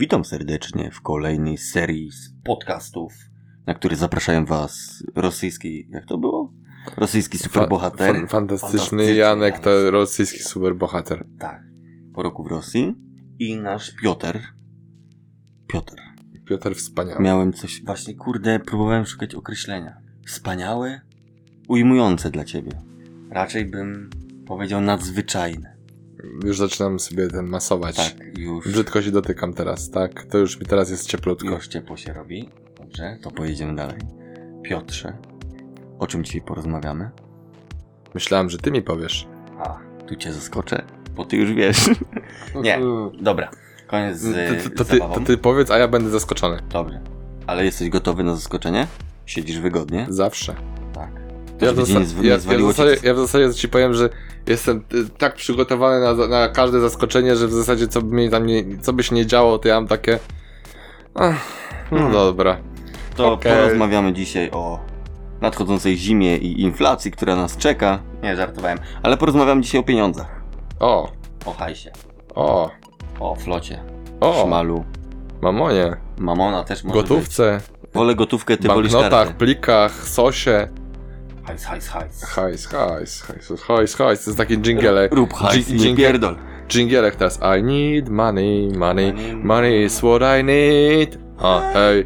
Witam 0.00 0.24
serdecznie 0.24 0.90
w 0.90 1.00
kolejnej 1.00 1.58
serii 1.58 2.10
z 2.10 2.34
podcastów, 2.44 3.12
na 3.66 3.74
które 3.74 3.96
zapraszają 3.96 4.44
Was 4.44 5.04
rosyjski, 5.14 5.88
jak 5.90 6.06
to 6.06 6.18
było? 6.18 6.52
Rosyjski 6.96 7.38
superbohater. 7.38 8.14
Fan, 8.14 8.28
fantastyczny 8.28 8.78
Fantastyczny 8.78 9.14
Janek 9.14 9.58
to 9.58 9.70
Janek. 9.70 9.92
rosyjski 9.92 10.38
superbohater. 10.38 11.26
Tak. 11.38 11.62
Po 12.14 12.22
roku 12.22 12.44
w 12.44 12.46
Rosji. 12.46 12.94
I 13.38 13.56
nasz 13.56 13.94
Piotr. 14.02 14.38
Piotr. 15.66 15.96
Piotr 16.44 16.74
wspaniały. 16.74 17.22
Miałem 17.22 17.52
coś, 17.52 17.84
właśnie 17.84 18.14
kurde, 18.14 18.60
próbowałem 18.60 19.06
szukać 19.06 19.34
określenia. 19.34 19.96
Wspaniałe, 20.26 21.00
ujmujące 21.68 22.30
dla 22.30 22.44
Ciebie. 22.44 22.72
Raczej 23.30 23.64
bym 23.64 24.10
powiedział 24.46 24.80
nadzwyczajne. 24.80 25.76
Już 26.44 26.58
zaczynam 26.58 27.00
sobie 27.00 27.28
ten 27.28 27.46
masować. 27.46 27.96
Tak, 27.96 28.38
już. 28.38 28.68
Brzydko 28.68 29.02
się 29.02 29.10
dotykam 29.10 29.52
teraz, 29.54 29.90
tak? 29.90 30.24
To 30.24 30.38
już 30.38 30.60
mi 30.60 30.66
teraz 30.66 30.90
jest 30.90 31.06
cieplutko. 31.08 31.48
Już 31.50 31.68
ciepło 31.68 31.96
się 31.96 32.12
robi. 32.12 32.48
Dobrze, 32.80 33.18
to 33.22 33.30
pojedziemy 33.30 33.74
dalej. 33.76 33.98
Piotrze, 34.62 35.16
o 35.98 36.06
czym 36.06 36.24
dzisiaj 36.24 36.40
porozmawiamy? 36.40 37.10
Myślałem, 38.14 38.50
że 38.50 38.58
ty 38.58 38.70
mi 38.70 38.82
powiesz. 38.82 39.28
A, 39.58 39.78
tu 40.06 40.16
cię 40.16 40.32
zaskoczę, 40.32 40.82
bo 41.14 41.24
ty 41.24 41.36
już 41.36 41.52
wiesz. 41.52 41.90
Nie. 42.62 42.78
Dobra, 43.20 43.50
koniec 43.86 44.18
z, 44.18 44.64
To, 44.64 44.84
to, 44.84 44.90
ty, 44.90 44.98
to 44.98 45.20
ty 45.26 45.38
powiedz, 45.38 45.70
a 45.70 45.78
ja 45.78 45.88
będę 45.88 46.10
zaskoczony. 46.10 46.58
Dobrze. 46.72 47.00
Ale 47.46 47.64
jesteś 47.64 47.88
gotowy 47.88 48.24
na 48.24 48.34
zaskoczenie? 48.34 48.86
Siedzisz 49.26 49.58
wygodnie? 49.60 50.06
Zawsze. 50.08 50.54
Ja 51.60 51.72
w, 51.72 51.76
zasa- 51.76 51.98
jest- 52.00 52.22
ja, 52.22 52.30
ja, 52.30 52.38
w 52.38 52.62
zasadzie, 52.62 52.96
ja 53.02 53.14
w 53.14 53.18
zasadzie 53.18 53.54
ci 53.54 53.68
powiem, 53.68 53.94
że 53.94 54.08
jestem 54.46 54.84
y, 54.94 55.08
tak 55.18 55.34
przygotowany 55.34 56.00
na, 56.00 56.26
na 56.28 56.48
każde 56.48 56.80
zaskoczenie, 56.80 57.36
że 57.36 57.46
w 57.48 57.52
zasadzie 57.52 57.88
co 57.88 58.02
by, 58.02 58.16
mi 58.16 58.30
tam 58.30 58.46
nie, 58.46 58.78
co 58.78 58.92
by 58.92 59.02
się 59.02 59.14
nie 59.14 59.26
działo, 59.26 59.58
to 59.58 59.68
ja 59.68 59.74
mam 59.74 59.86
takie... 59.88 60.18
Ach, 61.14 61.34
no 61.92 61.98
Hmm. 61.98 62.12
dobra. 62.12 62.56
To 63.16 63.32
Okej. 63.32 63.52
porozmawiamy 63.52 64.12
dzisiaj 64.12 64.50
o 64.52 64.78
nadchodzącej 65.40 65.96
zimie 65.96 66.36
i 66.36 66.60
inflacji, 66.62 67.10
która 67.10 67.36
nas 67.36 67.56
czeka. 67.56 67.98
Nie, 68.22 68.36
żartowałem. 68.36 68.78
Ale 69.02 69.16
porozmawiamy 69.16 69.60
dzisiaj 69.62 69.80
o 69.80 69.84
pieniądzach. 69.84 70.40
O, 70.80 71.12
O 71.46 71.52
hajsie. 71.52 71.90
o, 72.34 72.70
O 73.20 73.34
flocie. 73.34 73.82
o, 74.20 74.44
Szmalu. 74.46 74.84
mamonie, 75.42 75.96
Mamona 76.18 76.64
też 76.64 76.84
może 76.84 77.02
gotówce, 77.02 77.60
być. 77.82 77.92
Wolę 77.94 78.14
gotówkę, 78.14 78.56
ty 78.56 78.68
wolisz 78.68 78.92
banknotach, 78.92 79.26
kartę. 79.26 79.38
plikach, 79.44 80.08
sosie. 80.08 80.68
Hajs, 81.50 81.64
hajs, 81.64 81.88
hajs. 81.88 82.22
Hajs, 82.22 82.66
hajs, 82.66 83.22
hajs, 83.22 83.50
hajs, 83.66 83.94
hajs. 83.96 84.24
To 84.24 84.30
jest 84.30 84.36
taki 84.38 84.58
dżingielek. 84.58 85.14
Rób 85.14 85.32
hajs, 85.32 85.66
Dżin- 85.66 85.72
nie 85.72 85.78
dżingiel- 85.80 85.96
pierdol. 85.96 86.36
Dżingielek 86.68 87.16
teraz. 87.16 87.40
I 87.58 87.62
need 87.62 88.08
money, 88.08 88.68
money, 88.76 89.12
Money, 89.34 89.84
is 89.84 89.98
what 89.98 90.22
I 90.40 90.44
need. 90.44 91.18
A, 91.38 91.60
hej. 91.74 92.04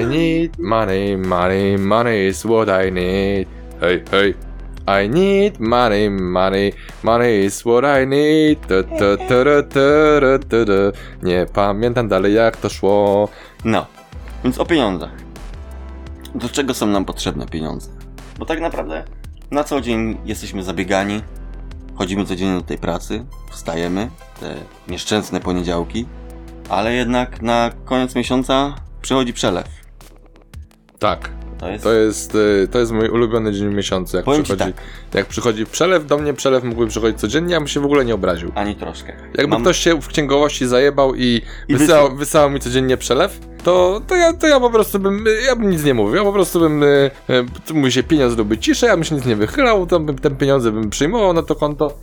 I 0.00 0.06
need 0.06 0.58
money, 0.58 1.16
money, 1.18 1.78
money 1.78 2.26
is 2.26 2.42
what 2.42 2.68
I 2.86 2.92
need. 2.92 3.48
Hej, 3.80 4.02
hej. 4.10 4.34
I 5.04 5.08
need 5.08 5.60
money, 5.60 6.10
money, 6.10 6.72
money 7.02 7.44
is 7.44 7.62
what 7.62 7.84
I 8.02 8.06
need. 8.06 8.66
Tu, 8.66 8.82
tu, 10.48 10.66
tu. 10.66 10.98
Nie 11.22 11.46
pamiętam 11.52 12.08
dalej 12.08 12.34
jak 12.34 12.56
to 12.56 12.68
szło. 12.68 13.28
No, 13.64 13.86
więc 14.44 14.58
o 14.58 14.66
pieniądzach. 14.66 15.10
Do 16.34 16.48
czego 16.48 16.74
są 16.74 16.86
nam 16.86 17.04
potrzebne 17.04 17.46
pieniądze? 17.46 17.90
Bo 18.38 18.46
tak 18.46 18.60
naprawdę 18.60 19.04
na 19.50 19.64
co 19.64 19.80
dzień 19.80 20.18
jesteśmy 20.24 20.62
zabiegani, 20.62 21.22
chodzimy 21.94 22.24
codziennie 22.24 22.60
do 22.60 22.66
tej 22.66 22.78
pracy, 22.78 23.24
wstajemy, 23.50 24.10
te 24.40 24.54
nieszczęsne 24.88 25.40
poniedziałki, 25.40 26.06
ale 26.68 26.92
jednak 26.92 27.42
na 27.42 27.70
koniec 27.84 28.14
miesiąca 28.14 28.74
przychodzi 29.02 29.32
przelew. 29.32 29.68
Tak, 30.98 31.30
To 31.58 31.68
jest... 31.68 31.84
to 31.84 31.92
jest, 31.92 32.34
y, 32.34 32.68
to 32.70 32.78
jest 32.78 32.92
mój 32.92 33.08
ulubiony 33.08 33.52
dzień 33.52 33.70
w 33.70 33.74
miesiącu. 33.74 34.16
Jak 34.16 34.24
Powiem 34.24 34.42
przychodzi, 34.42 34.72
tak, 34.72 34.84
jak 35.14 35.26
przychodzi 35.26 35.66
przelew, 35.66 36.06
do 36.06 36.18
mnie 36.18 36.34
przelew 36.34 36.64
mógłby 36.64 36.86
przychodzić 36.86 37.20
codziennie, 37.20 37.52
ja 37.52 37.60
bym 37.60 37.68
się 37.68 37.80
w 37.80 37.84
ogóle 37.84 38.04
nie 38.04 38.14
obraził. 38.14 38.52
ani 38.54 38.74
troszkę. 38.76 39.12
Jakby 39.34 39.48
Mam- 39.50 39.62
ktoś 39.62 39.78
się 39.78 40.00
w 40.00 40.08
księgowości 40.08 40.66
zajebał 40.66 41.14
i, 41.14 41.42
I 41.68 41.76
wysyłał, 41.76 42.16
wysyłał 42.16 42.50
mi 42.50 42.60
codziennie 42.60 42.96
przelew, 42.96 43.40
to, 43.64 44.00
to, 44.06 44.14
ja, 44.16 44.32
to 44.32 44.46
ja 44.46 44.60
po 44.60 44.70
prostu 44.70 44.98
bym, 44.98 45.24
ja 45.46 45.56
bym 45.56 45.70
nic 45.70 45.84
nie 45.84 45.94
mówił, 45.94 46.14
ja 46.14 46.24
po 46.24 46.32
prostu 46.32 46.60
bym, 46.60 46.82
y, 46.82 47.10
y, 47.70 47.74
mówi 47.74 47.92
się 47.92 48.02
pieniądz 48.02 48.34
byłby 48.34 48.58
ciszej, 48.58 48.88
ja 48.88 48.94
bym 48.96 49.04
się 49.04 49.14
nic 49.14 49.26
nie 49.26 49.36
wychylał, 49.36 49.86
to 49.86 50.00
bym 50.00 50.18
te 50.18 50.30
pieniądze 50.30 50.72
bym 50.72 50.90
przyjmował 50.90 51.32
na 51.32 51.42
to 51.42 51.54
konto, 51.54 51.98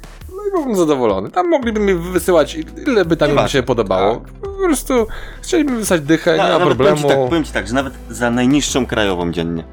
byłbym 0.51 0.75
zadowolony. 0.75 1.31
Tam 1.31 1.49
mogliby 1.49 1.79
mi 1.79 1.93
wysyłać 1.93 2.57
ile 2.87 3.05
by 3.05 3.17
tam 3.17 3.29
im 3.29 3.35
Nieważne, 3.35 3.49
się 3.59 3.63
podobało. 3.63 4.15
tak. 4.15 4.33
Po 4.41 4.47
prostu 4.67 5.07
chcieliby 5.41 5.75
wysłać 5.75 6.01
dychę, 6.01 6.37
Na, 6.37 6.43
nie 6.47 6.53
ma 6.53 6.59
nawet 6.59 6.77
powiem 6.77 6.77
problemu. 6.77 6.97
ci, 7.01 7.07
tak, 7.07 7.29
powiem 7.29 7.43
ci 7.43 7.51
tak, 7.51 7.67
że 7.67 7.73
nawet 7.73 7.93
za 8.09 8.31
najniższą 8.31 8.85
krajową 8.85 9.31
dziennie. 9.31 9.63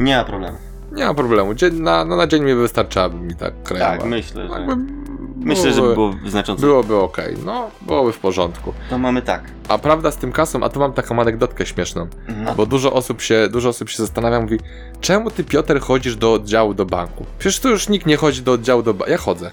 Nie 0.00 0.16
ma 0.16 0.24
problemu. 0.24 0.56
Nie 0.92 1.04
ma 1.04 1.14
problemu. 1.14 1.54
Dzień, 1.54 1.80
na, 1.80 2.04
no, 2.04 2.16
na 2.16 2.26
dzień 2.26 2.42
mi 2.44 2.54
wystarczałaby 2.54 3.16
mi 3.16 3.34
tak 3.34 3.62
krajowa. 3.62 3.90
Tak, 3.96 4.04
myślę, 4.04 4.48
że... 4.48 4.54
Jakby 4.54 4.76
Myślę, 5.36 5.72
że 5.72 5.82
by 5.82 5.94
było 5.94 6.14
znacząco. 6.26 6.60
Byłoby 6.66 6.96
okej, 6.96 7.36
no, 7.44 7.70
byłoby 7.82 8.12
w 8.12 8.18
porządku. 8.18 8.72
To 8.90 8.98
mamy 8.98 9.22
tak. 9.22 9.42
A 9.68 9.78
prawda 9.78 10.10
z 10.10 10.16
tym 10.16 10.32
kasą, 10.32 10.62
a 10.62 10.68
tu 10.68 10.80
mam 10.80 10.92
taką 10.92 11.20
anegdotkę 11.20 11.66
śmieszną. 11.66 12.06
No, 12.44 12.54
Bo 12.54 12.66
dużo 12.66 12.92
osób 12.92 13.20
się, 13.20 13.48
dużo 13.52 13.68
osób 13.68 13.88
się 13.90 13.96
zastanawia, 14.02 14.40
mówi, 14.40 14.58
czemu 15.00 15.30
ty 15.30 15.44
Piotr 15.44 15.80
chodzisz 15.80 16.16
do 16.16 16.32
oddziału 16.32 16.74
do 16.74 16.86
banku? 16.86 17.24
Przecież 17.38 17.60
tu 17.60 17.68
już 17.68 17.88
nikt 17.88 18.06
nie 18.06 18.16
chodzi 18.16 18.42
do 18.42 18.52
oddziału 18.52 18.82
do 18.82 18.94
banku. 18.94 19.10
Ja 19.10 19.18
chodzę. 19.18 19.50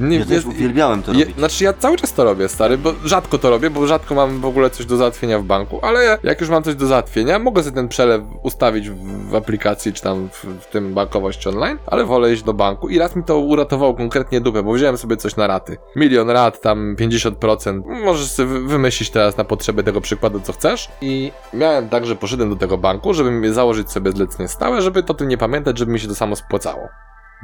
Nie, 0.00 0.18
ja 0.18 0.24
też 0.24 0.44
uwielbiałem 0.46 1.02
to 1.02 1.12
je, 1.12 1.20
robić. 1.20 1.36
znaczy 1.38 1.64
ja 1.64 1.72
cały 1.72 1.96
czas 1.96 2.12
to 2.12 2.24
robię, 2.24 2.48
stary, 2.48 2.78
bo 2.78 2.92
rzadko 3.04 3.38
to 3.38 3.50
robię, 3.50 3.70
bo 3.70 3.86
rzadko 3.86 4.14
mam 4.14 4.40
w 4.40 4.44
ogóle 4.44 4.70
coś 4.70 4.86
do 4.86 4.96
załatwienia 4.96 5.38
w 5.38 5.44
banku, 5.44 5.78
ale 5.82 6.18
jak 6.22 6.40
już 6.40 6.50
mam 6.50 6.62
coś 6.62 6.74
do 6.74 6.86
załatwienia, 6.86 7.38
mogę 7.38 7.62
sobie 7.62 7.74
ten 7.74 7.88
przelew 7.88 8.22
ustawić 8.42 8.90
w, 8.90 9.28
w 9.30 9.34
aplikacji, 9.34 9.92
czy 9.92 10.02
tam 10.02 10.28
w, 10.32 10.44
w 10.44 10.66
tym 10.66 10.94
bankowości 10.94 11.48
online, 11.48 11.78
ale 11.86 12.04
wolę 12.04 12.32
iść 12.32 12.42
do 12.42 12.54
banku 12.54 12.88
i 12.88 12.98
raz 12.98 13.16
mi 13.16 13.24
to 13.24 13.38
uratowało 13.38 13.94
konkretnie 13.94 14.40
dupę, 14.40 14.62
bo 14.62 14.72
wziąłem 14.72 14.96
sobie 14.96 15.16
coś 15.16 15.36
na 15.36 15.46
raty. 15.46 15.76
Milion 15.96 16.30
rat, 16.30 16.60
tam 16.60 16.96
50%, 16.98 17.82
możesz 18.04 18.30
sobie 18.30 18.48
wy- 18.48 18.60
wymyślić 18.60 19.10
teraz 19.10 19.36
na 19.36 19.44
potrzeby 19.44 19.84
tego 19.84 20.00
przykładu, 20.00 20.40
co 20.40 20.52
chcesz 20.52 20.88
i 21.00 21.32
miałem 21.54 21.88
tak, 21.88 22.06
że 22.06 22.16
poszedłem 22.16 22.50
do 22.50 22.56
tego 22.56 22.78
banku, 22.78 23.14
żeby 23.14 23.52
założyć 23.54 23.90
sobie 23.90 24.12
zlecenie 24.12 24.48
stałe, 24.48 24.82
żeby 24.82 25.02
to 25.02 25.14
tym 25.14 25.28
nie 25.28 25.38
pamiętać, 25.38 25.78
żeby 25.78 25.92
mi 25.92 26.00
się 26.00 26.08
to 26.08 26.14
samo 26.14 26.36
spłacało. 26.36 26.88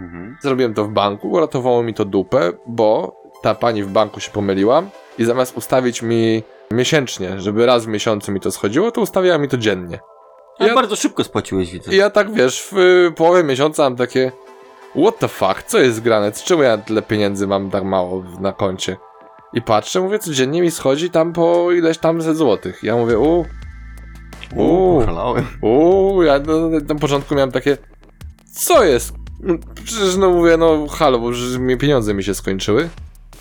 Mhm. 0.01 0.37
Zrobiłem 0.41 0.75
to 0.75 0.85
w 0.85 0.89
banku, 0.89 1.31
uratowało 1.31 1.83
mi 1.83 1.95
to 1.95 2.05
dupę, 2.05 2.53
bo 2.67 3.17
ta 3.43 3.55
pani 3.55 3.83
w 3.83 3.89
banku 3.89 4.21
się 4.21 4.31
pomyliła 4.31 4.83
i 5.19 5.25
zamiast 5.25 5.57
ustawić 5.57 6.03
mi 6.03 6.43
miesięcznie, 6.71 7.41
żeby 7.41 7.67
raz 7.67 7.85
w 7.85 7.89
miesiącu 7.89 8.33
mi 8.33 8.41
to 8.41 8.51
schodziło, 8.51 8.91
to 8.91 9.01
ustawiała 9.01 9.39
mi 9.39 9.49
to 9.49 9.59
dziennie. 9.59 9.99
Ale 10.59 10.69
Ja- 10.69 10.75
bardzo 10.75 10.97
szybko 10.97 11.25
spłaciłeś, 11.25 11.73
widzę. 11.73 11.93
I 11.93 11.97
ja 11.97 12.11
tak, 12.11 12.33
wiesz, 12.33 12.69
w 12.73 12.79
y, 12.79 13.13
połowie 13.17 13.45
miesiąca 13.45 13.83
mam 13.83 13.97
takie 13.97 14.33
what 15.03 15.19
the 15.19 15.29
fuck, 15.29 15.63
co 15.63 15.79
jest 15.79 16.01
grane, 16.03 16.33
czemu 16.33 16.63
ja 16.63 16.79
tyle 16.79 17.03
pieniędzy 17.03 17.47
mam 17.47 17.71
tak 17.71 17.85
mało 17.85 18.21
w- 18.21 18.41
na 18.41 18.53
koncie? 18.53 18.97
I 19.53 19.63
patrzę, 19.63 20.01
mówię, 20.01 20.19
codziennie 20.19 20.63
mi 20.63 20.71
schodzi 20.71 21.11
tam 21.11 21.33
po 21.33 21.73
ileś 21.73 21.99
tam 21.99 22.23
set 22.23 22.37
złotych. 22.37 22.83
Ja 22.83 22.97
mówię, 22.97 23.19
u, 23.19 23.45
Uuu, 24.57 25.03
u. 25.63 25.67
Uuu, 25.67 26.23
ja 26.23 26.39
no, 26.39 26.55
na 26.89 26.95
początku 26.95 27.35
miałem 27.35 27.53
takie, 27.53 27.77
co 28.55 28.85
jest? 28.85 29.15
Przecież 29.85 30.17
no 30.17 30.31
mówię, 30.31 30.57
no 30.57 30.87
halo, 30.87 31.19
bo 31.19 31.29
już 31.29 31.59
mi 31.59 31.77
pieniądze 31.77 32.15
mi 32.15 32.25
się 32.25 32.35
skończyły. 32.35 32.89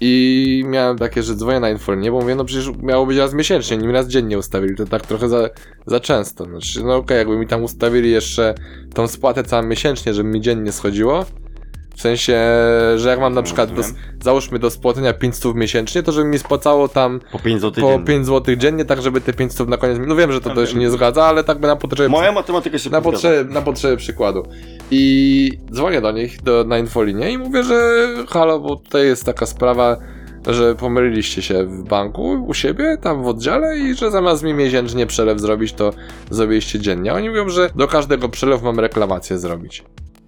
I 0.04 0.64
miałem 0.68 0.98
takie, 0.98 1.24
że 1.24 1.36
dzwonię 1.36 1.60
na 1.60 1.70
infolinię, 1.70 2.12
bo 2.12 2.22
mówię, 2.22 2.36
no 2.36 2.46
przecież 2.46 2.70
miało 2.82 3.06
być 3.06 3.18
raz 3.18 3.34
miesięcznie, 3.34 3.78
nie 3.78 3.88
mi 3.88 3.94
raz 3.94 4.08
dziennie 4.08 4.38
ustawili, 4.38 4.76
to 4.76 4.86
tak 4.86 5.08
trochę 5.08 5.30
za, 5.30 5.50
za 5.86 6.00
często. 6.00 6.46
Znaczy, 6.46 6.84
no 6.84 6.96
okej, 6.96 7.18
jakby 7.18 7.38
mi 7.38 7.48
tam 7.48 7.64
ustawili 7.64 8.12
jeszcze 8.12 8.56
tą 8.94 9.08
spłatę 9.08 9.44
całą 9.44 9.64
miesięcznie, 9.64 10.14
żeby 10.14 10.30
mi 10.30 10.42
dziennie 10.42 10.72
schodziło. 10.72 11.26
W 11.96 12.02
sensie, 12.02 12.40
że 12.96 13.10
jak 13.10 13.20
mam 13.20 13.34
na 13.34 13.44
przykład, 13.44 13.74
do, 13.74 13.82
załóżmy 14.24 14.60
do 14.60 14.70
spłacenia 14.70 15.14
500 15.14 15.56
miesięcznie, 15.56 16.04
to 16.04 16.12
żeby 16.12 16.28
mi 16.28 16.40
spłacało 16.40 16.88
tam 16.88 17.20
Po 17.32 17.40
5 17.40 17.62
zł 17.62 17.84
po 17.84 17.90
dziennie. 17.92 18.06
5 18.06 18.26
zł 18.26 18.56
dziennie, 18.56 18.86
tak 18.86 19.02
żeby 19.02 19.22
te 19.22 19.34
500 19.34 19.70
na 19.70 19.78
koniec. 19.78 19.98
No 20.08 20.16
wiem, 20.16 20.32
że 20.32 20.42
to, 20.42 20.50
to 20.50 20.66
się 20.66 20.78
nie 20.78 20.90
zgadza, 20.90 21.26
ale 21.26 21.44
tak 21.44 21.60
by 21.60 21.68
na 21.68 21.76
potrzeby. 21.76 22.10
Moja 22.10 22.32
matematyka 22.32 22.78
się 22.78 22.90
Na 22.90 23.02
potrzeby, 23.02 23.54
na 23.54 23.62
potrzeby 23.62 23.98
przykładu. 23.98 24.44
I 24.92 25.52
dzwonię 25.74 26.02
do 26.02 26.12
nich 26.12 26.42
do, 26.42 26.64
na 26.64 26.78
infolinię 26.78 27.32
i 27.32 27.38
mówię, 27.38 27.64
że 27.64 28.08
halo, 28.30 28.60
bo 28.60 28.76
tutaj 28.76 29.06
jest 29.06 29.26
taka 29.26 29.46
sprawa, 29.46 29.98
że 30.48 30.76
pomyliliście 30.76 31.42
się 31.42 31.64
w 31.66 31.84
banku 31.84 32.46
u 32.48 32.54
siebie, 32.54 32.98
tam 33.02 33.24
w 33.24 33.28
oddziale 33.28 33.78
i 33.78 33.96
że 33.96 34.12
zamiast 34.12 34.44
mi 34.44 34.54
miesięcznie 34.54 35.06
przelew 35.06 35.40
zrobić, 35.40 35.74
to 35.74 35.94
zrobiliście 36.30 36.80
dziennie. 36.80 37.14
Oni 37.14 37.30
mówią, 37.30 37.50
że 37.50 37.70
do 37.76 37.88
każdego 37.88 38.30
przelewu 38.30 38.66
mam 38.66 38.80
reklamację 38.80 39.38
zrobić. 39.38 39.84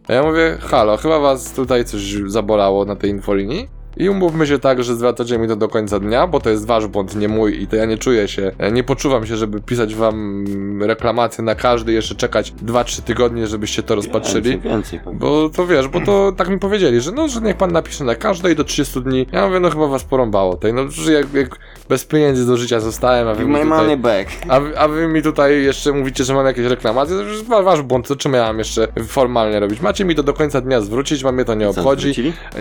A 0.08 0.14
ja 0.14 0.24
mówię, 0.24 0.58
halo, 0.62 0.98
chyba 0.98 1.20
was 1.20 1.54
tutaj 1.54 1.86
coś 1.86 2.16
zabolało 2.26 2.86
na 2.86 2.96
tej 2.96 3.10
infolinii. 3.10 3.68
I 3.98 4.10
umówmy 4.10 4.48
się 4.48 4.60
tak, 4.60 4.84
że 4.84 4.96
zwracacie 4.96 5.38
mi 5.38 5.48
to 5.48 5.56
do 5.56 5.68
końca 5.68 6.00
dnia, 6.00 6.28
bo 6.28 6.40
to 6.40 6.50
jest 6.50 6.66
wasz 6.68 6.88
błąd, 6.88 7.16
nie 7.16 7.28
mój 7.28 7.62
i 7.64 7.68
to 7.68 7.76
ja 7.76 7.86
nie 7.86 7.98
czuję 7.98 8.28
się, 8.28 8.52
e, 8.58 8.72
nie 8.72 8.84
poczuwam 8.84 9.26
się, 9.26 9.38
żeby 9.38 9.62
pisać 9.62 9.96
wam 9.96 10.46
reklamację 10.84 11.44
na 11.44 11.56
każdy, 11.56 11.94
jeszcze 11.94 12.16
czekać 12.16 12.54
2-3 12.66 13.02
tygodnie, 13.02 13.48
żebyście 13.48 13.84
to 13.84 13.96
rozpatrzyli. 13.96 14.50
Więcej, 14.52 14.72
więcej 14.72 15.00
pewnie. 15.00 15.20
Bo 15.20 15.50
to 15.50 15.68
wiesz, 15.68 15.88
bo 15.88 16.02
to 16.02 16.32
tak 16.38 16.50
mi 16.50 16.60
powiedzieli, 16.60 17.02
że 17.02 17.12
no, 17.12 17.28
że 17.28 17.42
niech 17.42 17.58
pan 17.58 17.72
napisze 17.72 18.04
na 18.04 18.16
każdej 18.16 18.56
do 18.56 18.64
30 18.64 19.02
dni. 19.02 19.28
Ja 19.32 19.48
mówię, 19.48 19.60
no 19.60 19.70
chyba 19.70 19.88
was 19.88 20.04
porąbało. 20.04 20.56
Tej, 20.56 20.74
no, 20.74 20.88
że 20.90 21.14
jak, 21.14 21.34
jak 21.34 21.60
bez 21.90 22.06
pieniędzy 22.06 22.46
do 22.48 22.58
życia 22.58 22.80
zostałem, 22.80 23.28
a 23.28 23.34
wy, 23.34 23.46
mi 23.46 23.52
my 23.52 23.62
tutaj, 23.64 23.70
money 23.80 23.98
back. 23.98 24.32
a, 24.50 24.60
wy- 24.60 24.80
a 24.80 24.88
wy 24.88 25.08
mi 25.08 25.22
tutaj 25.22 25.64
jeszcze 25.64 25.92
mówicie, 25.92 26.24
że 26.24 26.34
mam 26.34 26.46
jakieś 26.46 26.66
reklamacje, 26.66 27.16
to 27.18 27.46
wa- 27.50 27.62
wasz 27.62 27.82
błąd, 27.82 28.08
to 28.08 28.16
czym 28.16 28.34
ja 28.34 28.44
mam 28.44 28.58
jeszcze 28.60 28.88
formalnie 29.08 29.60
robić? 29.60 29.82
Macie 29.82 30.06
mi 30.06 30.16
to 30.16 30.24
do 30.24 30.34
końca 30.34 30.62
dnia 30.62 30.82
zwrócić, 30.82 31.24
mam 31.24 31.36
mnie 31.36 31.46
to 31.46 31.54
nie 31.56 31.70
obchodzi. 31.70 32.14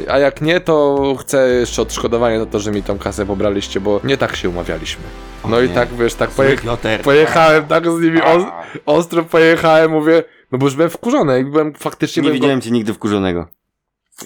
A 0.09 0.19
jak 0.19 0.41
nie, 0.41 0.61
to 0.61 0.97
chcę 1.23 1.49
jeszcze 1.49 1.83
odszkodowanie 1.83 2.39
za 2.39 2.47
to, 2.47 2.59
że 2.61 2.71
mi 2.71 2.83
tą 2.83 2.99
kasę 2.99 3.27
pobraliście, 3.27 3.81
bo 3.81 4.01
nie 4.05 4.17
tak 4.17 4.37
się 4.37 4.49
umawialiśmy. 4.49 5.03
No 5.49 5.57
O 5.57 5.61
i 5.63 5.69
nie. 5.69 5.75
tak, 5.75 5.89
wiesz, 5.95 6.15
tak 6.15 6.31
poje... 6.31 6.57
Pojechałem 7.03 7.67
tak 7.67 7.91
z 7.91 8.01
nimi 8.01 8.23
os... 8.23 8.43
ostro 8.87 9.23
pojechałem, 9.25 9.91
mówię, 9.91 10.25
no 10.53 10.59
bo 10.59 10.67
już 10.67 10.75
byłem 10.75 10.91
wkurzony 10.91 11.41
i 11.41 11.45
byłem 11.45 11.75
faktycznie... 11.75 12.21
Nie 12.23 12.29
byłem 12.29 12.39
go- 12.39 12.43
widziałem 12.43 12.61
cię 12.61 12.71
nigdy 12.71 12.95
wkurzonego. 12.95 13.47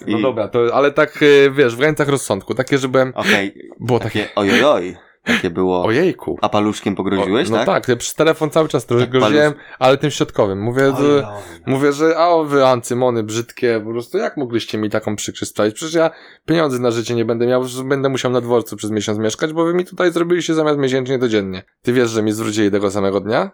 No 0.06 0.18
I- 0.18 0.22
dobra, 0.22 0.48
to, 0.48 0.60
ale 0.74 0.92
tak, 0.92 1.22
y, 1.22 1.50
wiesz, 1.54 1.74
w 1.74 1.78
granicach 1.78 2.08
rozsądku, 2.08 2.54
takie, 2.54 2.78
że 2.78 2.88
byłem... 2.88 3.12
Okej, 3.14 3.70
Było 3.80 3.98
takie... 4.00 4.22
takie 4.22 4.34
ojojoj. 4.34 4.96
Takie 5.26 5.50
było. 5.50 5.84
Ojejku. 5.84 6.38
A 6.42 6.48
paluszkiem 6.48 6.94
pogroziłeś, 6.94 7.48
O, 7.48 7.50
no 7.50 7.56
tak? 7.56 7.66
tak, 7.66 7.88
ja 7.88 7.96
przez 7.96 8.14
telefon 8.14 8.50
cały 8.50 8.68
czas 8.68 8.86
trochę 8.86 9.02
Tak, 9.02 9.10
groziłem, 9.10 9.52
ale 9.78 9.96
tym 9.98 10.10
środkowym. 10.10 10.60
Mówię, 10.60 10.82
że, 10.82 11.28
Ojoj. 11.28 11.42
mówię, 11.66 11.92
że 11.92 12.18
a 12.18 12.42
wy 12.42 12.66
ancymony 12.66 13.22
brzydkie, 13.22 13.80
po 13.84 13.90
prostu 13.90 14.18
jak 14.18 14.36
mogliście 14.36 14.78
mi 14.78 14.90
taką 14.90 15.16
przykrość 15.16 15.50
sprawić? 15.50 15.74
Przecież 15.74 15.94
ja 15.94 16.10
pieniędzy 16.46 16.80
na 16.80 16.90
życie 16.90 17.14
nie 17.14 17.24
będę 17.24 17.46
miał, 17.46 17.64
że 17.64 17.84
będę 17.84 18.08
musiał 18.08 18.30
na 18.32 18.40
dworcu 18.40 18.76
przez 18.76 18.90
miesiąc 18.90 19.18
mieszkać, 19.18 19.52
bo 19.52 19.64
wy 19.64 19.74
mi 19.74 19.84
tutaj 19.84 20.12
zrobiliście 20.12 20.54
zamiast 20.54 20.78
miesięcznie 20.78 21.18
to 21.18 21.28
dziennie. 21.28 21.62
Ty 21.82 21.92
wiesz, 21.92 22.10
że 22.10 22.22
mi 22.22 22.32
zwrócili 22.32 22.70
tego 22.70 22.90
samego 22.90 23.20
dnia? 23.20 23.50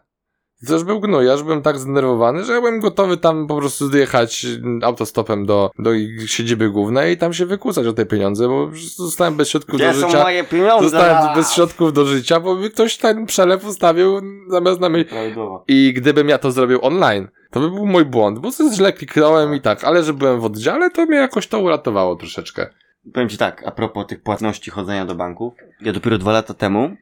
To 0.66 0.72
już 0.74 0.84
był 0.84 1.00
gnój, 1.00 1.26
ja 1.26 1.32
już 1.32 1.42
byłem 1.42 1.62
tak 1.62 1.78
zdenerwowany, 1.78 2.44
że 2.44 2.52
ja 2.52 2.60
byłem 2.60 2.80
gotowy 2.80 3.16
tam 3.16 3.46
po 3.46 3.56
prostu 3.56 3.88
zjechać 3.88 4.46
autostopem 4.82 5.46
do, 5.46 5.70
do 5.78 5.92
ich 5.92 6.30
siedziby 6.30 6.70
głównej 6.70 7.14
i 7.14 7.16
tam 7.16 7.32
się 7.34 7.46
wykłócać 7.46 7.86
o 7.86 7.92
te 7.92 8.06
pieniądze, 8.06 8.48
bo 8.48 8.70
zostałem 8.96 9.34
bez 9.36 9.48
środków 9.48 9.74
Gdzie 9.74 9.92
do 9.92 10.00
są 10.00 10.06
życia. 10.08 10.22
moje 10.22 10.44
pieniądze? 10.44 10.88
Zostałem 10.90 11.34
bez 11.34 11.52
środków 11.52 11.92
do 11.92 12.06
życia, 12.06 12.40
bo 12.40 12.56
mi 12.56 12.70
ktoś 12.70 12.96
ten 12.96 13.26
przelew 13.26 13.64
ustawił 13.64 14.20
zamiast 14.48 14.80
na 14.80 14.88
mnie. 14.88 15.04
Prawidłowo. 15.04 15.64
I 15.68 15.92
gdybym 15.96 16.28
ja 16.28 16.38
to 16.38 16.52
zrobił 16.52 16.78
online, 16.82 17.28
to 17.50 17.60
by 17.60 17.70
był 17.70 17.86
mój 17.86 18.04
błąd, 18.04 18.38
bo 18.38 18.50
coś 18.50 18.74
źle 18.74 18.92
kliknąłem 18.92 19.54
i 19.54 19.60
tak, 19.60 19.84
ale 19.84 20.02
że 20.02 20.12
byłem 20.12 20.40
w 20.40 20.44
oddziale, 20.44 20.90
to 20.90 21.06
mnie 21.06 21.16
jakoś 21.18 21.46
to 21.46 21.58
uratowało 21.60 22.16
troszeczkę. 22.16 22.66
Powiem 23.14 23.28
ci 23.28 23.38
tak, 23.38 23.62
a 23.66 23.70
propos 23.70 24.06
tych 24.06 24.22
płatności 24.22 24.70
chodzenia 24.70 25.06
do 25.06 25.14
banków. 25.14 25.54
Ja 25.80 25.92
dopiero 25.92 26.18
dwa 26.18 26.32
lata 26.32 26.54
temu, 26.54 26.96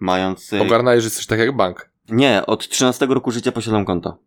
mając... 0.00 0.52
y, 0.52 0.60
Ogarnąłeś, 0.62 1.04
że 1.04 1.10
coś 1.10 1.26
tak 1.26 1.38
jak 1.38 1.56
bank. 1.56 1.91
Nie, 2.08 2.46
od 2.46 2.68
13 2.68 3.06
roku 3.06 3.30
życia 3.30 3.52
posiadam 3.52 3.84
konto. 3.84 4.18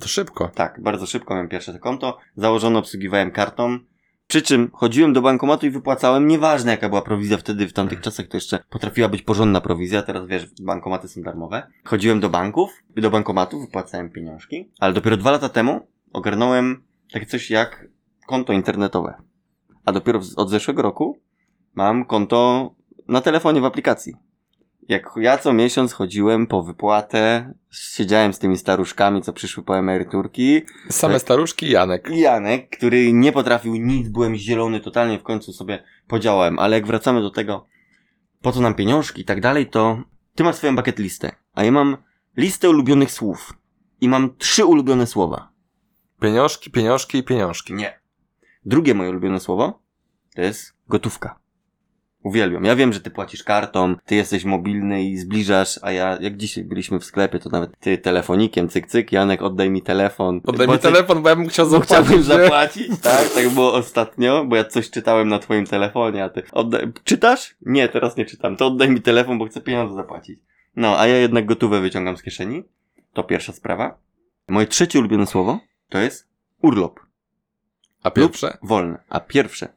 To 0.00 0.08
szybko. 0.08 0.48
Tak, 0.54 0.82
bardzo 0.82 1.06
szybko 1.06 1.34
miałem 1.34 1.48
pierwsze 1.48 1.72
to 1.72 1.78
konto. 1.78 2.18
Założone 2.36 2.78
obsługiwałem 2.78 3.30
kartą. 3.30 3.78
Przy 4.26 4.42
czym 4.42 4.70
chodziłem 4.72 5.12
do 5.12 5.22
bankomatu 5.22 5.66
i 5.66 5.70
wypłacałem, 5.70 6.26
nieważne 6.26 6.70
jaka 6.70 6.88
była 6.88 7.02
prowizja 7.02 7.36
wtedy, 7.36 7.68
w 7.68 7.72
tamtych 7.72 8.00
czasach 8.00 8.26
to 8.26 8.36
jeszcze 8.36 8.58
potrafiła 8.70 9.08
być 9.08 9.22
porządna 9.22 9.60
prowizja, 9.60 10.02
teraz 10.02 10.26
wiesz, 10.26 10.46
bankomaty 10.62 11.08
są 11.08 11.22
darmowe. 11.22 11.66
Chodziłem 11.84 12.20
do 12.20 12.28
banków, 12.28 12.70
do 12.96 13.10
bankomatu, 13.10 13.60
wypłacałem 13.60 14.10
pieniążki, 14.10 14.70
ale 14.80 14.92
dopiero 14.92 15.16
dwa 15.16 15.30
lata 15.30 15.48
temu 15.48 15.86
ogarnąłem 16.12 16.82
takie 17.12 17.26
coś 17.26 17.50
jak 17.50 17.88
konto 18.26 18.52
internetowe. 18.52 19.14
A 19.84 19.92
dopiero 19.92 20.20
od 20.36 20.50
zeszłego 20.50 20.82
roku 20.82 21.18
mam 21.74 22.04
konto 22.04 22.70
na 23.08 23.20
telefonie 23.20 23.60
w 23.60 23.64
aplikacji. 23.64 24.14
Jak 24.88 25.10
ja 25.16 25.38
co 25.38 25.52
miesiąc 25.52 25.92
chodziłem 25.92 26.46
po 26.46 26.62
wypłatę, 26.62 27.54
siedziałem 27.70 28.32
z 28.32 28.38
tymi 28.38 28.56
staruszkami, 28.58 29.22
co 29.22 29.32
przyszły 29.32 29.62
po 29.64 29.78
emeryturki, 29.78 30.62
Same 30.90 31.14
Tak. 31.14 31.22
staruszki 31.22 31.66
i 31.66 31.70
Janek. 31.70 32.10
i 32.10 32.20
Janek, 32.20 32.76
który 32.76 33.12
nie 33.12 33.32
potrafił 33.32 33.76
nic, 33.76 34.08
byłem 34.08 34.36
zielony 34.36 34.80
totalnie, 34.80 35.18
w 35.18 35.22
końcu 35.22 35.52
sobie 35.52 35.82
podziałałem. 36.06 36.58
Ale 36.58 36.76
jak 36.76 36.86
wracamy 36.86 37.20
do 37.20 37.30
tego, 37.30 37.66
po 38.42 38.52
co 38.52 38.60
nam 38.60 38.74
pieniążki 38.74 39.22
i 39.22 39.24
tak 39.24 39.40
dalej, 39.40 39.66
to 39.66 40.02
ty 40.34 40.44
masz 40.44 40.56
swoją 40.56 40.76
bucket 40.76 40.98
listę, 40.98 41.32
a 41.54 41.64
ja 41.64 41.72
mam 41.72 41.96
listę 42.36 42.70
ulubionych 42.70 43.10
słów. 43.10 43.52
I 44.00 44.08
mam 44.08 44.36
trzy 44.36 44.64
ulubione 44.64 45.06
słowa. 45.06 45.52
Pieniążki, 46.20 46.70
pieniążki 46.70 47.18
i 47.18 47.22
pieniążki. 47.22 47.74
Nie. 47.74 48.00
Drugie 48.64 48.94
moje 48.94 49.10
ulubione 49.10 49.40
słowo 49.40 49.82
to 50.34 50.42
jest 50.42 50.74
gotówka. 50.88 51.38
Uwielbiam. 52.22 52.64
Ja 52.64 52.76
wiem, 52.76 52.92
że 52.92 53.00
ty 53.00 53.10
płacisz 53.10 53.42
kartą, 53.44 53.96
ty 54.06 54.14
jesteś 54.14 54.44
mobilny 54.44 55.02
i 55.04 55.16
zbliżasz, 55.16 55.78
a 55.82 55.92
ja, 55.92 56.18
jak 56.20 56.36
dzisiaj 56.36 56.64
byliśmy 56.64 56.98
w 57.00 57.04
sklepie, 57.04 57.38
to 57.38 57.50
nawet 57.50 57.78
ty 57.80 57.98
telefonikiem, 57.98 58.68
cyk, 58.68 58.86
cyk, 58.86 59.12
Janek, 59.12 59.42
oddaj 59.42 59.70
mi 59.70 59.82
telefon. 59.82 60.40
Oddaj 60.46 60.66
Bo 60.66 60.72
mi 60.72 60.78
ty- 60.78 60.82
telefon, 60.82 61.22
bo 61.22 61.28
ja 61.28 61.36
bym 61.36 61.48
chciał 61.48 61.66
zapłacić. 61.68 61.88
chciałbym 61.96 62.22
zapłacić, 62.22 63.00
tak? 63.02 63.28
Tak 63.34 63.48
było 63.50 63.74
ostatnio, 63.74 64.44
bo 64.44 64.56
ja 64.56 64.64
coś 64.64 64.90
czytałem 64.90 65.28
na 65.28 65.38
twoim 65.38 65.66
telefonie, 65.66 66.24
a 66.24 66.28
ty 66.28 66.42
oddaj... 66.52 66.92
Czytasz? 67.04 67.54
Nie, 67.62 67.88
teraz 67.88 68.16
nie 68.16 68.24
czytam. 68.24 68.56
To 68.56 68.66
oddaj 68.66 68.90
mi 68.90 69.00
telefon, 69.02 69.38
bo 69.38 69.46
chcę 69.46 69.60
pieniądze 69.60 69.94
zapłacić. 69.94 70.40
No, 70.76 70.98
a 70.98 71.06
ja 71.06 71.16
jednak 71.16 71.46
gotówę 71.46 71.80
wyciągam 71.80 72.16
z 72.16 72.22
kieszeni. 72.22 72.62
To 73.12 73.22
pierwsza 73.24 73.52
sprawa. 73.52 73.98
Moje 74.48 74.66
trzecie 74.66 74.98
ulubione 74.98 75.26
słowo 75.26 75.60
to 75.88 75.98
jest 75.98 76.28
urlop. 76.62 77.00
A 78.02 78.10
pierwsze? 78.10 78.58
Wolne. 78.62 78.98
A 79.08 79.20
pierwsze 79.20 79.68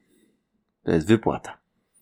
to 0.83 0.91
jest 0.91 1.07
wypłata. 1.07 1.57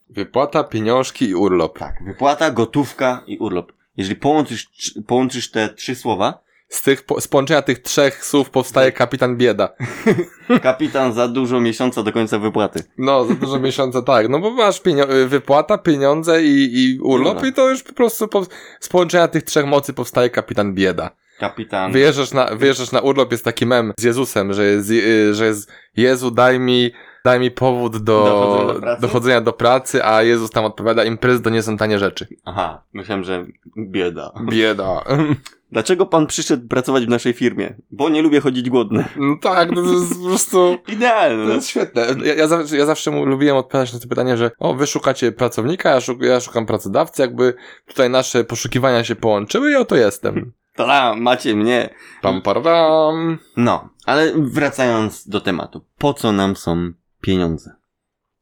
Wypłata, 0.10 0.64
pieniążki 0.64 1.26
i 1.30 1.36
urlop. 1.36 1.80
Tak, 1.80 1.96
wypłata, 2.06 2.52
gotówka 2.52 3.24
i 3.28 3.38
urlop. 3.38 3.72
Jeżeli 3.98 4.16
połączysz, 4.16 4.68
połączysz 5.08 5.52
te 5.52 5.70
trzy 5.70 5.96
słowa, 5.96 6.44
Z 6.68 6.82
tych, 6.82 7.04
z 7.20 7.28
połączenia 7.28 7.62
tych 7.62 7.80
trzech 7.80 8.26
słów 8.26 8.50
powstaje 8.50 8.92
kapitan 8.92 9.38
bieda. 9.38 9.70
kapitan 10.62 11.14
za 11.14 11.28
dużo 11.28 11.60
miesiąca 11.60 12.04
do 12.04 12.12
końca 12.12 12.40
wypłaty. 12.40 12.84
No, 12.98 13.26
za 13.26 13.34
dużo 13.34 13.60
miesiąca 13.68 14.02
tak, 14.02 14.30
no 14.30 14.40
bo 14.40 14.52
masz 14.52 14.82
pienio- 14.82 15.12
y, 15.12 15.28
wypłata, 15.28 15.78
pieniądze 15.78 16.44
i, 16.44 16.70
i 16.74 17.00
urlop 17.00 17.38
Urlop. 17.38 17.46
i 17.46 17.54
to 17.54 17.70
już 17.70 17.84
po 17.84 17.94
prostu 17.94 18.28
po, 18.28 18.46
z 18.80 18.90
połączenia 18.90 19.28
tych 19.28 19.44
trzech 19.44 19.66
mocy 19.66 19.94
powstaje 19.94 20.30
kapitan 20.30 20.74
bieda. 20.74 21.12
Kapitan... 21.40 21.92
Wyjeżdżasz 21.92 22.32
na, 22.32 22.56
wyjeżdżasz 22.56 22.92
na 22.92 23.02
urlop, 23.02 23.32
jest 23.32 23.46
taki 23.46 23.66
mem 23.66 23.94
z 23.98 24.04
Jezusem, 24.04 24.54
że 24.54 24.66
jest, 24.66 24.90
y, 24.90 25.34
że 25.36 25.46
jest 25.46 25.72
Jezu 25.98 26.32
daj 26.32 26.60
mi, 26.60 26.92
daj 27.26 27.40
mi 27.40 27.52
powód 27.52 27.98
do, 27.98 28.24
Dochodzenia 28.24 28.74
do 28.74 28.80
pracy? 28.80 29.02
dochodzenia 29.02 29.42
do 29.42 29.54
pracy, 29.54 30.06
a 30.06 30.24
Jezus 30.24 30.50
tam 30.50 30.66
odpowiada, 30.66 31.04
imprezy 31.04 31.42
to 31.42 31.50
nie 31.50 31.64
są 31.64 31.78
tanie 31.78 32.00
rzeczy. 32.00 32.28
Aha, 32.46 32.84
myślałem, 32.94 33.24
że 33.24 33.46
bieda. 33.78 34.32
Bieda. 34.50 35.04
Dlaczego 35.72 36.06
pan 36.06 36.28
przyszedł 36.28 36.68
pracować 36.68 37.06
w 37.06 37.10
naszej 37.10 37.34
firmie? 37.34 37.76
Bo 37.92 38.10
nie 38.10 38.22
lubię 38.22 38.40
chodzić 38.42 38.70
głodny. 38.70 39.06
No 39.18 39.36
tak, 39.42 39.72
no 39.72 39.84
to 39.84 39.90
jest 39.94 40.20
po 40.20 40.26
prostu... 40.28 40.58
To 40.86 40.92
Idealne. 40.92 41.54
jest 41.54 41.68
świetne. 41.68 42.06
Ja, 42.24 42.34
ja, 42.34 42.48
zawsze, 42.48 42.78
ja 42.78 42.86
zawsze 42.86 43.12
lubiłem 43.26 43.58
odpowiadać 43.58 43.94
na 43.94 44.00
to 44.00 44.08
pytanie, 44.08 44.38
że 44.38 44.52
o, 44.60 44.74
wy 44.74 44.88
szukacie 44.88 45.32
pracownika, 45.32 45.90
ja, 45.90 46.02
szuk, 46.02 46.22
ja 46.22 46.40
szukam 46.40 46.66
pracodawcy, 46.66 47.22
jakby 47.22 47.54
tutaj 47.88 48.10
nasze 48.10 48.44
poszukiwania 48.44 49.04
się 49.04 49.16
połączyły 49.16 49.72
i 49.72 49.76
oto 49.76 49.96
jestem. 49.96 50.52
Ta, 50.76 51.16
macie 51.16 51.56
mnie. 51.56 51.90
Pam, 52.22 52.42
param. 52.42 53.38
No, 53.58 53.90
ale 54.06 54.32
wracając 54.36 55.28
do 55.28 55.42
tematu. 55.42 55.82
Po 55.98 56.14
co 56.14 56.32
nam 56.32 56.56
są 56.56 56.92
pieniądze? 57.22 57.72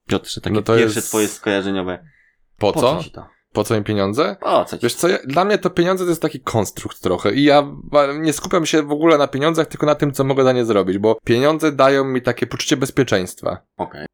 Piotrze, 0.07 0.41
takie 0.41 0.55
No 0.55 0.61
to 0.61 0.75
pierwsze 0.77 0.97
jest- 0.99 1.07
twoje 1.07 1.27
skojarzeniowe. 1.27 2.07
Po, 2.57 2.73
Po 2.73 2.79
co? 2.79 3.03
ci 3.03 3.11
to? 3.11 3.27
Po 3.53 3.63
co 3.63 3.75
im 3.75 3.83
pieniądze? 3.83 4.35
Po 4.41 4.65
co 4.65 4.77
ci 4.77 4.83
Wiesz 4.83 4.95
co, 4.95 5.07
ja, 5.07 5.17
dla 5.25 5.45
mnie 5.45 5.57
to 5.57 5.69
pieniądze 5.69 6.03
to 6.03 6.09
jest 6.09 6.21
taki 6.21 6.39
konstrukt 6.39 7.01
trochę 7.01 7.33
i 7.33 7.43
ja 7.43 7.67
nie 8.19 8.33
skupiam 8.33 8.65
się 8.65 8.83
w 8.83 8.91
ogóle 8.91 9.17
na 9.17 9.27
pieniądzach, 9.27 9.67
tylko 9.67 9.85
na 9.85 9.95
tym, 9.95 10.11
co 10.11 10.23
mogę 10.23 10.43
za 10.43 10.51
nie 10.53 10.65
zrobić, 10.65 10.97
bo 10.97 11.17
pieniądze 11.25 11.71
dają 11.71 12.03
mi 12.03 12.21
takie 12.21 12.47
poczucie 12.47 12.77
bezpieczeństwa. 12.77 13.57
Okej. 13.77 14.05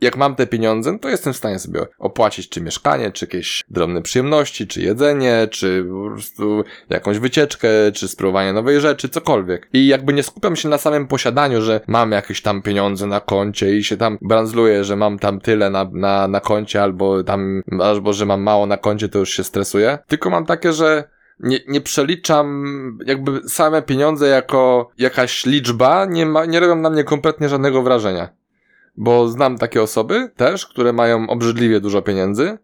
Jak 0.00 0.16
mam 0.16 0.34
te 0.34 0.46
pieniądze, 0.46 0.98
to 0.98 1.08
jestem 1.08 1.32
w 1.32 1.36
stanie 1.36 1.58
sobie 1.58 1.86
opłacić 1.98 2.48
czy 2.48 2.60
mieszkanie, 2.60 3.12
czy 3.12 3.24
jakieś 3.24 3.64
drobne 3.70 4.02
przyjemności, 4.02 4.66
czy 4.66 4.82
jedzenie, 4.82 5.48
czy 5.50 5.84
po 5.90 6.10
prostu 6.10 6.64
jakąś 6.90 7.18
wycieczkę, 7.18 7.68
czy 7.94 8.08
spróbowanie 8.08 8.52
nowej 8.52 8.80
rzeczy, 8.80 9.08
cokolwiek. 9.08 9.68
I 9.72 9.86
jakby 9.86 10.12
nie 10.12 10.22
skupiam 10.22 10.56
się 10.56 10.68
na 10.68 10.78
samym 10.78 11.06
posiadaniu, 11.06 11.62
że 11.62 11.80
mam 11.86 12.12
jakieś 12.12 12.42
tam 12.42 12.62
pieniądze 12.62 13.06
na 13.06 13.20
koncie 13.20 13.76
i 13.76 13.84
się 13.84 13.96
tam 13.96 14.18
brandzluję, 14.22 14.84
że 14.84 14.96
mam 14.96 15.18
tam 15.18 15.40
tyle 15.40 15.70
na, 15.70 15.90
na, 15.92 16.28
na 16.28 16.40
koncie, 16.40 16.82
albo 16.82 17.24
tam, 17.24 17.62
albo 17.82 18.12
że 18.12 18.26
mam 18.26 18.42
mało 18.42 18.66
na 18.66 18.76
koncie, 18.76 19.08
to 19.08 19.18
już 19.18 19.30
się 19.30 19.44
stresuję. 19.44 19.98
Tylko 20.06 20.30
mam 20.30 20.46
takie, 20.46 20.72
że 20.72 21.04
nie, 21.40 21.58
nie 21.68 21.80
przeliczam 21.80 22.98
jakby 23.06 23.48
same 23.48 23.82
pieniądze 23.82 24.28
jako 24.28 24.90
jakaś 24.98 25.46
liczba, 25.46 26.04
nie, 26.04 26.26
ma, 26.26 26.44
nie 26.44 26.60
robią 26.60 26.76
na 26.76 26.90
mnie 26.90 27.04
kompletnie 27.04 27.48
żadnego 27.48 27.82
wrażenia. 27.82 28.39
Bo 29.02 29.28
znam 29.28 29.58
takie 29.58 29.82
osoby 29.82 30.30
też, 30.36 30.66
które 30.66 30.92
mają 30.92 31.30
obrzydliwie 31.30 31.80
dużo 31.80 32.02
pieniędzy 32.02 32.58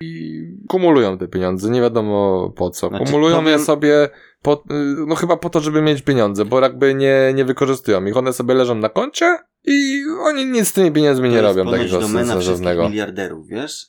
i 0.00 0.42
kumulują 0.68 1.18
te 1.18 1.28
pieniądze, 1.28 1.70
nie 1.70 1.80
wiadomo 1.80 2.50
po 2.56 2.70
co. 2.70 2.88
Znaczy, 2.88 3.04
Kumulują 3.04 3.44
je 3.44 3.58
sobie, 3.58 4.08
po, 4.42 4.64
y, 4.70 5.06
no 5.06 5.14
chyba 5.14 5.36
po 5.36 5.50
to, 5.50 5.60
żeby 5.60 5.82
mieć 5.82 6.02
pieniądze, 6.02 6.44
bo 6.44 6.60
jakby 6.60 6.94
nie, 6.94 7.32
nie 7.34 7.44
wykorzystują 7.44 8.04
ich. 8.04 8.16
One 8.16 8.32
sobie 8.32 8.54
leżą 8.54 8.74
na 8.74 8.88
koncie 8.88 9.38
i 9.64 10.02
oni 10.20 10.46
nic 10.46 10.68
z 10.68 10.72
tymi 10.72 10.92
pieniędzmi 10.92 11.28
nie 11.28 11.38
To 11.38 11.42
jest 11.46 11.58
robią 11.58 11.70
takiego 11.70 12.08
sensownego. 12.08 12.88
miliarderów, 12.88 13.48
wiesz? 13.48 13.86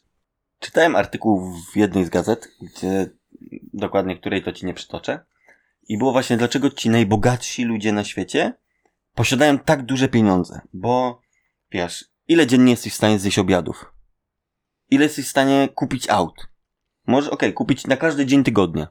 Czytałem 0.60 0.96
artykuł 0.96 1.54
w 1.74 1.78
jednej 1.78 2.06
z 2.06 2.10
gazet, 2.10 2.48
gdzie 2.62 3.10
dokładnie 3.74 4.18
której 4.18 4.44
to 4.44 4.52
ci 4.52 4.66
nie 4.66 4.74
przytoczę. 4.74 5.20
I 5.88 5.98
było 5.98 6.12
właśnie 6.12 6.38
dlaczego 6.38 6.70
ci 6.70 6.90
najbogatsi 6.90 7.64
ludzie 7.64 7.92
na 7.92 8.04
świecie 8.04 8.54
posiadają 9.16 9.60
tak 9.60 9.86
duże 9.86 10.08
pieniądze. 10.08 10.62
Bo 10.74 11.23
wiesz, 11.74 12.06
ile 12.28 12.48
dziennie 12.48 12.72
jesteś 12.72 12.94
w 12.94 12.96
stanie 12.96 13.20
zjeść 13.20 13.40
obiadów? 13.40 13.94
Ile 14.90 15.04
jesteś 15.04 15.26
w 15.26 15.30
stanie 15.30 15.70
kupić 15.76 16.10
aut? 16.10 16.48
Możesz, 17.08 17.30
okej, 17.30 17.54
kupić 17.54 17.88
na 17.88 17.98
każdy 17.98 18.26
dzień 18.26 18.44
tygodnia. 18.44 18.88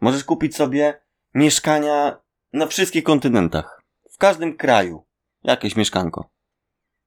Możesz 0.00 0.24
kupić 0.24 0.56
sobie 0.56 1.00
mieszkania 1.34 2.20
na 2.52 2.66
wszystkich 2.66 3.04
kontynentach. 3.04 3.82
W 4.10 4.18
każdym 4.18 4.56
kraju. 4.56 5.06
Jakieś 5.42 5.76
mieszkanko 5.76 6.30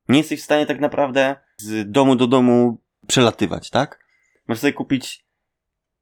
nie 0.10 0.18
jesteś 0.18 0.42
w 0.42 0.44
stanie 0.44 0.66
tak 0.66 0.80
naprawdę 0.80 1.36
z 1.58 1.92
domu 1.92 2.16
do 2.16 2.28
domu 2.28 2.82
przelatywać, 3.08 3.70
tak? 3.70 4.06
Możesz 4.48 4.62
sobie 4.62 4.74
kupić 4.74 5.26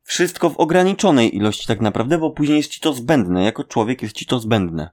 wszystko 0.04 0.50
w 0.50 0.58
ograniczonej 0.58 1.36
ilości 1.36 1.68
tak 1.68 1.82
naprawdę, 1.82 2.18
bo 2.18 2.32
później 2.32 2.58
jest 2.58 2.72
ci 2.72 2.80
to 2.80 2.94
zbędne. 2.94 3.44
Jako 3.44 3.64
człowiek 3.64 4.02
jest 4.02 4.16
ci 4.16 4.26
to 4.26 4.40
zbędne. 4.40 4.90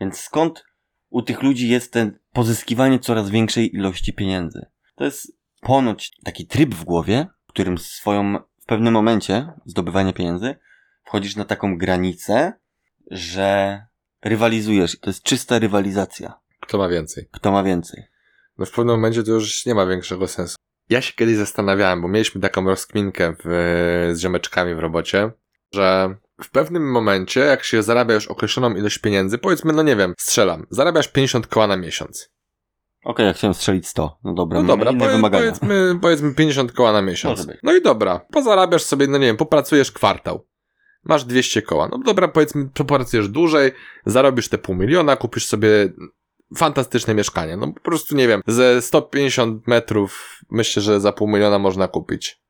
Więc 0.00 0.18
skąd 0.18 0.64
u 1.10 1.22
tych 1.22 1.42
ludzi 1.42 1.68
jest 1.68 1.92
ten 1.92 2.18
pozyskiwanie 2.38 2.98
coraz 2.98 3.30
większej 3.30 3.76
ilości 3.76 4.12
pieniędzy? 4.12 4.66
To 4.94 5.04
jest 5.04 5.32
ponoć 5.60 6.10
taki 6.24 6.46
tryb 6.46 6.74
w 6.74 6.84
głowie, 6.84 7.26
w 7.46 7.52
którym 7.52 7.78
swoją 7.78 8.38
w 8.60 8.64
pewnym 8.66 8.94
momencie 8.94 9.52
zdobywania 9.66 10.12
pieniędzy 10.12 10.54
wchodzisz 11.04 11.36
na 11.36 11.44
taką 11.44 11.78
granicę, 11.78 12.52
że 13.10 13.82
rywalizujesz. 14.24 15.00
To 15.00 15.10
jest 15.10 15.22
czysta 15.22 15.58
rywalizacja. 15.58 16.40
Kto 16.60 16.78
ma 16.78 16.88
więcej? 16.88 17.28
Kto 17.30 17.52
ma 17.52 17.62
więcej? 17.62 18.02
No 18.58 18.66
w 18.66 18.70
pewnym 18.70 18.96
momencie 18.96 19.22
to 19.22 19.30
już 19.30 19.66
nie 19.66 19.74
ma 19.74 19.86
większego 19.86 20.28
sensu. 20.28 20.56
Ja 20.88 21.00
się 21.00 21.12
kiedyś 21.12 21.36
zastanawiałem, 21.36 22.02
bo 22.02 22.08
mieliśmy 22.08 22.40
taką 22.40 22.64
rozkminkę 22.64 23.34
w, 23.44 23.48
z 24.12 24.20
ziomeczkami 24.20 24.74
w 24.74 24.78
robocie, 24.78 25.30
że 25.74 26.14
w 26.42 26.50
pewnym 26.50 26.90
momencie, 26.90 27.40
jak 27.40 27.64
się 27.64 27.82
zarabia 27.82 28.14
już 28.14 28.26
określoną 28.26 28.76
ilość 28.76 28.98
pieniędzy, 28.98 29.38
powiedzmy, 29.38 29.72
no 29.72 29.82
nie 29.82 29.96
wiem, 29.96 30.14
strzelam, 30.18 30.66
zarabiasz 30.70 31.08
50 31.08 31.46
koła 31.46 31.66
na 31.66 31.76
miesiąc. 31.76 32.30
Okej, 33.04 33.26
ja 33.26 33.32
chciałem 33.32 33.54
strzelić 33.54 33.88
100. 33.88 34.18
No 34.24 34.34
dobra, 34.34 34.60
No 34.62 34.66
dobra, 34.66 34.90
inne 34.90 35.00
powie, 35.00 35.12
wymagania. 35.16 35.44
powiedzmy, 35.44 35.98
powiedzmy 36.02 36.34
50 36.34 36.72
koła 36.72 36.92
na 36.92 37.02
miesiąc. 37.02 37.46
No 37.62 37.74
i 37.76 37.82
dobra, 37.82 38.20
pozarabiasz 38.32 38.82
sobie, 38.82 39.06
no 39.06 39.18
nie 39.18 39.26
wiem, 39.26 39.36
popracujesz 39.36 39.92
kwartał. 39.92 40.46
Masz 41.04 41.24
200 41.24 41.62
koła. 41.62 41.88
No 41.92 41.98
dobra, 41.98 42.28
powiedzmy, 42.28 42.68
popracujesz 42.74 43.28
dłużej, 43.28 43.72
zarobisz 44.06 44.48
te 44.48 44.58
pół 44.58 44.74
miliona, 44.74 45.16
kupisz 45.16 45.46
sobie 45.46 45.92
fantastyczne 46.56 47.14
mieszkanie. 47.14 47.56
No 47.56 47.72
po 47.72 47.80
prostu 47.80 48.16
nie 48.16 48.28
wiem, 48.28 48.40
ze 48.46 48.82
150 48.82 49.66
metrów 49.66 50.40
myślę, 50.50 50.82
że 50.82 51.00
za 51.00 51.12
pół 51.12 51.28
miliona 51.28 51.58
można 51.58 51.88
kupić. 51.88 52.40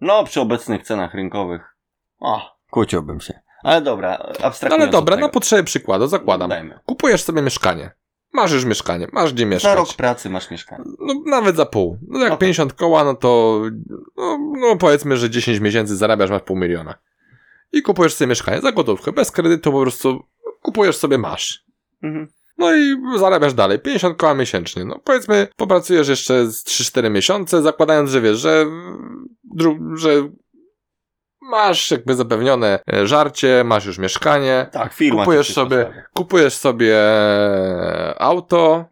No, 0.00 0.24
przy 0.24 0.40
obecnych 0.40 0.82
cenach 0.82 1.14
rynkowych. 1.14 1.76
O, 2.18 2.51
kłóciłbym 2.72 3.20
się. 3.20 3.40
Ale 3.62 3.82
dobra, 3.82 4.18
No 4.40 4.46
abstrahując 4.46 4.82
ale 4.82 4.92
dobra, 4.92 5.16
na 5.16 5.22
tego. 5.22 5.32
potrzeby 5.32 5.64
przykładu, 5.64 6.06
zakładam. 6.06 6.50
Dajmy. 6.50 6.78
Kupujesz 6.86 7.22
sobie 7.22 7.42
mieszkanie. 7.42 7.90
Masz 8.32 8.52
już 8.52 8.64
mieszkanie, 8.64 9.06
masz 9.12 9.32
gdzie 9.32 9.44
Za 9.44 9.50
mieszkać. 9.50 9.76
rok 9.76 9.94
pracy 9.94 10.30
masz 10.30 10.50
mieszkanie. 10.50 10.84
No 11.00 11.14
nawet 11.26 11.56
za 11.56 11.66
pół. 11.66 11.98
No 12.08 12.18
jak 12.18 12.32
Okej. 12.32 12.38
50 12.38 12.72
koła, 12.72 13.04
no 13.04 13.14
to 13.14 13.60
no, 14.16 14.38
no 14.60 14.76
powiedzmy, 14.76 15.16
że 15.16 15.30
10 15.30 15.60
miesięcy 15.60 15.96
zarabiasz, 15.96 16.30
masz 16.30 16.42
pół 16.42 16.56
miliona. 16.56 16.94
I 17.72 17.82
kupujesz 17.82 18.14
sobie 18.14 18.28
mieszkanie 18.28 18.60
za 18.60 18.72
gotówkę, 18.72 19.12
bez 19.12 19.30
kredytu 19.30 19.72
po 19.72 19.80
prostu 19.80 20.22
kupujesz 20.62 20.96
sobie, 20.96 21.18
masz. 21.18 21.64
Mhm. 22.02 22.28
No 22.58 22.74
i 22.76 22.94
zarabiasz 23.18 23.54
dalej, 23.54 23.78
50 23.78 24.16
koła 24.16 24.34
miesięcznie. 24.34 24.84
No 24.84 24.98
powiedzmy, 25.04 25.48
popracujesz 25.56 26.08
jeszcze 26.08 26.46
z 26.46 26.64
3-4 26.64 27.10
miesiące, 27.10 27.62
zakładając, 27.62 28.10
że 28.10 28.20
wiesz, 28.20 28.38
że, 28.38 28.66
że 29.94 30.10
masz 31.50 31.90
jakby 31.90 32.14
zapewnione 32.14 32.78
e, 32.92 33.06
żarcie, 33.06 33.64
masz 33.64 33.86
już 33.86 33.98
mieszkanie, 33.98 34.66
Tak, 34.72 34.92
firma. 34.92 35.20
Kupujesz 35.24 35.52
sobie- 35.52 36.04
kupujesz 36.14 36.54
sobie 36.54 36.96
auto, 38.18 38.84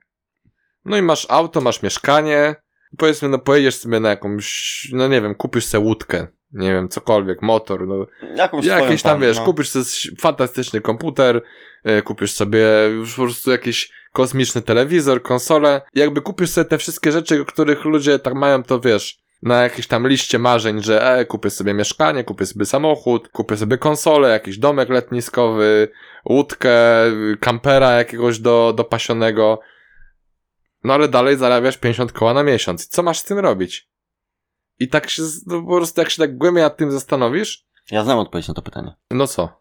no 0.84 0.96
i 0.96 1.02
masz 1.02 1.26
auto, 1.30 1.60
masz 1.60 1.82
mieszkanie, 1.82 2.54
powiedzmy, 2.98 3.28
no 3.28 3.38
pojedziesz 3.38 3.76
sobie 3.76 4.00
na 4.00 4.08
jakąś, 4.08 4.88
no 4.92 5.08
nie 5.08 5.20
wiem, 5.20 5.34
kupisz 5.34 5.66
sobie 5.66 5.84
łódkę, 5.84 6.26
nie 6.52 6.72
wiem, 6.72 6.88
cokolwiek, 6.88 7.42
motor, 7.42 7.86
no. 7.88 8.06
Jakąś 8.34 8.66
jakiś 8.66 9.02
tam, 9.02 9.20
wiesz, 9.20 9.38
no. 9.38 9.44
kupisz 9.44 9.68
sobie 9.68 9.84
fantastyczny 10.20 10.80
komputer, 10.80 11.42
e, 11.84 12.02
kupisz 12.02 12.32
sobie 12.32 12.66
już 12.92 13.14
po 13.14 13.22
prostu 13.22 13.50
jakiś 13.50 13.92
kosmiczny 14.12 14.62
telewizor, 14.62 15.22
konsolę, 15.22 15.82
jakby 15.94 16.20
kupisz 16.22 16.50
sobie 16.50 16.64
te 16.64 16.78
wszystkie 16.78 17.12
rzeczy, 17.12 17.44
których 17.44 17.84
ludzie 17.84 18.18
tak 18.18 18.34
mają, 18.34 18.62
to 18.62 18.80
wiesz, 18.80 19.18
na 19.42 19.62
jakiejś 19.62 19.86
tam 19.86 20.08
liście 20.08 20.38
marzeń, 20.38 20.82
że 20.82 21.12
e, 21.18 21.24
kupię 21.24 21.50
sobie 21.50 21.74
mieszkanie, 21.74 22.24
kupię 22.24 22.46
sobie 22.46 22.66
samochód, 22.66 23.28
kupię 23.28 23.56
sobie 23.56 23.78
konsolę, 23.78 24.28
jakiś 24.28 24.58
domek 24.58 24.88
letniskowy, 24.88 25.88
łódkę, 26.28 26.74
kampera 27.40 27.90
jakiegoś 27.90 28.38
do, 28.38 28.72
do 28.76 28.84
pasionego. 28.84 29.60
No 30.84 30.94
ale 30.94 31.08
dalej 31.08 31.36
zarabiasz 31.36 31.78
50 31.78 32.12
koła 32.12 32.34
na 32.34 32.42
miesiąc. 32.42 32.86
Co 32.88 33.02
masz 33.02 33.18
z 33.18 33.24
tym 33.24 33.38
robić? 33.38 33.90
I 34.78 34.88
tak 34.88 35.10
się, 35.10 35.22
no, 35.46 35.62
po 35.62 35.76
prostu 35.76 36.00
jak 36.00 36.10
się 36.10 36.22
tak 36.22 36.36
głębiej 36.38 36.62
nad 36.62 36.76
tym 36.76 36.90
zastanowisz, 36.92 37.66
Ja 37.90 38.04
znam 38.04 38.18
odpowiedź 38.18 38.48
na 38.48 38.54
to 38.54 38.62
pytanie. 38.62 38.94
no 39.10 39.26
co? 39.26 39.60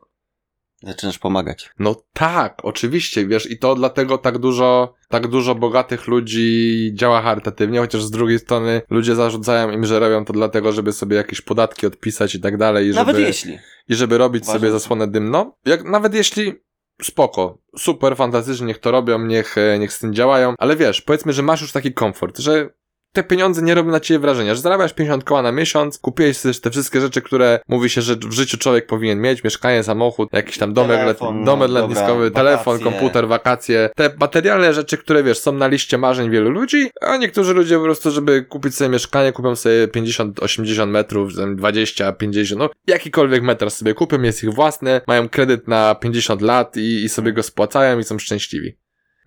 Zaczynasz 0.83 1.19
pomagać. 1.19 1.69
No 1.79 1.95
tak, 2.13 2.59
oczywiście, 2.63 3.27
wiesz, 3.27 3.51
i 3.51 3.57
to 3.59 3.75
dlatego 3.75 4.17
tak 4.17 4.37
dużo, 4.37 4.93
tak 5.09 5.27
dużo 5.27 5.55
bogatych 5.55 6.07
ludzi 6.07 6.91
działa 6.93 7.21
charytatywnie, 7.21 7.79
chociaż 7.79 8.03
z 8.03 8.11
drugiej 8.11 8.39
strony 8.39 8.81
ludzie 8.89 9.15
zarzucają 9.15 9.71
im, 9.71 9.85
że 9.85 9.99
robią 9.99 10.25
to 10.25 10.33
dlatego, 10.33 10.71
żeby 10.71 10.93
sobie 10.93 11.17
jakieś 11.17 11.41
podatki 11.41 11.87
odpisać 11.87 12.35
i 12.35 12.39
tak 12.39 12.57
dalej, 12.57 12.87
i 12.87 12.91
Nawet 12.91 13.15
żeby, 13.15 13.27
jeśli. 13.27 13.57
i 13.89 13.95
żeby 13.95 14.17
robić 14.17 14.43
Uważam, 14.43 14.61
sobie 14.61 14.71
zasłonę 14.71 15.07
dymną. 15.07 15.51
Jak, 15.65 15.83
nawet 15.83 16.13
jeśli 16.13 16.53
spoko, 17.01 17.57
super, 17.77 18.15
fantastycznie, 18.15 18.67
niech 18.67 18.79
to 18.79 18.91
robią, 18.91 19.19
niech, 19.19 19.57
e, 19.57 19.79
niech 19.79 19.93
z 19.93 19.99
tym 19.99 20.13
działają, 20.13 20.53
ale 20.57 20.75
wiesz, 20.75 21.01
powiedzmy, 21.01 21.33
że 21.33 21.41
masz 21.43 21.61
już 21.61 21.71
taki 21.71 21.93
komfort, 21.93 22.39
że 22.39 22.69
te 23.13 23.23
pieniądze 23.23 23.61
nie 23.61 23.75
robią 23.75 23.91
na 23.91 23.99
ciebie 23.99 24.19
wrażenia, 24.19 24.55
że 24.55 24.61
zarabiasz 24.61 24.93
50 24.93 25.23
koła 25.23 25.41
na 25.41 25.51
miesiąc, 25.51 25.99
kupiłeś 25.99 26.37
sobie 26.37 26.53
te 26.53 26.71
wszystkie 26.71 27.01
rzeczy, 27.01 27.21
które 27.21 27.59
mówi 27.67 27.89
się, 27.89 28.01
że 28.01 28.15
w 28.15 28.31
życiu 28.31 28.57
człowiek 28.57 28.85
powinien 28.87 29.21
mieć, 29.21 29.43
mieszkanie, 29.43 29.83
samochód, 29.83 30.29
jakiś 30.33 30.57
tam 30.57 30.73
domek, 30.73 30.99
Telefon, 30.99 31.39
no, 31.39 31.45
domek 31.45 31.67
dobra, 31.67 31.81
letniskowy, 31.81 32.31
telefon, 32.31 32.77
wakacje. 32.77 32.91
komputer, 32.91 33.27
wakacje, 33.27 33.89
te 33.95 34.09
materialne 34.19 34.73
rzeczy, 34.73 34.97
które 34.97 35.23
wiesz, 35.23 35.39
są 35.39 35.51
na 35.51 35.67
liście 35.67 35.97
marzeń 35.97 36.29
wielu 36.29 36.49
ludzi, 36.49 36.89
a 37.01 37.17
niektórzy 37.17 37.53
ludzie 37.53 37.77
po 37.77 37.83
prostu, 37.83 38.11
żeby 38.11 38.43
kupić 38.43 38.75
sobie 38.75 38.89
mieszkanie, 38.89 39.31
kupią 39.31 39.55
sobie 39.55 39.87
50, 39.87 40.39
80 40.39 40.91
metrów, 40.91 41.35
tam 41.35 41.55
20, 41.55 42.11
50, 42.11 42.59
no 42.59 42.69
jakikolwiek 42.87 43.43
metr 43.43 43.71
sobie 43.71 43.93
kupią, 43.93 44.21
jest 44.21 44.43
ich 44.43 44.53
własny, 44.53 45.01
mają 45.07 45.29
kredyt 45.29 45.67
na 45.67 45.95
50 45.95 46.41
lat 46.41 46.77
i, 46.77 47.03
i 47.03 47.09
sobie 47.09 47.33
go 47.33 47.43
spłacają 47.43 47.99
i 47.99 48.03
są 48.03 48.19
szczęśliwi. 48.19 48.77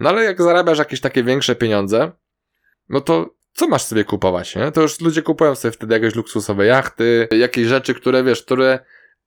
No 0.01 0.09
ale 0.09 0.25
jak 0.25 0.43
zarabiasz 0.43 0.79
jakieś 0.79 1.01
takie 1.01 1.25
większe 1.25 1.55
pieniądze, 1.55 2.13
no 2.89 3.01
to 3.01 3.42
co 3.53 3.69
masz 3.69 3.83
sobie 3.83 4.05
kupować, 4.05 4.57
nie? 4.57 4.73
To 4.73 4.83
już 4.83 5.01
ludzie 5.01 5.23
kupują 5.23 5.55
sobie 5.55 5.73
wtedy 5.73 5.95
jakieś 5.95 6.15
luksusowe 6.15 6.67
jachty, 6.67 7.29
jakieś 7.31 7.67
rzeczy, 7.67 7.95
które 7.95 8.25
wiesz, 8.25 8.43
które 8.43 8.79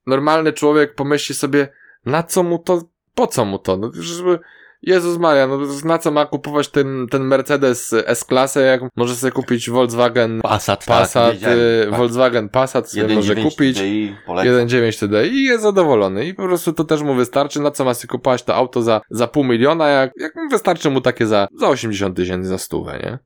normalny 0.07 0.53
człowiek 0.53 0.95
pomyśli 0.95 1.35
sobie, 1.35 1.67
na 2.05 2.23
co 2.23 2.43
mu 2.43 2.59
to, 2.59 2.81
po 3.15 3.27
co 3.27 3.45
mu 3.45 3.59
to? 3.59 3.77
No, 3.77 3.91
żeby, 3.93 4.39
Jezus 4.81 5.17
Maria, 5.17 5.47
no 5.47 5.59
na 5.85 5.97
co 5.97 6.11
ma 6.11 6.25
kupować 6.25 6.67
ten, 6.69 7.07
ten 7.11 7.23
Mercedes 7.23 7.93
S-klasę, 8.05 8.61
jak 8.61 8.81
może 8.95 9.15
sobie 9.15 9.31
kupić 9.31 9.69
Volkswagen 9.69 10.41
Passat, 10.41 10.85
Passat, 10.85 11.23
tak, 11.23 11.33
wiedziałem. 11.33 11.59
y, 11.59 11.87
Tak. 11.89 11.99
Volkswagen 11.99 12.49
Passat 12.49 12.91
sobie 12.91 13.15
może 13.15 13.35
1.9 13.35 13.43
kupić. 13.43 13.77
TDI, 13.77 14.15
polecam. 14.25 14.53
1.9 14.67 14.99
TDI 14.99 15.35
i 15.35 15.43
jest 15.43 15.63
zadowolony. 15.63 16.25
I 16.25 16.33
po 16.33 16.43
prostu 16.43 16.73
to 16.73 16.83
też 16.83 17.01
mu 17.01 17.15
wystarczy. 17.15 17.59
Na 17.61 17.71
co 17.71 17.85
ma 17.85 17.93
sobie 17.93 18.07
kupować 18.11 18.43
to 18.43 18.55
auto 18.55 18.81
za, 18.81 19.01
za 19.09 19.27
pół 19.27 19.43
miliona, 19.43 19.87
jak, 19.87 20.11
jak 20.19 20.33
wystarczy 20.51 20.89
mu 20.89 21.01
takie 21.01 21.27
za, 21.27 21.47
za 21.59 21.67
80 21.69 22.15
tysięcy, 22.15 22.49
za 22.49 22.57
stówę, 22.57 22.99
nie? 23.03 23.19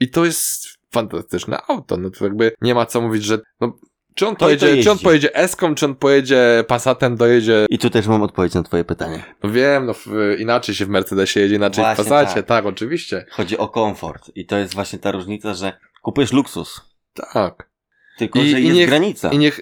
I 0.00 0.10
to 0.10 0.24
jest 0.24 0.66
fantastyczne 0.92 1.58
auto. 1.68 1.96
No 1.96 2.10
to 2.10 2.24
jakby 2.24 2.52
nie 2.60 2.74
ma 2.74 2.86
co 2.86 3.00
mówić, 3.00 3.24
że 3.24 3.38
no, 3.60 3.78
czy 4.14 4.26
on 4.26 4.36
to 4.36 4.44
pojedzie, 4.46 4.82
czy 4.82 4.90
on 4.90 4.98
pojedzie 4.98 5.34
Eską, 5.34 5.74
czy 5.74 5.86
on 5.86 5.94
pojedzie 5.94 6.64
Passatem, 6.68 7.16
dojedzie, 7.16 7.66
I 7.70 7.78
tu 7.78 7.90
też 7.90 8.06
mam 8.06 8.22
odpowiedź 8.22 8.54
na 8.54 8.62
twoje 8.62 8.84
pytanie. 8.84 9.24
no 9.42 9.50
wiem, 9.50 9.86
no 9.86 9.94
w, 9.94 10.06
inaczej 10.38 10.74
się 10.74 10.86
w 10.86 10.88
Mercedesie 10.88 11.40
jedzie, 11.40 11.54
inaczej 11.56 11.84
Właśnie 11.84 12.04
w 12.04 12.08
Passacie, 12.08 12.34
tak. 12.34 12.46
tak. 12.46 12.66
oczywiście. 12.66 13.26
Chodzi 13.30 13.58
o 13.58 13.68
komfort. 13.68 14.30
I 14.34 14.46
to 14.46 14.56
jest 14.58 14.74
właśnie 14.74 14.98
ta 14.98 15.12
różnica, 15.12 15.54
że 15.54 15.72
kupujesz 16.02 16.32
luksus. 16.32 16.80
Tak. 17.32 17.70
Tylko, 18.18 18.38
I- 18.38 18.50
że 18.50 18.60
i 18.60 18.64
jest 18.64 18.76
niech- 18.76 18.88
granica. 18.88 19.30
I 19.30 19.38
niech. 19.38 19.60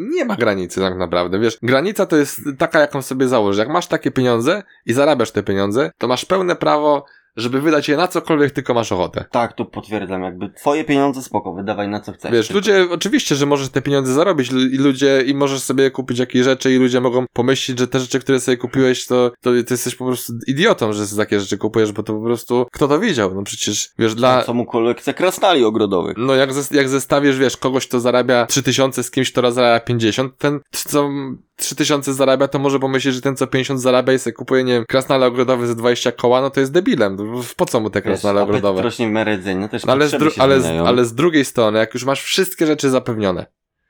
Nie 0.00 0.24
ma 0.24 0.36
granicy 0.36 0.80
tak 0.80 0.96
naprawdę, 0.98 1.38
wiesz. 1.38 1.58
Granica 1.62 2.06
to 2.06 2.16
jest 2.16 2.40
taka, 2.58 2.80
jaką 2.80 3.02
sobie 3.02 3.28
założysz. 3.28 3.58
Jak 3.58 3.68
masz 3.68 3.86
takie 3.86 4.10
pieniądze 4.10 4.62
i 4.86 4.92
zarabiasz 4.92 5.30
te 5.30 5.42
pieniądze, 5.42 5.90
to 5.98 6.08
masz 6.08 6.24
pełne 6.24 6.56
prawo 6.56 7.04
żeby 7.38 7.60
wydać 7.60 7.88
je 7.88 7.96
na 7.96 8.08
cokolwiek 8.08 8.50
tylko 8.52 8.74
masz 8.74 8.92
ochotę. 8.92 9.24
Tak, 9.30 9.52
to 9.52 9.64
potwierdzam, 9.64 10.22
jakby 10.22 10.50
twoje 10.52 10.84
pieniądze 10.84 11.22
spoko, 11.22 11.52
wydawaj 11.54 11.88
na 11.88 12.00
co 12.00 12.12
chcesz. 12.12 12.32
Wiesz, 12.32 12.50
ludzie, 12.50 12.86
oczywiście, 12.90 13.34
że 13.34 13.46
możesz 13.46 13.68
te 13.68 13.82
pieniądze 13.82 14.14
zarobić 14.14 14.50
i 14.52 14.78
ludzie, 14.78 15.22
i 15.26 15.34
możesz 15.34 15.60
sobie 15.62 15.90
kupić 15.90 16.18
jakieś 16.18 16.44
rzeczy 16.44 16.74
i 16.74 16.76
ludzie 16.78 17.00
mogą 17.00 17.24
pomyśleć, 17.32 17.78
że 17.78 17.88
te 17.88 18.00
rzeczy, 18.00 18.20
które 18.20 18.40
sobie 18.40 18.56
kupiłeś, 18.56 19.06
to, 19.06 19.30
to 19.42 19.50
ty 19.50 19.64
jesteś 19.70 19.94
po 19.94 20.06
prostu 20.06 20.32
idiotą, 20.46 20.92
że 20.92 21.16
takie 21.16 21.40
rzeczy 21.40 21.58
kupujesz, 21.58 21.92
bo 21.92 22.02
to 22.02 22.14
po 22.14 22.24
prostu, 22.24 22.66
kto 22.72 22.88
to 22.88 23.00
widział? 23.00 23.34
No 23.34 23.42
przecież, 23.42 23.90
wiesz, 23.98 24.14
dla, 24.14 24.42
Co 24.42 24.54
mu 24.54 24.66
kolekcja 24.66 25.12
krasnali 25.12 25.64
ogrodowych. 25.64 26.16
no 26.18 26.34
jak, 26.34 26.52
zes- 26.52 26.74
jak 26.74 26.88
zestawisz, 26.88 27.38
wiesz, 27.38 27.56
kogoś, 27.56 27.86
kto 27.88 28.00
zarabia 28.00 28.46
3000 28.46 29.02
z 29.02 29.10
kimś, 29.10 29.32
kto 29.32 29.52
zarabia 29.52 29.80
50, 29.80 30.38
ten, 30.38 30.60
co 30.70 31.10
3000 31.56 32.14
zarabia, 32.14 32.48
to 32.48 32.58
może 32.58 32.78
pomyśleć, 32.78 33.14
że 33.14 33.20
ten, 33.20 33.36
co 33.36 33.46
50 33.46 33.80
zarabia 33.80 34.12
i 34.12 34.18
sobie 34.18 34.34
kupuje, 34.34 34.64
nie 34.64 34.72
wiem, 34.72 34.84
krasnale 34.88 35.26
ogrodowe 35.26 35.66
za 35.66 35.74
20 35.74 36.12
koła, 36.12 36.40
no 36.40 36.50
to 36.50 36.60
jest 36.60 36.72
debilem. 36.72 37.16
Po 37.56 37.66
co 37.66 37.80
mu 37.80 37.90
te 37.90 37.98
Wiesz, 37.98 38.04
krasnale 38.04 38.40
apetyt 38.40 38.56
ogrodowe? 38.58 38.82
rośnie 38.82 39.08
w 39.08 39.10
miarę 39.10 39.32
jedzenia, 39.32 39.68
też 39.68 39.84
No 39.84 39.92
ale, 39.92 40.08
z 40.08 40.38
ale, 40.38 40.60
z, 40.60 40.66
ale 40.86 41.04
z 41.04 41.14
drugiej 41.14 41.44
strony, 41.44 41.78
jak 41.78 41.94
już 41.94 42.04
masz 42.04 42.22
wszystkie 42.22 42.66
rzeczy 42.66 42.90
zapewnione, 42.90 43.46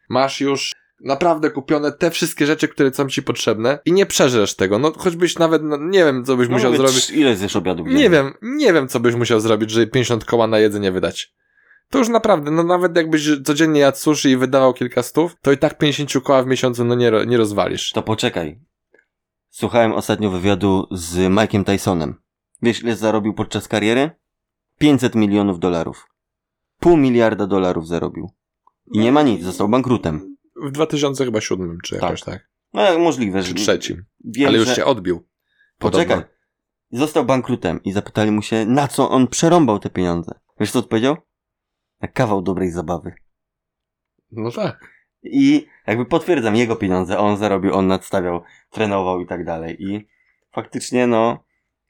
masz 0.09 0.41
już 0.41 0.73
naprawdę 1.01 1.51
kupione 1.51 1.93
te 1.93 2.11
wszystkie 2.11 2.47
rzeczy, 2.47 2.69
które 2.69 2.95
są 2.95 3.09
ci 3.09 3.23
potrzebne 3.23 3.79
i 3.85 3.93
nie 3.93 4.07
przeżresz 4.07 4.57
tego, 4.57 4.79
no 4.79 4.93
choćbyś 4.99 5.39
nawet, 5.39 5.63
no, 5.63 5.77
nie 5.81 6.05
wiem, 6.05 6.25
co 6.25 6.37
byś 6.37 6.49
No 6.49 6.55
musiał 6.55 6.73
mówię, 6.73 6.89
zrobić. 6.89 7.11
Ile 7.11 7.37
zjesz 7.37 7.57
obiadów? 7.57 7.87
Nie 7.87 7.93
dziennie? 7.93 8.11
wiem, 8.11 8.33
nie 8.43 8.73
wiem, 8.73 8.89
co 8.89 9.01
byś 9.01 9.15
musiał 9.15 9.41
zrobić, 9.41 9.71
żeby 9.71 9.87
50 9.87 10.25
koła 10.25 10.47
na 10.47 10.59
jedzenie 10.59 10.93
wydać. 10.93 11.33
To 11.91 11.99
już 11.99 12.09
naprawdę, 12.09 12.51
no 12.51 12.63
nawet 12.65 12.97
jakbyś 12.97 13.29
codziennie 13.45 13.81
jadł 13.81 13.99
sushi 13.99 14.29
i 14.29 14.37
wydawał 14.37 14.75
kilka 14.75 15.03
stów, 15.03 15.37
to 15.43 15.53
i 15.53 15.59
tak 15.59 15.79
50 15.79 16.13
koła 16.25 16.43
w 16.43 16.47
miesiącu, 16.47 16.85
no 16.85 16.95
nie, 16.95 17.13
nie 17.27 17.37
rozwalisz. 17.37 17.93
To 17.93 18.03
poczekaj. 18.03 18.61
Słuchałem 19.51 19.93
ostatnio 19.93 20.31
wywiadu 20.31 20.87
z 20.91 21.17
Mike'iem 21.17 21.65
Tysonem. 21.65 22.15
Wiesz, 22.63 22.83
ile 22.83 22.97
zarobił 22.97 23.35
podczas 23.35 23.69
kariery? 23.69 24.11
500 24.79 25.15
milionów 25.15 25.59
dolarów. 25.59 26.07
Pół 26.79 26.97
miliarda 26.97 27.47
dolarów 27.47 27.89
zarobił. 27.89 28.31
I 28.93 28.99
nie 28.99 29.13
ma 29.13 29.23
nic, 29.23 29.43
został 29.43 29.69
bankrutem. 29.69 30.37
W 30.57 30.71
2007 30.71 31.79
czy 31.85 31.95
jakoś 31.95 32.23
tak. 32.23 32.49
No 32.73 32.83
jak 32.83 32.99
możliwe, 32.99 33.43
że... 33.43 33.49
Czy 33.49 33.55
trzecim. 33.55 34.05
Wiem, 34.25 34.49
Ale 34.49 34.59
już 34.59 34.67
że... 34.69 34.75
się 34.75 34.85
odbił. 34.85 35.29
Poczekaj. 35.79 36.17
Podobno. 36.17 36.39
Został 36.91 37.25
bankrutem 37.25 37.83
i 37.83 37.93
zapytali 37.93 38.31
mu 38.31 38.43
się, 38.43 38.67
na 38.67 38.89
co 38.89 39.11
on 39.11 39.29
przerąbał 39.29 39.79
te 39.79 39.91
pieniądze. 39.91 40.41
Wiesz 40.61 40.71
co 40.71 40.79
odpowiedział? 40.79 41.17
Na 42.01 42.09
kawał 42.09 42.43
dobrej 42.43 42.71
zabawy. 42.71 43.15
No 44.31 44.51
tak. 44.51 44.91
I 45.23 45.67
jakby 45.87 46.05
potwierdzam 46.05 46.57
jego 46.57 46.77
pieniądze, 46.77 47.19
on 47.19 47.37
zarobił, 47.37 47.75
on 47.75 47.87
nadstawiał, 47.87 48.43
trenował 48.71 49.21
i 49.21 49.27
tak 49.27 49.45
dalej. 49.45 49.83
I 49.83 50.09
faktycznie, 50.53 51.07
no, 51.07 51.45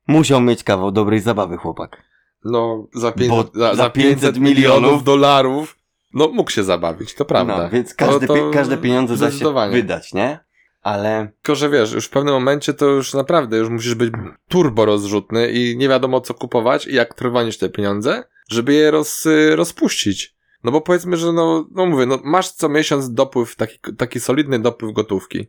musiał 0.08 0.40
mieć 0.40 0.64
kawał 0.64 0.90
dobrej 0.92 1.20
zabawy 1.20 1.56
chłopak. 1.56 2.02
No, 2.44 2.86
za, 2.94 3.12
pię- 3.12 3.28
Bo 3.28 3.42
za, 3.54 3.68
za 3.68 3.74
za 3.74 3.90
500 3.90 4.20
500 4.20 4.38
milionów 4.38 4.80
milionów 4.82 5.04
dolarów, 5.04 5.78
no 6.14 6.28
mógł 6.28 6.50
się 6.50 6.64
zabawić, 6.64 7.14
to 7.14 7.24
prawda. 7.24 7.58
No, 7.58 7.70
więc 7.70 7.94
każde, 7.94 8.26
to 8.26 8.34
pie- 8.34 8.52
każde 8.52 8.76
pieniądze 8.76 9.16
da 9.16 9.30
się 9.30 9.54
wydać, 9.70 10.14
nie? 10.14 10.38
Ale 10.82 11.28
Tylko, 11.42 11.54
że 11.54 11.70
wiesz, 11.70 11.92
już 11.92 12.06
w 12.06 12.10
pewnym 12.10 12.34
momencie 12.34 12.74
to 12.74 12.86
już 12.86 13.14
naprawdę, 13.14 13.56
już 13.56 13.68
musisz 13.68 13.94
być 13.94 14.12
turbo 14.48 14.84
rozrzutny 14.84 15.50
i 15.52 15.76
nie 15.76 15.88
wiadomo 15.88 16.20
co 16.20 16.34
kupować 16.34 16.86
i 16.86 16.94
jak 16.94 17.14
trwonisz 17.14 17.58
te 17.58 17.68
pieniądze, 17.68 18.24
żeby 18.50 18.72
je 18.74 18.90
roz, 18.90 19.24
rozpuścić. 19.54 20.36
No 20.64 20.72
bo 20.72 20.80
powiedzmy, 20.80 21.16
że 21.16 21.32
no, 21.32 21.66
no 21.70 21.86
mówię, 21.86 22.06
no 22.06 22.18
masz 22.24 22.52
co 22.52 22.68
miesiąc 22.68 23.12
dopływ, 23.14 23.56
taki, 23.56 23.78
taki 23.98 24.20
solidny 24.20 24.58
dopływ 24.58 24.92
gotówki. 24.92 25.46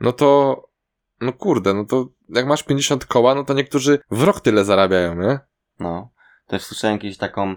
No 0.00 0.12
to, 0.12 0.62
no 1.20 1.32
kurde, 1.32 1.74
no 1.74 1.84
to 1.84 2.08
jak 2.34 2.46
masz 2.46 2.62
50 2.62 3.06
koła, 3.06 3.34
no 3.34 3.44
to 3.44 3.54
niektórzy 3.54 3.98
w 4.10 4.22
rok 4.22 4.40
tyle 4.40 4.64
zarabiają, 4.64 5.14
nie? 5.14 5.38
no, 5.80 6.10
też 6.46 6.62
słyszałem 6.62 6.96
jakąś 6.96 7.16
taką 7.16 7.56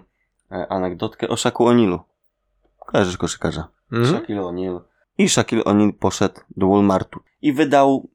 e, 0.52 0.66
anegdotkę 0.72 1.28
o 1.28 1.36
Shaku 1.36 1.64
O'Nealu. 1.64 1.98
Kojarzysz 2.78 3.16
koszykarza? 3.16 3.68
Mhm. 3.92 4.16
Shaquille 4.16 4.42
O'Neal. 4.42 4.80
I 5.18 5.28
Shaquille 5.28 5.64
O'Neal 5.64 5.92
poszedł 5.92 6.40
do 6.56 6.68
Walmartu 6.68 7.20
i 7.42 7.52
wydał 7.52 8.08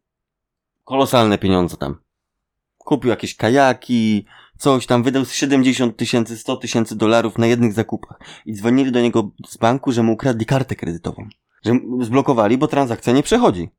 kolosalne 0.83 1.37
pieniądze 1.37 1.77
tam. 1.77 1.95
Kupił 2.77 3.09
jakieś 3.09 3.35
kajaki, 3.35 4.25
coś 4.57 4.85
tam, 4.85 5.03
wydał 5.03 5.25
z 5.25 5.33
70 5.33 5.97
tysięcy, 5.97 6.37
100 6.37 6.57
tysięcy 6.57 6.95
dolarów 6.95 7.37
na 7.37 7.47
jednych 7.47 7.73
zakupach. 7.73 8.19
I 8.45 8.53
dzwonili 8.53 8.91
do 8.91 9.01
niego 9.01 9.31
z 9.47 9.57
banku, 9.57 9.91
że 9.91 10.03
mu 10.03 10.13
ukradli 10.13 10.45
kartę 10.45 10.75
kredytową. 10.75 11.29
Że 11.65 11.73
zblokowali, 12.01 12.57
bo 12.57 12.67
transakcja 12.67 13.13
nie 13.13 13.23
przechodzi. 13.23 13.69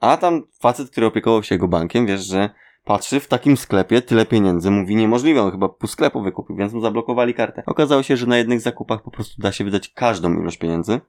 A 0.00 0.16
tam 0.16 0.42
facet, 0.60 0.90
który 0.90 1.06
opiekował 1.06 1.42
się 1.42 1.54
jego 1.54 1.68
bankiem, 1.68 2.06
wiesz, 2.06 2.24
że 2.24 2.50
patrzy 2.84 3.20
w 3.20 3.28
takim 3.28 3.56
sklepie 3.56 4.02
tyle 4.02 4.26
pieniędzy, 4.26 4.70
mówi 4.70 4.96
niemożliwe, 4.96 5.42
on 5.42 5.50
chyba 5.50 5.68
pół 5.68 5.88
sklepu 5.88 6.22
wykupił, 6.22 6.56
więc 6.56 6.72
mu 6.72 6.80
zablokowali 6.80 7.34
kartę. 7.34 7.62
Okazało 7.66 8.02
się, 8.02 8.16
że 8.16 8.26
na 8.26 8.38
jednych 8.38 8.60
zakupach 8.60 9.02
po 9.02 9.10
prostu 9.10 9.42
da 9.42 9.52
się 9.52 9.64
wydać 9.64 9.88
każdą 9.88 10.40
ilość 10.40 10.58
pieniędzy. 10.58 11.00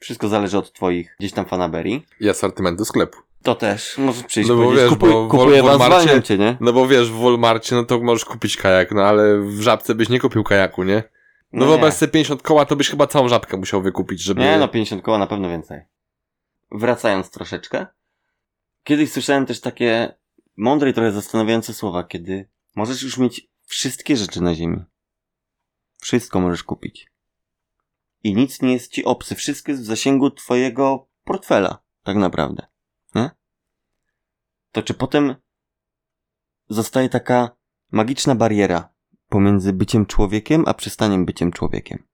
Wszystko 0.00 0.28
zależy 0.28 0.58
od 0.58 0.72
twoich 0.72 1.16
gdzieś 1.18 1.32
tam 1.32 1.44
fanaberii. 1.44 2.06
I 2.20 2.28
asortymentu 2.28 2.84
sklepu. 2.84 3.18
To 3.42 3.54
też 3.54 3.98
możesz 3.98 4.24
przyjść 4.24 4.48
No 4.48 4.56
no 4.56 4.62
bo 4.62 4.72
wiesz, 4.72 4.88
kupuj, 4.88 5.10
bo 5.10 5.26
w 5.26 5.30
kupuję 5.30 5.62
was, 5.62 5.78
Walmarcie- 5.78 6.22
cię, 6.22 6.38
nie? 6.38 6.56
No 6.60 6.72
bo 6.72 6.88
wiesz, 6.88 7.10
w 7.10 7.22
Walmarcie, 7.22 7.76
no 7.76 7.84
to 7.84 8.00
możesz 8.00 8.24
kupić 8.24 8.56
kajak, 8.56 8.92
no 8.92 9.02
ale 9.02 9.38
w 9.40 9.60
żabce 9.60 9.94
byś 9.94 10.08
nie 10.08 10.20
kupił 10.20 10.44
kajaku, 10.44 10.82
nie? 10.84 11.02
No, 11.52 11.64
nie. 11.64 11.70
wyobraź 11.70 11.94
sobie 11.94 12.12
50 12.12 12.42
koła, 12.42 12.64
to 12.64 12.76
byś 12.76 12.90
chyba 12.90 13.06
całą 13.06 13.28
żabkę 13.28 13.56
musiał 13.56 13.82
wykupić, 13.82 14.22
żeby... 14.22 14.40
Nie, 14.40 14.58
no 14.58 14.68
50 14.68 15.02
koła 15.02 15.18
na 15.18 15.26
pewno 15.26 15.48
więcej. 15.48 15.80
Wracając 16.70 17.30
troszeczkę. 17.30 17.86
Kiedyś 18.84 19.12
słyszałem 19.12 19.46
też 19.46 19.60
takie 19.60 20.14
mądre 20.56 20.90
i 20.90 20.94
trochę 20.94 21.12
zastanawiające 21.12 21.74
słowa, 21.74 22.04
kiedy 22.04 22.48
możesz 22.74 23.02
już 23.02 23.18
mieć 23.18 23.48
wszystkie 23.64 24.16
rzeczy 24.16 24.40
na 24.40 24.54
ziemi. 24.54 24.84
Wszystko 26.00 26.40
możesz 26.40 26.62
kupić. 26.62 27.12
I 28.24 28.34
nic 28.34 28.62
nie 28.62 28.72
jest 28.72 28.92
ci 28.92 29.04
obcy. 29.04 29.34
Wszystko 29.34 29.72
jest 29.72 29.82
w 29.82 29.86
zasięgu 29.86 30.30
twojego 30.30 31.08
portfela, 31.24 31.82
tak 32.02 32.16
naprawdę. 32.16 32.66
Nie? 33.14 33.30
To 34.72 34.82
czy 34.82 34.94
potem 34.94 35.34
zostaje 36.68 37.08
taka 37.08 37.56
magiczna 37.90 38.34
bariera 38.34 38.94
pomiędzy 39.28 39.72
byciem 39.72 40.06
człowiekiem, 40.06 40.64
a 40.66 40.74
przestaniem 40.74 41.24
byciem 41.26 41.52
człowiekiem? 41.52 42.11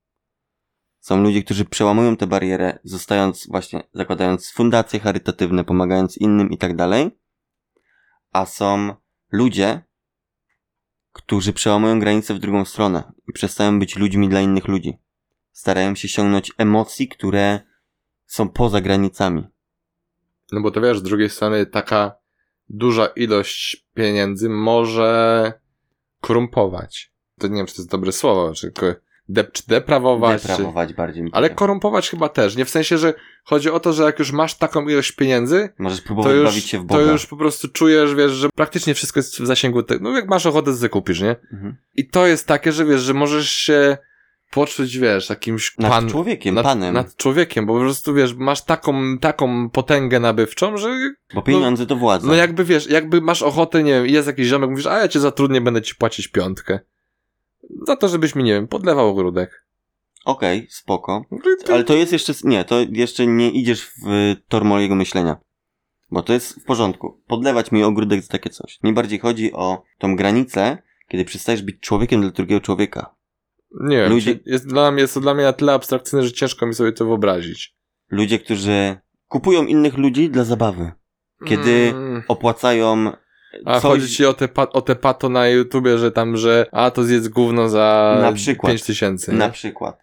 Są 1.00 1.22
ludzie, 1.22 1.42
którzy 1.42 1.64
przełamują 1.64 2.16
tę 2.16 2.26
barierę, 2.26 2.78
zostając 2.84 3.46
właśnie, 3.46 3.82
zakładając 3.94 4.52
fundacje 4.52 5.00
charytatywne, 5.00 5.64
pomagając 5.64 6.18
innym 6.18 6.50
i 6.50 6.58
tak 6.58 6.76
dalej. 6.76 7.18
A 8.32 8.46
są 8.46 8.94
ludzie, 9.30 9.82
którzy 11.12 11.52
przełamują 11.52 12.00
granice 12.00 12.34
w 12.34 12.38
drugą 12.38 12.64
stronę 12.64 13.12
i 13.28 13.32
przestają 13.32 13.78
być 13.78 13.96
ludźmi 13.96 14.28
dla 14.28 14.40
innych 14.40 14.68
ludzi. 14.68 14.98
Starają 15.52 15.94
się 15.94 16.08
sięgnąć 16.08 16.52
emocji, 16.58 17.08
które 17.08 17.60
są 18.26 18.48
poza 18.48 18.80
granicami. 18.80 19.44
No 20.52 20.60
bo 20.60 20.70
to 20.70 20.80
wiesz, 20.80 20.98
z 20.98 21.02
drugiej 21.02 21.30
strony 21.30 21.66
taka 21.66 22.14
duża 22.68 23.06
ilość 23.06 23.86
pieniędzy 23.94 24.48
może 24.48 25.52
korumpować. 26.20 27.12
To 27.38 27.48
nie 27.48 27.56
wiem, 27.56 27.66
czy 27.66 27.74
to 27.74 27.82
jest 27.82 27.90
dobre 27.90 28.12
słowo, 28.12 28.52
czy, 28.52 28.72
ko- 29.28 29.32
de, 29.32 29.44
czy 29.44 29.62
deprawować, 29.68 30.42
czy... 30.42 30.48
Deprawować 30.48 30.94
bardziej 30.94 31.22
mi 31.22 31.30
Ale 31.32 31.50
korumpować 31.50 32.10
chyba 32.10 32.28
też. 32.28 32.56
Nie 32.56 32.64
w 32.64 32.70
sensie, 32.70 32.98
że 32.98 33.14
chodzi 33.44 33.70
o 33.70 33.80
to, 33.80 33.92
że 33.92 34.02
jak 34.02 34.18
już 34.18 34.32
masz 34.32 34.54
taką 34.54 34.88
ilość 34.88 35.12
pieniędzy, 35.12 35.68
Możesz 35.78 36.00
próbować 36.00 36.34
już, 36.34 36.44
bawić 36.44 36.64
się 36.68 36.78
w 36.78 36.84
Boga. 36.84 37.04
to 37.04 37.12
już 37.12 37.26
po 37.26 37.36
prostu 37.36 37.68
czujesz, 37.68 38.14
wiesz, 38.14 38.32
że 38.32 38.48
praktycznie 38.54 38.94
wszystko 38.94 39.18
jest 39.20 39.40
w 39.40 39.46
zasięgu 39.46 39.82
tego. 39.82 40.04
No 40.10 40.16
jak 40.16 40.28
masz 40.28 40.46
ochotę, 40.46 40.66
to 40.66 40.76
zakupisz, 40.76 41.20
nie? 41.20 41.36
Mhm. 41.52 41.76
I 41.94 42.08
to 42.08 42.26
jest 42.26 42.46
takie, 42.46 42.72
że 42.72 42.84
wiesz, 42.84 43.00
że 43.00 43.14
możesz 43.14 43.50
się 43.52 43.98
poczuć, 44.50 44.98
wiesz, 44.98 45.30
jakimś 45.30 45.78
Nad 45.78 45.90
pan, 45.90 46.08
człowiekiem, 46.08 46.54
nad, 46.54 46.64
panem. 46.64 46.94
nad 46.94 47.16
człowiekiem, 47.16 47.66
bo 47.66 47.74
po 47.74 47.80
prostu, 47.80 48.14
wiesz, 48.14 48.34
masz 48.34 48.64
taką, 48.64 49.18
taką 49.18 49.70
potęgę 49.70 50.20
nabywczą, 50.20 50.76
że 50.76 50.88
Bo 51.34 51.42
pieniądze 51.42 51.86
to 51.86 51.96
władza. 51.96 52.26
no 52.28 52.34
jakby, 52.34 52.64
wiesz, 52.64 52.86
jakby 52.90 53.20
masz 53.20 53.42
ochotę, 53.42 53.82
nie 53.82 53.92
wiem, 53.92 54.06
jest 54.06 54.26
jakiś 54.26 54.46
ziomek, 54.48 54.70
mówisz, 54.70 54.86
a 54.86 54.98
ja 54.98 55.08
cię 55.08 55.20
zatrudnię, 55.20 55.60
będę 55.60 55.82
ci 55.82 55.94
płacić 55.94 56.28
piątkę. 56.28 56.80
Za 57.86 57.96
to, 57.96 58.08
żebyś 58.08 58.34
mi, 58.34 58.44
nie 58.44 58.52
wiem, 58.52 58.68
podlewał 58.68 59.08
ogródek. 59.08 59.66
Okej, 60.24 60.66
spoko. 60.70 61.24
I 61.32 61.64
to- 61.64 61.74
Ale 61.74 61.84
to 61.84 61.94
jest 61.94 62.12
jeszcze, 62.12 62.32
nie, 62.44 62.64
to 62.64 62.76
jeszcze 62.90 63.26
nie 63.26 63.50
idziesz 63.50 63.90
w 64.06 64.34
tor 64.48 64.64
mojego 64.64 64.94
myślenia. 64.94 65.36
Bo 66.10 66.22
to 66.22 66.32
jest 66.32 66.60
w 66.60 66.64
porządku. 66.64 67.22
Podlewać 67.26 67.72
mi 67.72 67.82
ogródek 67.84 68.22
za 68.22 68.28
takie 68.28 68.50
coś. 68.50 68.78
Mi 68.82 68.92
bardziej 68.92 69.18
chodzi 69.18 69.52
o 69.52 69.82
tą 69.98 70.16
granicę, 70.16 70.78
kiedy 71.08 71.24
przestajesz 71.24 71.62
być 71.62 71.80
człowiekiem 71.80 72.20
dla 72.20 72.30
drugiego 72.30 72.60
człowieka. 72.60 73.14
Nie 73.80 74.08
Ludzie- 74.08 74.38
jest, 74.46 74.66
dla 74.68 74.90
mnie, 74.90 75.02
jest 75.02 75.14
to 75.14 75.20
dla 75.20 75.34
mnie 75.34 75.44
na 75.44 75.52
tyle 75.52 75.72
abstrakcyjne, 75.72 76.22
że 76.26 76.32
ciężko 76.32 76.66
mi 76.66 76.74
sobie 76.74 76.92
to 76.92 77.04
wyobrazić. 77.04 77.74
Ludzie, 78.10 78.38
którzy 78.38 78.96
kupują 79.28 79.66
innych 79.66 79.98
ludzi 79.98 80.30
dla 80.30 80.44
zabawy. 80.44 80.92
Kiedy 81.46 81.70
Mm. 81.94 82.22
opłacają 82.28 83.12
A 83.64 83.80
coś... 83.80 83.82
chodzi 83.82 84.08
ci 84.08 84.26
o 84.26 84.34
te, 84.34 84.48
o 84.72 84.82
te 84.82 84.96
pato 84.96 85.28
na 85.28 85.48
YouTubie, 85.48 85.98
że 85.98 86.12
tam, 86.12 86.36
że 86.36 86.66
a 86.72 86.90
to 86.90 87.04
zjedz 87.04 87.28
gówno 87.28 87.68
za 87.68 88.18
Na 88.20 88.32
przykład. 88.32 88.70
5 88.70 88.82
tysięcy. 88.82 89.32
Na 89.32 89.48
przykład. 89.48 89.98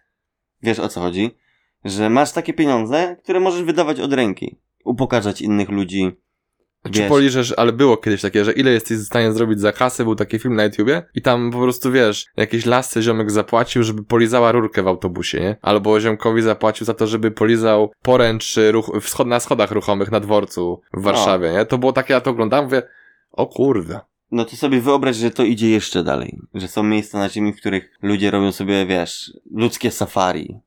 Wiesz 0.62 0.78
o 0.78 0.88
co 0.88 1.00
chodzi? 1.00 1.30
Że 1.84 2.10
masz 2.10 2.32
takie 2.32 2.52
pieniądze, 2.52 3.16
które 3.22 3.40
możesz 3.40 3.62
wydawać 3.62 4.00
od 4.00 4.12
ręki. 4.12 4.58
Upokarzać 4.84 5.42
innych 5.42 5.68
ludzi. 5.68 6.12
Czy 6.92 7.00
Wiesz. 7.00 7.08
poliżesz, 7.08 7.54
ale 7.56 7.72
było 7.72 7.96
kiedyś 7.96 8.22
takie, 8.22 8.44
że 8.44 8.52
ile 8.52 8.70
jesteś 8.70 8.98
w 8.98 9.04
stanie 9.04 9.32
zrobić 9.32 9.60
za 9.60 9.72
kasę, 9.72 10.04
był 10.04 10.14
taki 10.14 10.38
film 10.38 10.54
na 10.54 10.64
YouTubie 10.64 11.02
i 11.14 11.22
tam 11.22 11.50
po 11.50 11.58
prostu, 11.58 11.92
wiesz, 11.92 12.26
jakiś 12.36 12.66
lasce 12.66 13.02
ziomek 13.02 13.30
zapłacił, 13.30 13.82
żeby 13.82 14.04
polizała 14.04 14.52
rurkę 14.52 14.82
w 14.82 14.88
autobusie, 14.88 15.40
nie? 15.40 15.56
Albo 15.62 16.00
ziomkowi 16.00 16.42
zapłacił 16.42 16.86
za 16.86 16.94
to, 16.94 17.06
żeby 17.06 17.30
polizał 17.30 17.92
poręcz 18.02 18.54
ruch, 18.70 18.90
na 19.26 19.40
schodach 19.40 19.70
ruchomych 19.70 20.10
na 20.10 20.20
dworcu 20.20 20.80
w 20.94 21.02
Warszawie, 21.02 21.52
nie? 21.52 21.66
To 21.66 21.78
było 21.78 21.92
takie, 21.92 22.14
ja 22.14 22.20
to 22.20 22.30
oglądałem, 22.30 22.64
mówię, 22.64 22.82
o 23.36 23.46
kurde. 23.46 24.00
No 24.30 24.44
to 24.44 24.56
sobie 24.56 24.80
wyobraź, 24.80 25.16
że 25.16 25.30
to 25.30 25.44
idzie 25.44 25.70
jeszcze 25.70 26.04
dalej. 26.04 26.38
Że 26.54 26.68
są 26.68 26.82
miejsca 26.82 27.18
na 27.18 27.28
ziemi, 27.28 27.52
w 27.52 27.56
których 27.56 27.90
ludzie 28.02 28.30
robią 28.30 28.52
sobie, 28.52 28.86
wiesz, 28.86 29.32
ludzkie 29.50 29.90
safari. 29.90 30.60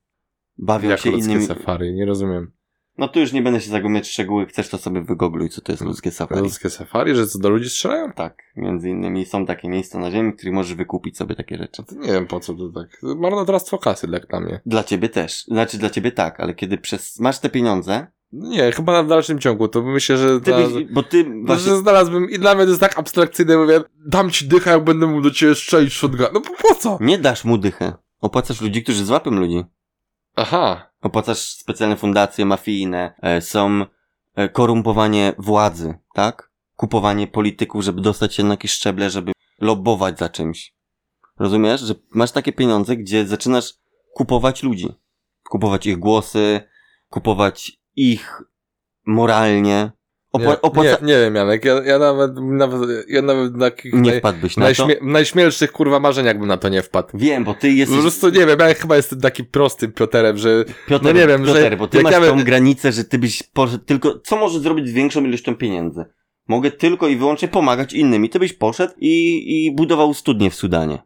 Bawią 0.57 0.89
Jak 0.89 0.99
się 0.99 1.11
ludzkie 1.11 1.31
innymi... 1.31 1.45
safari, 1.45 1.93
nie 1.93 2.05
rozumiem. 2.05 2.51
No 2.97 3.07
tu 3.07 3.19
już 3.19 3.33
nie 3.33 3.41
będę 3.41 3.61
się 3.61 3.69
zagłębiać 3.69 4.07
w 4.07 4.11
szczegóły, 4.11 4.45
chcesz 4.45 4.69
to 4.69 4.77
sobie 4.77 5.01
wygoogluj, 5.01 5.49
co 5.49 5.61
to 5.61 5.71
jest 5.71 5.83
ludzkie 5.83 6.11
safari. 6.11 6.41
Ludzkie 6.41 6.69
safari, 6.69 7.15
że 7.15 7.27
co 7.27 7.39
do 7.39 7.49
ludzi 7.49 7.69
strzelają? 7.69 8.11
Tak, 8.11 8.37
między 8.55 8.89
innymi 8.89 9.25
są 9.25 9.45
takie 9.45 9.69
miejsca 9.69 9.99
na 9.99 10.11
ziemi, 10.11 10.31
w 10.31 10.35
których 10.35 10.53
możesz 10.53 10.73
wykupić 10.73 11.17
sobie 11.17 11.35
takie 11.35 11.57
rzeczy. 11.57 11.83
To 11.83 11.95
nie 11.95 12.07
wiem 12.07 12.27
po 12.27 12.39
co 12.39 12.53
to 12.53 12.69
tak. 12.69 13.15
Marnotrawstwo 13.17 13.77
kasy 13.77 14.07
jak 14.11 14.27
dla 14.27 14.39
mnie. 14.39 14.61
Dla 14.65 14.83
ciebie 14.83 15.09
też. 15.09 15.43
Znaczy 15.43 15.77
dla 15.77 15.89
ciebie 15.89 16.11
tak, 16.11 16.39
ale 16.39 16.53
kiedy 16.53 16.77
przez... 16.77 17.19
masz 17.19 17.39
te 17.39 17.49
pieniądze, 17.49 18.07
Nie, 18.31 18.71
chyba 18.71 18.93
na 18.93 19.03
dalszym 19.03 19.39
ciągu, 19.39 19.67
to 19.67 19.81
myślę, 19.81 20.17
że... 20.17 20.41
ty 20.41 20.53
byś, 20.53 20.85
bo 20.91 21.03
ty 21.03 21.25
właśnie... 21.45 21.75
znalazłbym 21.75 22.29
i 22.29 22.39
dla 22.39 22.55
mnie 22.55 22.63
to 22.63 22.69
jest 22.69 22.81
tak 22.81 22.99
abstrakcyjne, 22.99 23.57
mówię, 23.57 23.81
dam 24.05 24.31
ci 24.31 24.47
dycha, 24.47 24.71
jak 24.71 24.83
będę 24.83 25.07
mógł 25.07 25.21
do 25.21 25.31
ciebie 25.31 25.55
strzelić 25.55 25.93
shotgun. 25.93 26.27
No 26.33 26.41
po, 26.41 26.49
po 26.67 26.75
co? 26.75 26.97
Nie 27.01 27.17
dasz 27.17 27.45
mu 27.45 27.57
dychę. 27.57 27.93
Opłacasz 28.21 28.61
ludzi, 28.61 28.83
którzy 28.83 29.05
złapią 29.05 29.31
ludzi. 29.31 29.63
Aha. 30.35 30.91
Opłacasz 31.01 31.39
specjalne 31.39 31.95
fundacje 31.95 32.45
mafijne, 32.45 33.13
e, 33.21 33.41
są 33.41 33.85
e, 34.35 34.49
korumpowanie 34.49 35.33
władzy, 35.37 35.93
tak? 36.13 36.51
Kupowanie 36.75 37.27
polityków, 37.27 37.83
żeby 37.83 38.01
dostać 38.01 38.35
się 38.35 38.43
na 38.43 38.53
jakieś 38.53 38.71
szczeble, 38.71 39.09
żeby 39.09 39.31
lobbować 39.61 40.19
za 40.19 40.29
czymś. 40.29 40.73
Rozumiesz, 41.39 41.81
że 41.81 41.95
masz 42.09 42.31
takie 42.31 42.53
pieniądze, 42.53 42.97
gdzie 42.97 43.27
zaczynasz 43.27 43.73
kupować 44.13 44.63
ludzi. 44.63 44.87
Kupować 45.43 45.85
ich 45.85 45.97
głosy, 45.97 46.61
kupować 47.09 47.78
ich 47.99 48.41
moralnie. 49.05 49.91
Nie, 50.33 50.45
Opła- 50.45 50.57
opłaca... 50.61 50.97
nie, 51.01 51.07
nie 51.07 51.19
wiem, 51.21 51.35
Janek, 51.35 51.65
ja, 51.65 51.73
ja 51.83 51.99
nawet, 51.99 52.31
nawet, 52.41 52.79
ja 53.09 53.21
nawet 53.21 53.55
na 53.55 53.69
takich 53.69 53.93
nie 53.93 54.19
wpadłbyś 54.19 54.57
na 54.57 54.61
to. 54.61 54.65
najśmie, 54.85 54.95
najśmielszych 55.11 55.71
kurwa 55.71 55.99
marzeniach 55.99 56.39
bym 56.39 56.47
na 56.47 56.57
to 56.57 56.69
nie 56.69 56.81
wpadł. 56.81 57.09
Wiem, 57.13 57.43
bo 57.43 57.53
ty 57.53 57.59
Po 57.59 57.67
jesteś... 57.67 57.99
prostu 58.01 58.29
nie 58.29 58.45
wiem, 58.45 58.59
ja 58.59 58.73
chyba 58.73 58.95
jestem 58.95 59.21
taki 59.21 59.43
prostym 59.43 59.91
Pioterem, 59.91 60.37
że 60.37 60.65
Piotr, 60.87 61.05
no 61.05 61.11
nie 61.11 61.27
wiem, 61.27 61.43
Piotr, 61.45 61.59
że 61.59 61.77
bo 61.77 61.87
ty 61.87 62.01
masz 62.01 62.13
ja 62.13 62.19
tą 62.19 62.35
bym- 62.35 62.43
granicę, 62.45 62.91
że 62.91 63.03
ty 63.03 63.19
byś 63.19 63.43
poszedł 63.43 63.83
tylko, 63.85 64.19
co 64.19 64.37
możesz 64.37 64.61
zrobić 64.61 64.87
z 64.89 64.91
większą 64.91 65.25
ilością 65.25 65.55
pieniędzy? 65.55 66.05
Mogę 66.47 66.71
tylko 66.71 67.07
i 67.07 67.15
wyłącznie 67.15 67.47
pomagać 67.47 67.93
innym 67.93 68.25
i 68.25 68.29
ty 68.29 68.39
byś 68.39 68.53
poszedł 68.53 68.93
i, 68.97 69.65
i 69.65 69.75
budował 69.75 70.13
studnie 70.13 70.49
w 70.49 70.55
Sudanie. 70.55 70.99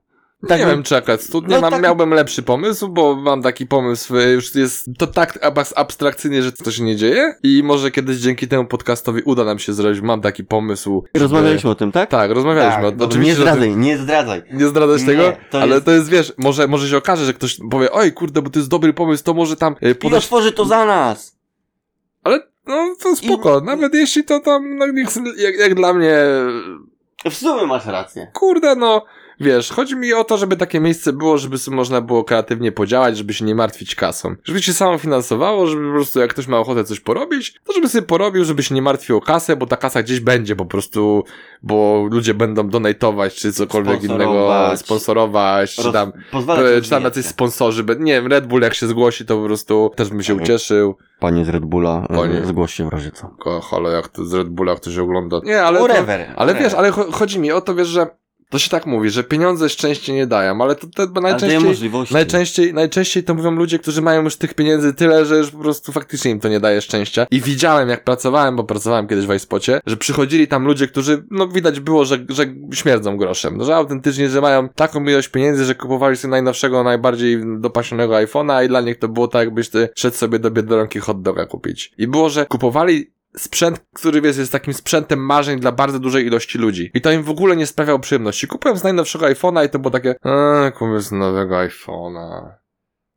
Tak 0.47 0.59
nie 0.59 0.65
bym- 0.65 0.75
wiem, 0.75 0.83
czy 0.83 0.95
akurat 0.95 1.21
studnie 1.21 1.55
No 1.55 1.61
mam, 1.61 1.71
tak- 1.71 1.81
miałbym 1.83 2.09
lepszy 2.13 2.43
pomysł, 2.43 2.89
bo 2.89 3.15
mam 3.15 3.41
taki 3.41 3.65
pomysł, 3.67 4.17
y, 4.17 4.31
już 4.31 4.55
jest 4.55 4.89
to 4.97 5.07
tak 5.07 5.39
abs- 5.45 5.73
abstrakcyjnie, 5.75 6.43
że 6.43 6.51
to 6.51 6.71
się 6.71 6.83
nie 6.83 6.95
dzieje 6.95 7.35
i 7.43 7.61
może 7.63 7.91
kiedyś 7.91 8.17
dzięki 8.17 8.47
temu 8.47 8.65
podcastowi 8.65 9.21
uda 9.25 9.43
nam 9.43 9.59
się 9.59 9.73
zrobić, 9.73 10.01
mam 10.01 10.21
taki 10.21 10.43
pomysł. 10.43 11.03
żeby- 11.15 11.23
Rozmawialiśmy 11.23 11.69
o 11.69 11.75
tym, 11.75 11.91
tak? 11.91 12.09
Tak, 12.09 12.31
rozmawialiśmy. 12.31 12.75
Tak, 12.75 12.85
o- 12.85 12.91
dobra, 12.91 13.07
oczywiście, 13.07 13.31
nie 13.31 13.35
że 13.35 13.43
o 13.43 13.45
tym- 13.45 13.55
zdradzaj, 13.55 13.77
nie 13.77 13.97
zdradzaj. 13.97 14.43
Nie 14.51 14.67
zdradzać 14.67 15.01
Nie, 15.01 15.07
tego, 15.07 15.33
to 15.51 15.61
ale 15.61 15.73
jest- 15.73 15.85
to 15.85 15.91
jest, 15.91 16.09
wiesz, 16.09 16.33
może, 16.37 16.67
może 16.67 16.89
się 16.89 16.97
okaże, 16.97 17.25
że 17.25 17.33
ktoś 17.33 17.57
powie, 17.71 17.91
oj 17.91 18.11
kurde, 18.11 18.41
bo 18.41 18.49
to 18.49 18.59
jest 18.59 18.69
dobry 18.69 18.93
pomysł, 18.93 19.23
to 19.23 19.33
może 19.33 19.55
tam 19.55 19.75
y, 19.85 19.91
I 19.91 19.95
podać... 19.95 20.23
otworzy 20.23 20.51
to 20.51 20.65
za 20.65 20.85
nas. 20.85 21.37
Ale 22.23 22.39
no 22.67 22.95
to 23.03 23.15
spoko, 23.15 23.61
nawet 23.61 23.93
jeśli 23.93 24.23
to 24.23 24.39
tam, 24.39 24.77
no, 24.77 24.87
niech, 24.87 25.07
jak, 25.37 25.55
jak 25.57 25.75
dla 25.75 25.93
mnie, 25.93 26.15
W 27.29 27.33
sumie 27.33 27.65
masz 27.67 27.85
rację. 27.85 28.31
kurde, 28.33 28.75
no, 28.75 29.05
wiesz, 29.39 29.71
chodzi 29.71 29.95
mi 29.95 30.13
o 30.13 30.23
to, 30.23 30.37
żeby 30.37 30.57
takie 30.57 30.79
miejsce 30.79 31.13
było, 31.13 31.37
żeby 31.37 31.57
sobie 31.57 31.77
można 31.77 32.01
było 32.01 32.23
kreatywnie 32.23 32.71
podziałać, 32.71 33.17
żeby 33.17 33.33
się 33.33 33.45
nie 33.45 33.55
martwić 33.55 33.95
kasą. 33.95 34.35
Żeby 34.43 34.61
się 34.61 34.73
samo 34.73 34.97
finansowało, 34.97 35.67
żeby 35.67 35.87
po 35.87 35.93
prostu 35.93 36.19
jak 36.19 36.29
ktoś 36.29 36.47
ma 36.47 36.57
ochotę 36.59 36.83
coś 36.83 36.99
porobić, 36.99 37.55
to 37.63 37.73
żeby 37.73 37.89
sobie 37.89 38.01
porobił, 38.07 38.45
żeby 38.45 38.63
się 38.63 38.75
nie 38.75 38.81
martwił 38.81 39.17
o 39.17 39.21
kasę, 39.21 39.55
bo 39.55 39.65
ta 39.65 39.77
kasa 39.77 40.03
gdzieś 40.03 40.19
będzie 40.19 40.55
po 40.55 40.65
prostu, 40.65 41.23
bo 41.63 42.07
ludzie 42.11 42.33
będą 42.33 42.69
donatować, 42.69 43.35
czy 43.35 43.53
cokolwiek 43.53 44.03
innego, 44.03 44.23
Sponsorować. 44.23 44.79
sponsorować, 44.79 45.75
czy 45.75 45.91
tam 45.91 46.11
E, 46.77 46.81
czy 46.81 46.89
tam 46.89 47.03
jacyś 47.03 47.25
sponsorzy, 47.25 47.83
nie 47.99 48.13
wiem, 48.13 48.27
Red 48.27 48.47
Bull 48.47 48.61
jak 48.61 48.73
się 48.73 48.87
zgłosi, 48.87 49.25
to 49.25 49.37
po 49.37 49.45
prostu 49.45 49.91
też 49.95 50.09
bym 50.09 50.23
się 50.23 50.33
Mhm. 50.33 50.43
ucieszył. 50.43 50.95
Panie 51.19 51.45
z 51.45 51.49
Red 51.49 51.65
Bulla, 51.65 52.07
e, 52.09 52.15
Panie. 52.15 52.45
zgłoś 52.45 52.73
się 52.73 52.89
w 52.89 52.93
razie 52.93 53.11
co. 53.11 53.27
Ko- 53.27 53.61
Halo, 53.61 53.89
jak 53.89 54.07
to 54.07 54.25
z 54.25 54.33
Red 54.33 54.49
Bulla 54.49 54.75
ktoś 54.75 54.97
ogląda. 54.97 55.39
Nie, 55.43 55.63
ale 55.63 55.79
to, 55.79 55.87
ale 56.35 56.55
wiesz, 56.55 56.73
ale 56.73 56.91
cho- 56.91 57.11
chodzi 57.11 57.39
mi 57.39 57.51
o 57.51 57.61
to, 57.61 57.75
wiesz, 57.75 57.87
że 57.87 58.07
to 58.53 58.59
się 58.59 58.69
tak 58.69 58.85
mówi, 58.85 59.09
że 59.09 59.23
pieniądze 59.23 59.69
szczęście 59.69 60.13
nie 60.13 60.27
dają, 60.27 60.61
ale 60.61 60.75
to, 60.75 60.87
to 60.87 61.21
najczęściej, 61.21 61.89
najczęściej, 62.11 62.73
najczęściej 62.73 63.23
to 63.23 63.33
mówią 63.33 63.51
ludzie, 63.51 63.79
którzy 63.79 64.01
mają 64.01 64.23
już 64.23 64.35
tych 64.35 64.53
pieniędzy 64.53 64.93
tyle, 64.93 65.25
że 65.25 65.37
już 65.37 65.51
po 65.51 65.57
prostu 65.57 65.91
faktycznie 65.91 66.31
im 66.31 66.39
to 66.39 66.49
nie 66.49 66.59
daje 66.59 66.81
szczęścia. 66.81 67.27
I 67.31 67.41
widziałem, 67.41 67.89
jak 67.89 68.03
pracowałem, 68.03 68.55
bo 68.55 68.63
pracowałem 68.63 69.07
kiedyś 69.07 69.25
w 69.25 69.33
iSpocie, 69.33 69.81
że 69.85 69.97
przychodzili 69.97 70.47
tam 70.47 70.65
ludzie, 70.65 70.87
którzy, 70.87 71.23
no 71.31 71.47
widać 71.47 71.79
było, 71.79 72.05
że, 72.05 72.17
że 72.29 72.45
śmierdzą 72.73 73.17
groszem. 73.17 73.57
No, 73.57 73.65
że 73.65 73.75
autentycznie, 73.75 74.29
że 74.29 74.41
mają 74.41 74.69
taką 74.69 75.03
ilość 75.03 75.27
pieniędzy, 75.27 75.65
że 75.65 75.75
kupowali 75.75 76.17
sobie 76.17 76.31
najnowszego, 76.31 76.83
najbardziej 76.83 77.41
dopasionego 77.59 78.13
iPhone'a 78.13 78.65
i 78.65 78.67
dla 78.67 78.81
nich 78.81 78.99
to 78.99 79.07
było 79.07 79.27
tak, 79.27 79.45
jakbyś 79.45 79.69
ty 79.69 79.89
szedł 79.95 80.17
sobie 80.17 80.39
do 80.39 80.51
Biedronki 80.51 80.99
hot 80.99 81.21
doga 81.21 81.45
kupić. 81.45 81.93
I 81.97 82.07
było, 82.07 82.29
że 82.29 82.45
kupowali 82.45 83.13
sprzęt, 83.37 83.81
który 83.93 84.21
wiesz, 84.21 84.37
jest 84.37 84.51
takim 84.51 84.73
sprzętem 84.73 85.19
marzeń 85.19 85.59
dla 85.59 85.71
bardzo 85.71 85.99
dużej 85.99 86.25
ilości 86.25 86.57
ludzi. 86.57 86.91
I 86.93 87.01
to 87.01 87.11
im 87.11 87.23
w 87.23 87.29
ogóle 87.29 87.55
nie 87.55 87.67
sprawiało 87.67 87.99
przyjemności. 87.99 88.47
Kupiłem 88.47 88.77
z 88.77 88.83
najnowszego 88.83 89.25
iPhone'a 89.25 89.65
i 89.65 89.69
to 89.69 89.79
było 89.79 89.91
takie, 89.91 90.15
eee, 90.25 90.71
kupię 90.71 90.99
z 90.99 91.11
nowego 91.11 91.55
iPhone'a. 91.55 92.51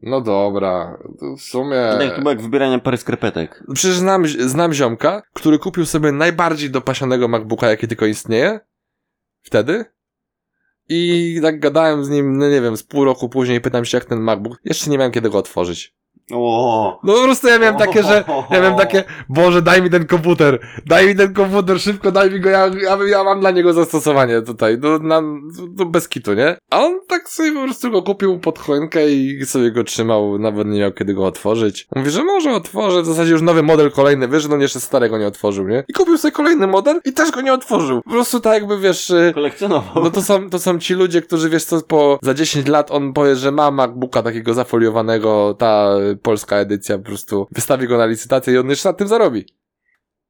No 0.00 0.20
dobra, 0.20 0.98
to 1.20 1.36
w 1.36 1.40
sumie... 1.40 1.76
Tak, 1.98 2.14
to 2.14 2.18
było 2.18 2.30
jak 2.30 2.42
wybieranie 2.42 2.78
pary 2.78 2.96
skarpetek. 2.96 3.64
Przecież 3.74 3.96
znam, 3.96 4.26
znam 4.26 4.72
ziomka, 4.72 5.22
który 5.32 5.58
kupił 5.58 5.86
sobie 5.86 6.12
najbardziej 6.12 6.70
dopasionego 6.70 7.28
MacBooka, 7.28 7.70
jaki 7.70 7.88
tylko 7.88 8.06
istnieje. 8.06 8.60
Wtedy. 9.42 9.84
I 10.88 11.38
tak 11.42 11.60
gadałem 11.60 12.04
z 12.04 12.08
nim, 12.08 12.38
no 12.38 12.48
nie 12.48 12.60
wiem, 12.60 12.76
z 12.76 12.82
pół 12.82 13.04
roku 13.04 13.28
później 13.28 13.60
pytam 13.60 13.84
się, 13.84 13.96
jak 13.98 14.04
ten 14.04 14.20
MacBook. 14.20 14.58
Jeszcze 14.64 14.90
nie 14.90 14.98
miałem 14.98 15.12
kiedy 15.12 15.30
go 15.30 15.38
otworzyć. 15.38 15.96
O, 16.32 17.00
No 17.02 17.12
po 17.14 17.22
prostu 17.22 17.48
ja 17.48 17.58
miałem 17.58 17.76
takie, 17.76 18.02
że 18.02 18.24
ja 18.50 18.60
miałem 18.60 18.76
takie, 18.76 19.04
Boże, 19.28 19.62
daj 19.62 19.82
mi 19.82 19.90
ten 19.90 20.06
komputer, 20.06 20.60
daj 20.86 21.06
mi 21.06 21.16
ten 21.16 21.34
komputer, 21.34 21.80
szybko 21.80 22.12
daj 22.12 22.30
mi 22.30 22.40
go, 22.40 22.50
ja, 22.50 22.66
ja, 22.66 22.98
ja 23.06 23.24
mam 23.24 23.40
dla 23.40 23.50
niego 23.50 23.72
zastosowanie 23.72 24.42
tutaj, 24.42 24.78
no, 24.80 24.98
na, 24.98 25.22
no 25.76 25.84
bez 25.84 26.08
kitu, 26.08 26.34
nie? 26.34 26.56
A 26.70 26.80
on 26.80 27.00
tak 27.08 27.28
sobie 27.28 27.52
po 27.52 27.62
prostu 27.62 27.90
go 27.90 28.02
kupił 28.02 28.38
pod 28.38 28.58
choinkę 28.58 29.10
i 29.10 29.46
sobie 29.46 29.70
go 29.70 29.84
trzymał, 29.84 30.38
nawet 30.38 30.68
nie 30.68 30.80
miał 30.80 30.92
kiedy 30.92 31.14
go 31.14 31.26
otworzyć. 31.26 31.88
Mówi, 31.96 32.10
że 32.10 32.24
może 32.24 32.52
otworzę, 32.52 33.02
w 33.02 33.06
zasadzie 33.06 33.32
już 33.32 33.42
nowy 33.42 33.62
model 33.62 33.90
kolejny 33.90 34.28
wyszedł, 34.28 34.54
on 34.54 34.60
jeszcze 34.60 34.80
starego 34.80 35.18
nie 35.18 35.26
otworzył, 35.26 35.68
nie? 35.68 35.84
I 35.88 35.92
kupił 35.92 36.18
sobie 36.18 36.32
kolejny 36.32 36.66
model 36.66 37.00
i 37.04 37.12
też 37.12 37.30
go 37.30 37.40
nie 37.40 37.52
otworzył. 37.52 38.02
Po 38.02 38.10
prostu 38.10 38.40
tak 38.40 38.54
jakby, 38.54 38.78
wiesz... 38.78 39.10
y, 39.10 39.32
kolekcjonował. 39.34 40.04
no 40.04 40.10
to 40.10 40.22
są, 40.22 40.50
to 40.50 40.58
są 40.58 40.78
ci 40.78 40.94
ludzie, 40.94 41.22
którzy 41.22 41.50
wiesz 41.50 41.64
co, 41.64 41.80
po, 41.80 42.18
za 42.22 42.34
10 42.34 42.68
lat 42.68 42.90
on 42.90 43.12
powie, 43.12 43.36
że 43.36 43.52
ma 43.52 43.70
MacBooka 43.70 44.22
takiego 44.22 44.54
zafoliowanego, 44.54 45.54
ta 45.58 45.90
polska 46.22 46.56
edycja 46.56 46.98
po 46.98 47.04
prostu 47.04 47.46
wystawi 47.52 47.88
go 47.88 47.98
na 47.98 48.06
licytację 48.06 48.54
i 48.54 48.58
on 48.58 48.68
jeszcze 48.70 48.88
na 48.88 48.92
tym 48.92 49.08
zarobi. 49.08 49.44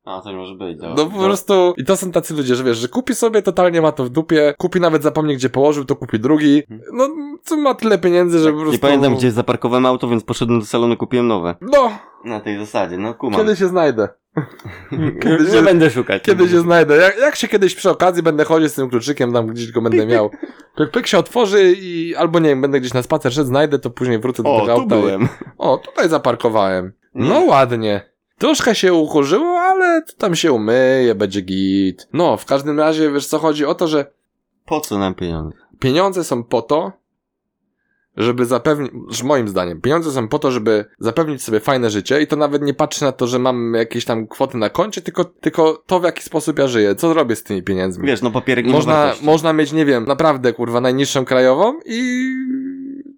A, 0.04 0.20
coś 0.20 0.34
może 0.34 0.54
być. 0.54 0.78
dobra. 0.78 0.94
No 1.04 1.10
po 1.10 1.18
prostu, 1.18 1.74
i 1.76 1.84
to 1.84 1.96
są 1.96 2.12
tacy 2.12 2.34
ludzie, 2.34 2.54
że 2.54 2.64
wiesz, 2.64 2.78
że 2.78 2.88
kupi 2.88 3.14
sobie, 3.14 3.42
totalnie 3.42 3.82
ma 3.82 3.92
to 3.92 4.04
w 4.04 4.08
dupie, 4.08 4.54
kupi 4.58 4.80
nawet 4.80 5.02
zapomni 5.02 5.36
gdzie 5.36 5.50
położył, 5.50 5.84
to 5.84 5.96
kupi 5.96 6.18
drugi. 6.20 6.62
No, 6.92 7.08
co 7.44 7.56
ma 7.56 7.74
tyle 7.74 7.98
pieniędzy, 7.98 8.38
że 8.38 8.50
po 8.52 8.56
prostu... 8.56 8.72
Nie 8.72 8.78
pamiętam, 8.78 9.14
gdzie 9.14 9.30
zaparkowałem 9.32 9.86
auto, 9.86 10.08
więc 10.08 10.24
poszedłem 10.24 10.60
do 10.60 10.66
salonu, 10.66 10.96
kupiłem 10.96 11.26
nowe. 11.26 11.54
No, 11.60 11.90
Na 12.24 12.40
tej 12.40 12.58
zasadzie, 12.58 12.98
no 12.98 13.14
kumam. 13.14 13.40
kiedy 13.40 13.56
się 13.56 13.66
znajdę. 13.68 14.08
kiedy 15.22 15.44
Nie 15.44 15.50
się, 15.50 15.62
będę 15.62 15.90
szukać. 15.90 16.22
kiedy 16.22 16.48
się 16.48 16.60
znajdę. 16.60 16.96
Jak, 16.96 17.18
jak 17.18 17.36
się 17.36 17.48
kiedyś 17.48 17.74
przy 17.74 17.90
okazji 17.90 18.22
będę 18.22 18.44
chodzić 18.44 18.72
z 18.72 18.74
tym 18.74 18.90
kluczykiem, 18.90 19.32
tam 19.32 19.46
gdzieś 19.46 19.72
go 19.72 19.80
będę 19.82 20.06
miał. 20.12 20.30
Pyk, 20.76 20.90
pyk 20.90 21.06
się 21.06 21.18
otworzy 21.18 21.72
i 21.78 22.14
albo 22.14 22.38
nie 22.38 22.48
wiem, 22.48 22.60
będę 22.60 22.80
gdzieś 22.80 22.94
na 22.94 23.02
spacer 23.02 23.32
szedł, 23.32 23.46
znajdę, 23.48 23.78
to 23.78 23.90
później 23.90 24.18
wrócę 24.18 24.42
do 24.42 24.54
O, 24.56 24.60
tego 24.60 24.72
auta. 24.72 24.86
byłem. 24.96 25.28
O, 25.58 25.76
tutaj 25.78 26.08
zaparkowałem. 26.08 26.92
No 27.14 27.40
Nie. 27.40 27.46
ładnie. 27.46 28.10
Troszkę 28.38 28.74
się 28.74 28.92
ukurzyło, 28.94 29.58
ale 29.60 30.02
to 30.02 30.12
tam 30.18 30.34
się 30.36 30.52
umyje, 30.52 31.14
będzie 31.14 31.40
git. 31.40 32.08
No, 32.12 32.36
w 32.36 32.44
każdym 32.44 32.80
razie, 32.80 33.12
wiesz 33.12 33.26
co, 33.26 33.38
chodzi 33.38 33.64
o 33.64 33.74
to, 33.74 33.88
że 33.88 34.06
Po 34.66 34.80
co 34.80 34.98
nam 34.98 35.14
pieniądze? 35.14 35.56
pieniądze 35.80 36.24
są 36.24 36.44
po 36.44 36.62
to, 36.62 36.92
żeby 38.16 38.46
zapewnić, 38.46 39.22
moim 39.22 39.48
zdaniem, 39.48 39.80
pieniądze 39.80 40.12
są 40.12 40.28
po 40.28 40.38
to, 40.38 40.50
żeby 40.50 40.84
zapewnić 40.98 41.42
sobie 41.42 41.60
fajne 41.60 41.90
życie 41.90 42.22
i 42.22 42.26
to 42.26 42.36
nawet 42.36 42.62
nie 42.62 42.74
patrzy 42.74 43.04
na 43.04 43.12
to, 43.12 43.26
że 43.26 43.38
mam 43.38 43.74
jakieś 43.74 44.04
tam 44.04 44.28
kwoty 44.28 44.58
na 44.58 44.70
koncie, 44.70 45.02
tylko, 45.02 45.24
tylko 45.24 45.82
to 45.86 46.00
w 46.00 46.04
jaki 46.04 46.22
sposób 46.22 46.58
ja 46.58 46.68
żyję, 46.68 46.94
co 46.94 47.14
robię 47.14 47.36
z 47.36 47.42
tymi 47.42 47.62
pieniędzmi. 47.62 48.06
Wiesz, 48.06 48.22
no 48.22 48.30
papierek 48.30 48.66
można, 48.66 49.14
można 49.22 49.52
mieć, 49.52 49.72
nie 49.72 49.84
wiem, 49.84 50.04
naprawdę, 50.04 50.52
kurwa, 50.52 50.80
najniższą 50.80 51.24
krajową 51.24 51.80
i 51.86 52.30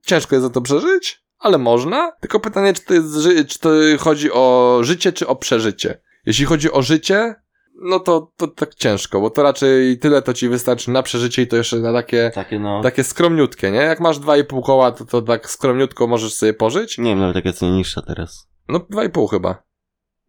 ciężko 0.06 0.34
jest 0.34 0.44
za 0.44 0.50
to 0.50 0.60
przeżyć, 0.60 1.22
ale 1.38 1.58
można. 1.58 2.12
Tylko 2.20 2.40
pytanie, 2.40 2.72
czy 2.72 2.84
to 2.84 2.94
jest, 2.94 3.14
czy 3.48 3.58
to 3.58 3.70
chodzi 3.98 4.32
o 4.32 4.78
życie, 4.82 5.12
czy 5.12 5.26
o 5.26 5.36
przeżycie. 5.36 6.00
Jeśli 6.26 6.44
chodzi 6.44 6.72
o 6.72 6.82
życie, 6.82 7.34
no 7.82 8.00
to, 8.00 8.32
to 8.36 8.48
tak 8.48 8.74
ciężko, 8.74 9.20
bo 9.20 9.30
to 9.30 9.42
raczej 9.42 9.98
tyle 9.98 10.22
to 10.22 10.34
ci 10.34 10.48
wystarczy 10.48 10.90
na 10.90 11.02
przeżycie 11.02 11.42
i 11.42 11.46
to 11.46 11.56
jeszcze 11.56 11.76
na 11.76 11.92
takie, 11.92 12.30
Takie 12.34 12.58
no... 12.58 12.82
takie 12.82 13.04
skromniutkie, 13.04 13.70
nie? 13.70 13.78
Jak 13.78 14.00
masz 14.00 14.18
2,5 14.18 14.62
koła, 14.62 14.92
to, 14.92 15.04
to 15.04 15.22
tak 15.22 15.50
skromniutko 15.50 16.06
możesz 16.06 16.34
sobie 16.34 16.54
pożyć. 16.54 16.98
Nie 16.98 17.10
wiem 17.10 17.18
nawet 17.18 17.36
jaka 17.36 17.48
jest 17.48 17.62
najniższa 17.62 18.02
teraz. 18.02 18.48
No 18.68 18.78
2,5 18.78 19.30
chyba. 19.30 19.62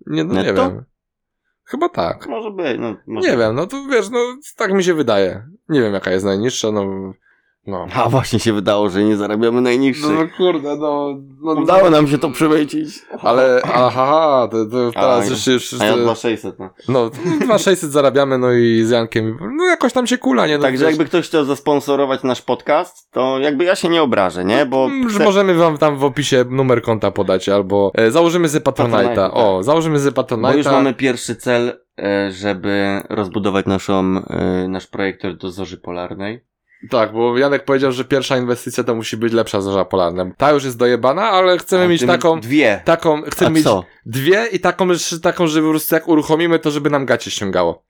Nie, 0.07 0.23
no, 0.23 0.43
nie 0.43 0.53
wiem. 0.53 0.85
Chyba 1.63 1.89
tak. 1.89 2.27
Może 2.27 2.51
być, 2.51 2.77
no 2.79 2.95
może 3.07 3.31
Nie 3.31 3.37
wiem, 3.37 3.55
no 3.55 3.67
to 3.67 3.85
wiesz, 3.91 4.09
no 4.09 4.19
tak 4.57 4.73
mi 4.73 4.83
się 4.83 4.93
wydaje. 4.93 5.47
Nie 5.69 5.81
wiem 5.81 5.93
jaka 5.93 6.11
jest 6.11 6.25
najniższa, 6.25 6.71
no... 6.71 7.13
No. 7.67 7.87
A 7.95 8.09
właśnie 8.09 8.39
się 8.39 8.53
wydało, 8.53 8.89
że 8.89 9.03
nie 9.03 9.17
zarabiamy 9.17 9.61
najniższych. 9.61 10.09
No 10.19 10.27
kurde, 10.37 10.75
no... 10.75 11.15
no 11.41 11.51
Udało 11.51 11.89
nam 11.89 12.07
się 12.07 12.17
to 12.17 12.29
przemycić. 12.31 12.89
Ale, 13.21 13.61
aha, 13.73 14.47
to, 14.51 14.65
to 14.65 14.91
teraz 14.91 15.27
A, 15.27 15.29
już, 15.29 15.47
już, 15.47 15.81
A 15.81 15.85
ja 15.85 15.91
już 15.91 16.01
2600, 16.01 16.59
no. 16.59 16.69
no, 16.89 17.09
2600 17.09 17.91
zarabiamy, 17.91 18.37
no 18.37 18.51
i 18.51 18.83
z 18.83 18.89
Jankiem, 18.89 19.37
no 19.57 19.65
jakoś 19.65 19.93
tam 19.93 20.07
się 20.07 20.17
kula, 20.17 20.47
nie? 20.47 20.57
No, 20.57 20.61
Także 20.63 20.85
jakby 20.85 21.05
ktoś 21.05 21.25
chciał 21.27 21.45
zasponsorować 21.45 22.23
nasz 22.23 22.41
podcast, 22.41 23.11
to 23.11 23.39
jakby 23.39 23.63
ja 23.63 23.75
się 23.75 23.89
nie 23.89 24.01
obrażę, 24.01 24.45
nie? 24.45 24.65
Bo 24.65 24.85
Mm, 24.85 25.09
chcę- 25.09 25.23
możemy 25.23 25.53
wam 25.53 25.77
tam 25.77 25.97
w 25.97 26.03
opisie 26.03 26.45
numer 26.49 26.81
konta 26.81 27.11
podać, 27.11 27.49
albo 27.49 27.91
e, 27.95 28.11
założymy 28.11 28.49
z 28.49 28.55
Patronite'a. 28.55 28.89
Patronite'a, 29.15 29.29
O, 29.33 29.55
tak. 29.57 29.63
założymy 29.65 29.99
z 29.99 30.09
bo 30.09 30.21
Patronite'a. 30.21 30.57
już 30.57 30.65
mamy 30.65 30.93
pierwszy 30.93 31.35
cel, 31.35 31.79
e, 31.99 32.31
żeby 32.31 33.01
rozbudować 33.09 33.65
naszą, 33.65 34.21
e, 34.29 34.67
nasz 34.67 34.87
projektor 34.87 35.37
do 35.37 35.51
zorzy 35.51 35.77
polarnej. 35.77 36.48
Tak, 36.89 37.13
bo 37.13 37.37
Janek 37.37 37.65
powiedział, 37.65 37.91
że 37.91 38.05
pierwsza 38.05 38.37
inwestycja 38.37 38.83
to 38.83 38.95
musi 38.95 39.17
być 39.17 39.33
lepsza 39.33 39.61
zorza 39.61 39.85
polarna. 39.85 40.31
Ta 40.37 40.51
już 40.51 40.63
jest 40.63 40.77
dojebana, 40.77 41.21
ale 41.21 41.57
chcemy 41.57 41.83
A 41.83 41.87
mieć 41.87 42.05
taką, 42.05 42.39
Dwie. 42.39 42.81
taką, 42.85 43.21
chcemy 43.21 43.47
A 43.47 43.53
mieć 43.53 43.63
co? 43.63 43.83
dwie 44.05 44.45
i 44.51 44.59
taką, 44.59 44.93
że- 44.93 45.19
taką, 45.19 45.47
żeby 45.47 45.67
po 45.67 45.71
prostu 45.71 45.95
jak 45.95 46.07
uruchomimy, 46.07 46.59
to 46.59 46.71
żeby 46.71 46.89
nam 46.89 47.05
gacie 47.05 47.31
ściągało. 47.31 47.83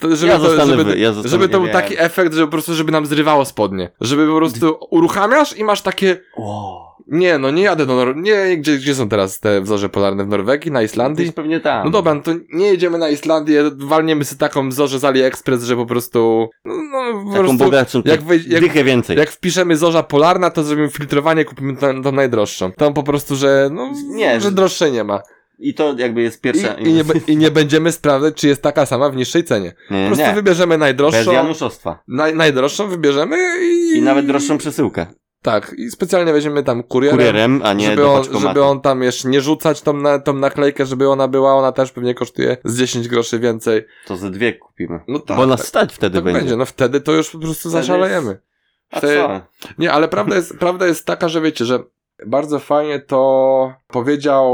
To, 0.00 0.16
żeby, 0.16 0.32
Ja 0.32 0.38
to, 0.38 0.66
żeby, 0.66 0.98
ja 0.98 1.12
żeby 1.24 1.48
to 1.48 1.60
był 1.60 1.68
taki 1.68 1.94
efekt, 1.98 2.34
że 2.34 2.44
po 2.44 2.50
prostu, 2.50 2.74
żeby 2.74 2.92
nam 2.92 3.06
zrywało 3.06 3.44
spodnie. 3.44 3.90
Żeby 4.00 4.26
po 4.28 4.36
prostu 4.36 4.78
uruchamiasz 4.90 5.56
i 5.58 5.64
masz 5.64 5.82
takie, 5.82 6.20
O, 6.36 6.89
nie, 7.10 7.38
no 7.38 7.50
nie 7.50 7.62
jadę 7.62 7.86
do 7.86 7.96
Nor... 7.96 8.16
Nie, 8.16 8.56
gdzie, 8.56 8.76
gdzie 8.76 8.94
są 8.94 9.08
teraz 9.08 9.40
te 9.40 9.60
wzorze 9.60 9.88
polarne? 9.88 10.24
W 10.24 10.28
Norwegii? 10.28 10.70
Na 10.70 10.82
Islandii? 10.82 11.24
gdzieś 11.24 11.34
pewnie 11.34 11.60
tam. 11.60 11.84
No 11.84 11.90
dobra, 11.90 12.14
no 12.14 12.22
to 12.22 12.30
nie 12.52 12.66
jedziemy 12.66 12.98
na 12.98 13.08
Islandię, 13.08 13.62
walniemy 13.76 14.24
sobie 14.24 14.38
taką 14.38 14.72
zorzę 14.72 14.98
z 14.98 15.04
AliExpress, 15.04 15.64
że 15.64 15.76
po 15.76 15.86
prostu, 15.86 16.48
no, 16.64 16.74
no 16.74 17.24
po 17.24 17.32
Taką 17.32 17.58
prostu, 17.58 18.02
jak, 18.04 18.20
wej- 18.22 18.48
jak, 18.52 18.60
dychę 18.62 18.84
więcej. 18.84 19.18
jak 19.18 19.30
wpiszemy 19.30 19.76
zorza 19.76 20.02
polarna, 20.02 20.50
to 20.50 20.62
zrobimy 20.64 20.88
filtrowanie, 20.88 21.44
kupimy 21.44 21.76
tą, 21.76 22.02
tą 22.02 22.12
najdroższą. 22.12 22.72
Tam 22.72 22.94
po 22.94 23.02
prostu, 23.02 23.36
że, 23.36 23.68
no, 23.72 23.92
Nie, 24.08 24.40
że 24.40 24.50
droższej 24.52 24.92
nie 24.92 25.04
ma. 25.04 25.20
I 25.58 25.74
to 25.74 25.94
jakby 25.98 26.22
jest 26.22 26.40
pierwsza 26.40 26.74
I, 26.74 26.88
i, 26.88 26.92
nie, 26.92 27.02
I 27.26 27.36
nie 27.36 27.50
będziemy 27.50 27.92
sprawdzać, 27.92 28.34
czy 28.34 28.48
jest 28.48 28.62
taka 28.62 28.86
sama 28.86 29.10
w 29.10 29.16
niższej 29.16 29.44
cenie. 29.44 29.72
Nie, 29.90 30.02
Po 30.02 30.06
prostu 30.06 30.26
nie. 30.26 30.34
wybierzemy 30.34 30.74
Bez 30.74 30.80
najdroższą, 30.80 31.32
Januszostwa. 31.32 32.02
naj, 32.08 32.34
najdroższą 32.34 32.88
wybierzemy 32.88 33.36
i... 33.62 33.98
I 33.98 34.02
nawet 34.02 34.26
droższą 34.26 34.58
przesyłkę. 34.58 35.06
Tak, 35.42 35.74
i 35.78 35.90
specjalnie 35.90 36.32
weźmiemy 36.32 36.62
tam 36.62 36.82
kurierem. 36.82 37.16
Kurierem, 37.18 37.60
a 37.64 37.72
nie 37.72 37.86
żeby, 37.86 38.08
on, 38.08 38.24
żeby 38.40 38.64
on 38.64 38.80
tam 38.80 39.02
jeszcze 39.02 39.28
nie 39.28 39.40
rzucać 39.40 39.82
tą, 39.82 39.92
na, 39.92 40.18
tą 40.18 40.32
naklejkę, 40.32 40.86
żeby 40.86 41.08
ona 41.08 41.28
była, 41.28 41.54
ona 41.54 41.72
też 41.72 41.92
pewnie 41.92 42.14
kosztuje 42.14 42.56
z 42.64 42.78
10 42.78 43.08
groszy 43.08 43.38
więcej. 43.38 43.84
To 44.06 44.16
ze 44.16 44.30
dwie 44.30 44.52
kupimy. 44.52 45.00
No 45.08 45.18
tak, 45.18 45.36
Bo 45.36 45.46
nas 45.46 45.60
tak, 45.60 45.68
stać 45.68 45.92
wtedy 45.94 46.14
tak 46.14 46.24
będzie. 46.24 46.40
będzie. 46.40 46.56
No 46.56 46.64
wtedy 46.66 47.00
to 47.00 47.12
już 47.12 47.30
po 47.30 47.38
prostu 47.38 47.68
Wtedy 47.68 47.82
zaszalejemy. 47.84 48.38
A 48.90 48.98
Wtedy- 48.98 49.14
co? 49.16 49.40
Nie, 49.78 49.92
ale 49.92 50.08
prawda 50.08 50.36
jest, 50.36 50.58
prawda 50.58 50.86
jest 50.86 51.06
taka, 51.06 51.28
że 51.28 51.40
wiecie, 51.40 51.64
że 51.64 51.78
bardzo 52.26 52.58
fajnie 52.58 53.00
to 53.00 53.72
powiedział 53.86 54.44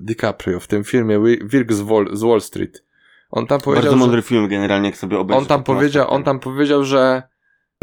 DiCaprio 0.00 0.60
w 0.60 0.66
tym 0.66 0.84
filmie 0.84 1.20
Wi- 1.20 1.40
Wilk 1.44 1.72
z 1.72 1.80
Wall, 1.80 2.08
z 2.12 2.22
Wall 2.22 2.40
Street. 2.40 2.84
On 3.30 3.46
tam 3.46 3.60
powiedział, 3.60 3.82
Bardzo 3.82 3.96
że, 3.96 4.00
mądry 4.00 4.22
film 4.22 4.48
generalnie, 4.48 4.88
jak 4.88 4.98
sobie 4.98 5.18
obejrzysz. 5.18 5.42
on 5.42 5.48
tam 5.48 5.62
powiedział, 5.62 6.10
on 6.10 6.24
tam 6.24 6.40
powiedział, 6.40 6.84
że 6.84 7.22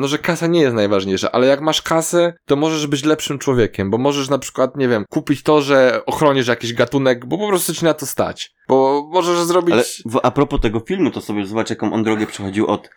no, 0.01 0.07
że 0.07 0.17
kasa 0.17 0.47
nie 0.47 0.61
jest 0.61 0.75
najważniejsza, 0.75 1.31
ale 1.31 1.47
jak 1.47 1.61
masz 1.61 1.81
kasę, 1.81 2.33
to 2.45 2.55
możesz 2.55 2.87
być 2.87 3.03
lepszym 3.03 3.39
człowiekiem, 3.39 3.89
bo 3.91 3.97
możesz 3.97 4.29
na 4.29 4.39
przykład, 4.39 4.75
nie 4.75 4.87
wiem, 4.87 5.05
kupić 5.09 5.43
to, 5.43 5.61
że 5.61 6.01
ochronisz 6.05 6.47
jakiś 6.47 6.73
gatunek, 6.73 7.25
bo 7.25 7.37
po 7.37 7.47
prostu 7.47 7.73
ci 7.73 7.85
na 7.85 7.93
to 7.93 8.05
stać. 8.05 8.53
Bo 8.67 9.09
możesz 9.11 9.39
zrobić... 9.39 9.73
Ale 9.73 9.83
w, 10.05 10.19
a 10.23 10.31
propos 10.31 10.61
tego 10.61 10.79
filmu, 10.79 11.11
to 11.11 11.21
sobie 11.21 11.45
zobacz, 11.45 11.69
jaką 11.69 11.93
on 11.93 12.03
drogę 12.03 12.27
przechodził 12.27 12.67
od 12.67 12.89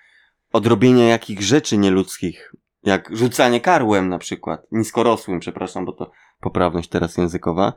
odrobienia 0.53 1.09
jakich 1.09 1.43
rzeczy 1.43 1.79
nieludzkich. 1.79 2.53
Jak 2.83 3.17
rzucanie 3.17 3.61
karłem 3.61 4.09
na 4.09 4.19
przykład. 4.19 4.67
Niskorosłym, 4.73 5.41
przepraszam, 5.41 5.85
bo 5.85 5.93
to 5.93 6.11
poprawność 6.41 6.89
teraz 6.89 7.17
językowa. 7.17 7.73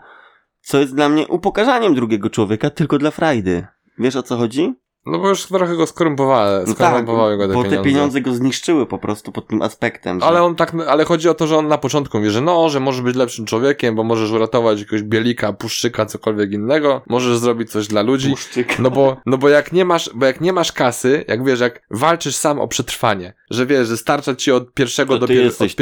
Co 0.61 0.79
jest 0.79 0.95
dla 0.95 1.09
mnie 1.09 1.27
upokarzaniem 1.27 1.95
drugiego 1.95 2.29
człowieka 2.29 2.69
tylko 2.69 2.97
dla 2.97 3.11
frajdy. 3.11 3.67
Wiesz 3.99 4.15
o 4.15 4.23
co 4.23 4.37
chodzi? 4.37 4.73
No 5.11 5.19
bo 5.19 5.29
już 5.29 5.45
trochę 5.45 5.75
go 5.75 5.87
skorumpowały, 5.87 6.63
No 6.67 6.73
skorumpowały 6.73 7.37
go 7.37 7.47
te 7.47 7.53
bo 7.53 7.63
pieniądze. 7.63 7.77
te 7.77 7.83
pieniądze 7.83 8.21
go 8.21 8.33
zniszczyły 8.33 8.85
po 8.85 8.97
prostu 8.97 9.31
pod 9.31 9.47
tym 9.47 9.61
aspektem. 9.61 10.19
Że... 10.19 10.25
Ale 10.25 10.43
on 10.43 10.55
tak, 10.55 10.73
ale 10.87 11.05
chodzi 11.05 11.29
o 11.29 11.33
to, 11.33 11.47
że 11.47 11.57
on 11.57 11.67
na 11.67 11.77
początku 11.77 12.17
mówi, 12.17 12.29
że 12.29 12.41
no, 12.41 12.69
że 12.69 12.79
możesz 12.79 13.01
być 13.01 13.15
lepszym 13.15 13.45
człowiekiem, 13.45 13.95
bo 13.95 14.03
możesz 14.03 14.31
uratować 14.31 14.79
jakiegoś 14.79 15.03
bielika, 15.03 15.53
puszczyka, 15.53 16.05
cokolwiek 16.05 16.51
innego, 16.51 17.01
możesz 17.07 17.37
zrobić 17.37 17.71
coś 17.71 17.87
dla 17.87 18.01
ludzi. 18.01 18.29
Puszczyk. 18.29 18.79
No 18.79 18.91
bo, 18.91 19.17
no 19.25 19.37
bo 19.37 19.49
jak 19.49 19.71
nie 19.73 19.85
masz, 19.85 20.09
bo 20.15 20.25
jak 20.25 20.41
nie 20.41 20.53
masz 20.53 20.71
kasy, 20.71 21.25
jak 21.27 21.43
wiesz, 21.45 21.59
jak 21.59 21.81
walczysz 21.91 22.35
sam 22.35 22.59
o 22.59 22.67
przetrwanie, 22.67 23.33
że 23.49 23.65
wiesz, 23.65 23.87
że 23.87 23.97
starcza 23.97 24.35
ci 24.35 24.51
od 24.51 24.73
pierwszego 24.73 25.13
to 25.13 25.19
do 25.19 25.27
ty 25.27 25.33
pier- 25.33 25.43
jesteś 25.43 25.75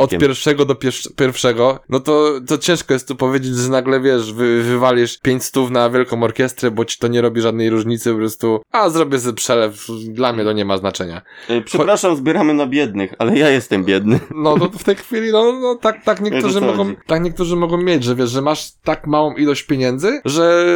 od, 0.00 0.10
pierwszego 0.10 0.64
do 0.64 0.74
pier- 0.74 1.14
pierwszego, 1.16 1.78
no 1.88 2.00
to, 2.00 2.30
to 2.46 2.58
ciężko 2.58 2.94
jest 2.94 3.08
tu 3.08 3.16
powiedzieć, 3.16 3.56
że 3.56 3.68
nagle 3.70 4.00
wiesz, 4.00 4.32
wy, 4.32 4.62
wywalisz 4.62 5.18
pięć 5.18 5.44
stów 5.44 5.70
na 5.70 5.90
wielką 5.90 6.22
orkiestrę, 6.22 6.70
bo 6.70 6.84
ci 6.84 6.98
to 6.98 7.08
nie 7.08 7.20
robi 7.20 7.40
żadnej 7.40 7.70
różnicy, 7.70 8.12
po 8.12 8.18
prostu, 8.18 8.47
a 8.72 8.90
zrobię 8.90 9.18
sobie 9.18 9.34
przelew, 9.34 9.86
dla 10.08 10.32
mnie 10.32 10.44
to 10.44 10.52
nie 10.52 10.64
ma 10.64 10.78
znaczenia. 10.78 11.22
E, 11.48 11.60
Przepraszam, 11.60 12.16
zbieramy 12.16 12.54
na 12.54 12.66
biednych, 12.66 13.14
ale 13.18 13.38
ja 13.38 13.50
jestem 13.50 13.84
biedny. 13.84 14.20
No 14.34 14.58
to 14.58 14.78
w 14.78 14.84
tej 14.84 14.96
chwili, 14.96 15.32
no, 15.32 15.52
no 15.52 15.74
tak, 15.74 16.04
tak 16.04 16.20
niektórzy 16.20 16.60
mogą, 16.60 16.94
tak 17.06 17.22
niektórzy 17.22 17.56
mogą 17.56 17.76
mieć, 17.76 18.04
że 18.04 18.14
wiesz, 18.14 18.30
że 18.30 18.42
masz 18.42 18.72
tak 18.84 19.06
małą 19.06 19.34
ilość 19.34 19.62
pieniędzy, 19.62 20.20
że 20.24 20.66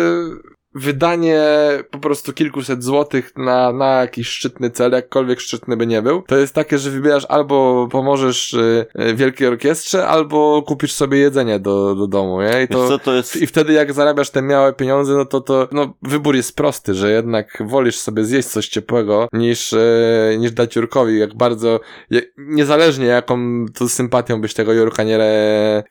wydanie 0.75 1.43
po 1.91 1.99
prostu 1.99 2.33
kilkuset 2.33 2.85
złotych 2.85 3.33
na, 3.37 3.73
na 3.73 4.01
jakiś 4.01 4.29
szczytny 4.29 4.71
cel, 4.71 4.93
jakkolwiek 4.93 5.41
szczytny 5.41 5.77
by 5.77 5.87
nie 5.87 6.03
był, 6.03 6.23
to 6.23 6.37
jest 6.37 6.55
takie, 6.55 6.79
że 6.79 6.91
wybierasz 6.91 7.27
albo 7.29 7.89
pomożesz 7.91 8.55
y, 8.55 8.87
y, 9.01 9.15
wielkiej 9.15 9.49
orkiestrze, 9.49 10.07
albo 10.07 10.63
kupisz 10.67 10.93
sobie 10.93 11.19
jedzenie 11.19 11.61
do, 11.61 11.95
do 11.95 12.07
domu, 12.07 12.43
nie? 12.43 12.63
I 12.63 12.69
to, 12.69 12.89
co, 12.89 12.99
to 12.99 13.15
jest... 13.15 13.37
i 13.37 13.47
wtedy 13.47 13.73
jak 13.73 13.93
zarabiasz 13.93 14.31
te 14.31 14.43
małe 14.43 14.73
pieniądze, 14.73 15.13
no 15.15 15.25
to 15.25 15.41
to, 15.41 15.69
no 15.73 15.95
wybór 16.03 16.37
jest 16.37 16.57
prosty, 16.57 16.95
że 16.95 17.11
jednak 17.11 17.63
wolisz 17.67 17.99
sobie 17.99 18.25
zjeść 18.25 18.49
coś 18.49 18.69
ciepłego 18.69 19.29
niż, 19.33 19.73
e, 19.73 20.37
niż 20.39 20.53
dać 20.53 20.77
Jurkowi, 20.77 21.19
jak 21.19 21.35
bardzo, 21.35 21.81
je, 22.11 22.23
niezależnie 22.39 23.07
jaką 23.07 23.67
to 23.75 23.89
sympatią 23.89 24.41
byś 24.41 24.55
tego 24.55 24.73
Jurka 24.73 25.03
nie, 25.03 25.19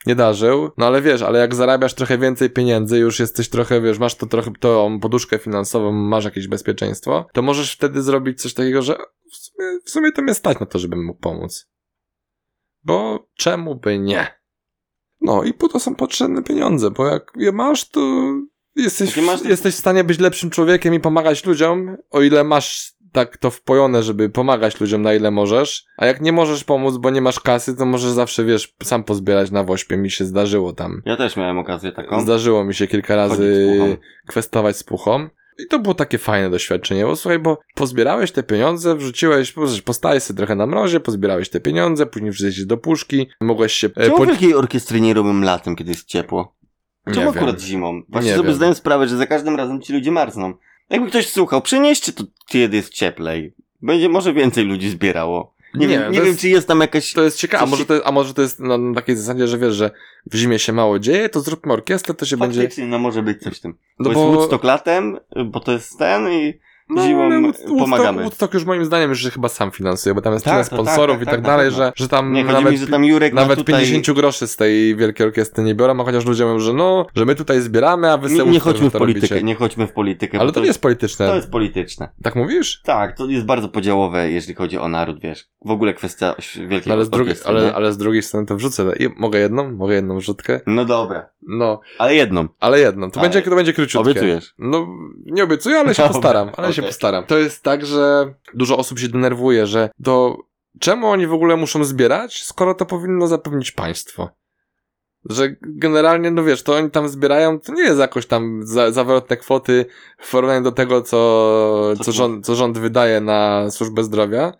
nie 0.06 0.14
darzył, 0.14 0.70
no 0.78 0.86
ale 0.86 1.02
wiesz, 1.02 1.22
ale 1.22 1.38
jak 1.38 1.54
zarabiasz 1.54 1.94
trochę 1.94 2.18
więcej 2.18 2.50
pieniędzy, 2.50 2.98
już 2.98 3.20
jesteś 3.20 3.48
trochę, 3.48 3.80
wiesz, 3.80 3.98
masz 3.98 4.14
to 4.14 4.26
trochę, 4.26 4.50
tą 4.72 5.00
poduszkę 5.00 5.38
finansową, 5.38 5.92
masz 5.92 6.24
jakieś 6.24 6.48
bezpieczeństwo, 6.48 7.26
to 7.32 7.42
możesz 7.42 7.72
wtedy 7.72 8.02
zrobić 8.02 8.42
coś 8.42 8.54
takiego, 8.54 8.82
że 8.82 8.96
w 9.32 9.36
sumie, 9.36 9.78
w 9.84 9.90
sumie 9.90 10.12
to 10.12 10.22
mnie 10.22 10.34
stać 10.34 10.60
na 10.60 10.66
to, 10.66 10.78
żebym 10.78 11.04
mógł 11.04 11.20
pomóc. 11.20 11.68
Bo 12.84 13.26
czemu 13.34 13.74
by 13.74 13.98
nie? 13.98 14.26
No 15.20 15.42
i 15.44 15.54
po 15.54 15.68
to 15.68 15.80
są 15.80 15.94
potrzebne 15.94 16.42
pieniądze, 16.42 16.90
bo 16.90 17.06
jak 17.06 17.32
je 17.36 17.52
masz, 17.52 17.88
to 17.88 18.00
jesteś, 18.76 19.08
Jak 19.08 19.16
je 19.16 19.22
masz, 19.22 19.42
to- 19.42 19.48
jesteś 19.48 19.74
w 19.74 19.78
stanie 19.78 20.04
być 20.04 20.18
lepszym 20.18 20.50
człowiekiem 20.50 20.94
i 20.94 21.00
pomagać 21.00 21.46
ludziom, 21.46 21.96
o 22.10 22.22
ile 22.22 22.44
masz 22.44 22.92
tak 23.12 23.36
to 23.36 23.50
wpojone, 23.50 24.02
żeby 24.02 24.30
pomagać 24.30 24.80
ludziom 24.80 25.02
na 25.02 25.14
ile 25.14 25.30
możesz, 25.30 25.84
a 25.96 26.06
jak 26.06 26.20
nie 26.20 26.32
możesz 26.32 26.64
pomóc, 26.64 26.96
bo 26.96 27.10
nie 27.10 27.20
masz 27.20 27.40
kasy, 27.40 27.76
to 27.76 27.86
możesz 27.86 28.10
zawsze, 28.10 28.44
wiesz, 28.44 28.74
sam 28.82 29.04
pozbierać 29.04 29.50
na 29.50 29.64
wośpie, 29.64 29.96
mi 29.96 30.10
się 30.10 30.24
zdarzyło 30.24 30.72
tam. 30.72 31.02
Ja 31.06 31.16
też 31.16 31.36
miałem 31.36 31.58
okazję 31.58 31.92
taką. 31.92 32.20
Zdarzyło 32.20 32.64
mi 32.64 32.74
się 32.74 32.86
kilka 32.86 33.16
razy 33.16 33.36
z 33.36 33.98
kwestować 34.28 34.76
z 34.76 34.84
puchą. 34.84 35.28
I 35.58 35.66
to 35.66 35.78
było 35.78 35.94
takie 35.94 36.18
fajne 36.18 36.50
doświadczenie, 36.50 37.04
bo 37.04 37.16
słuchaj, 37.16 37.38
bo 37.38 37.58
pozbierałeś 37.74 38.32
te 38.32 38.42
pieniądze, 38.42 38.94
wrzuciłeś, 38.96 39.54
postałeś 39.84 40.22
sobie 40.22 40.36
trochę 40.36 40.54
na 40.54 40.66
mrozie, 40.66 41.00
pozbierałeś 41.00 41.48
te 41.48 41.60
pieniądze, 41.60 42.06
później 42.06 42.30
wrzuciłeś 42.30 42.64
do 42.66 42.76
puszki, 42.76 43.26
mogłeś 43.40 43.72
się... 43.72 43.88
e, 43.96 44.04
Czemu 44.04 44.16
po- 44.16 44.26
wielkiej 44.26 44.54
orkiestry 44.54 45.00
nie 45.00 45.14
robią 45.14 45.40
latem, 45.40 45.76
kiedy 45.76 45.90
jest 45.90 46.04
ciepło? 46.04 46.54
Nie 47.06 47.14
Czemu 47.14 47.26
wiem. 47.32 47.36
akurat 47.42 47.60
zimą? 47.60 48.02
Właśnie 48.08 48.30
Nie 48.30 48.36
sobie 48.36 48.46
wiem. 48.48 48.56
zdałem 48.56 48.74
sprawę, 48.74 49.08
że 49.08 49.16
za 49.16 49.26
każdym 49.26 49.56
razem 49.56 49.80
ci 49.80 49.92
ludzie 49.92 50.10
marzną. 50.10 50.54
Jakby 50.92 51.08
ktoś 51.10 51.28
słuchał, 51.28 51.62
przenieście 51.62 52.12
to, 52.12 52.24
kiedy 52.46 52.76
jest 52.76 52.92
cieplej. 52.92 53.52
Będzie 53.82 54.08
może 54.08 54.32
więcej 54.32 54.64
ludzi 54.64 54.90
zbierało. 54.90 55.52
Nie, 55.74 55.86
Nie, 55.86 55.98
wiem, 55.98 56.12
nie 56.12 56.18
wiem, 56.18 56.26
jest- 56.26 56.40
czy 56.40 56.48
jest 56.48 56.68
tam 56.68 56.80
jakaś... 56.80 57.12
To 57.12 57.22
jest 57.22 57.38
ciekawe, 57.38 57.62
a 57.62 57.66
może 57.66 57.86
to, 57.86 58.06
a 58.06 58.12
może 58.12 58.34
to 58.34 58.42
jest 58.42 58.60
na, 58.60 58.78
na 58.78 58.94
takiej 58.94 59.16
zasadzie, 59.16 59.46
że 59.48 59.58
wiesz, 59.58 59.74
że 59.74 59.90
w 60.26 60.34
zimie 60.36 60.58
się 60.58 60.72
mało 60.72 60.98
dzieje, 60.98 61.28
to 61.28 61.40
zróbmy 61.40 61.72
orkiestrę, 61.72 62.14
to 62.14 62.24
się 62.26 62.36
będzie... 62.36 62.60
Faktycznie, 62.60 62.86
no 62.86 62.98
może 62.98 63.22
być 63.22 63.42
coś 63.42 63.58
w 63.58 63.60
tym. 63.60 63.74
No 63.98 64.10
bo, 64.10 64.14
bo- 64.14 64.20
jest 64.26 64.34
Woodstock 64.34 64.64
latem, 64.64 65.18
bo 65.46 65.60
to 65.60 65.72
jest 65.72 65.98
ten 65.98 66.32
i 66.32 66.54
Zimą 67.00 67.22
ale 67.24 67.40
Wood- 67.40 67.78
pomagamy. 67.78 68.22
Woodstock, 68.22 68.54
już 68.54 68.64
moim 68.64 68.84
zdaniem 68.84 69.10
już 69.10 69.22
się 69.22 69.30
chyba 69.30 69.48
sam 69.48 69.70
finansuje, 69.70 70.14
bo 70.14 70.20
tam 70.20 70.32
jest 70.32 70.44
Tak, 70.44 70.54
tyle 70.54 70.64
tak, 70.64 70.72
sponsorów 70.72 71.14
tak, 71.16 71.22
i 71.22 71.26
tak, 71.26 71.34
tak 71.34 71.42
dalej, 71.44 71.70
że, 71.70 71.92
że 71.96 72.08
tam 72.08 72.32
Nie, 72.32 72.44
nawet, 72.44 72.72
mi, 72.72 72.78
że 72.78 72.86
tam 72.86 73.04
Jurek 73.04 73.32
nawet 73.34 73.58
tutaj... 73.58 73.74
50 73.84 74.16
groszy 74.16 74.46
z 74.46 74.56
tej 74.56 74.96
wielkiej 74.96 75.26
orkiestry 75.26 75.64
nie 75.64 75.74
biorą, 75.74 76.00
a 76.00 76.04
chociaż 76.04 76.26
ludzie 76.26 76.44
mówią, 76.44 76.58
że 76.58 76.72
no, 76.72 77.06
że 77.16 77.24
my 77.24 77.34
tutaj 77.34 77.60
zbieramy, 77.60 78.10
a 78.12 78.16
wy 78.18 78.30
Nie, 78.30 78.36
sobie 78.36 78.50
nie 78.50 78.60
chodźmy 78.60 78.90
w 78.90 78.92
politykę, 78.92 79.26
robicie. 79.28 79.46
nie 79.46 79.54
chodźmy 79.54 79.86
w 79.86 79.92
politykę. 79.92 80.40
Ale 80.40 80.52
to 80.52 80.60
nie 80.60 80.66
jest 80.66 80.82
polityczne. 80.82 81.26
To 81.28 81.36
jest 81.36 81.50
polityczne. 81.50 82.08
Tak 82.22 82.34
mówisz? 82.36 82.82
Tak, 82.84 83.16
to 83.16 83.26
jest 83.26 83.46
bardzo 83.46 83.68
podziałowe, 83.68 84.30
jeśli 84.30 84.54
chodzi 84.54 84.78
o 84.78 84.88
naród, 84.88 85.20
wiesz. 85.20 85.48
W 85.64 85.70
ogóle 85.70 85.94
kwestia 85.94 86.34
wielkiej 86.68 86.82
No, 86.86 86.94
ale, 86.94 87.04
z 87.04 87.10
drugiej, 87.10 87.34
ale, 87.44 87.74
ale 87.74 87.92
z 87.92 87.98
drugiej 87.98 88.22
strony 88.22 88.46
to 88.46 88.56
wrzucę. 88.56 88.92
I- 88.98 89.08
Mogę 89.16 89.38
jedną? 89.38 89.72
Mogę 89.72 89.94
jedną 89.94 90.18
wrzutkę? 90.18 90.60
No 90.66 90.84
dobra, 90.84 91.28
No, 91.48 91.80
ale 91.98 92.14
jedną. 92.14 92.48
ale 92.60 92.80
jedną. 92.80 93.10
To, 93.10 93.20
Ale- 93.20 93.28
będzie, 93.30 93.50
to 93.50 93.56
będzie 93.56 93.72
króciutkie. 93.72 94.10
Obiecujesz. 94.10 94.54
No, 94.58 94.86
nie 95.26 95.44
obiecuję, 95.44 95.78
ale 95.78 95.94
się 95.94 96.02
postaram. 96.02 96.50
Ale 96.56 96.72
się 96.72 96.81
okej. 96.82 96.92
postaram. 96.92 97.24
To 97.24 97.38
jest 97.38 97.62
tak, 97.62 97.86
że 97.86 98.34
dużo 98.54 98.78
osób 98.78 98.98
się 98.98 99.08
denerwuje, 99.08 99.66
że 99.66 99.90
to 100.04 100.36
czemu 100.80 101.06
oni 101.06 101.26
w 101.26 101.32
ogóle 101.32 101.56
muszą 101.56 101.84
zbierać, 101.84 102.42
skoro 102.44 102.74
to 102.74 102.86
powinno 102.86 103.26
zapewnić 103.26 103.72
państwo? 103.72 104.30
Że 105.30 105.56
generalnie, 105.60 106.30
no 106.30 106.44
wiesz, 106.44 106.62
to 106.62 106.74
oni 106.74 106.90
tam 106.90 107.08
zbierają, 107.08 107.60
to 107.60 107.72
nie 107.72 107.82
jest 107.82 107.98
jakoś 107.98 108.26
tam 108.26 108.60
za, 108.66 108.90
zawrotne 108.90 109.36
kwoty 109.36 109.86
w 110.18 110.30
porównaniu 110.30 110.62
do 110.62 110.72
tego, 110.72 111.02
co, 111.02 111.94
Co 112.04 112.12
rząd, 112.12 112.46
co 112.46 112.54
rząd 112.54 112.78
wydaje 112.78 113.20
na 113.20 113.70
służbę 113.70 114.04
zdrowia, 114.04 114.52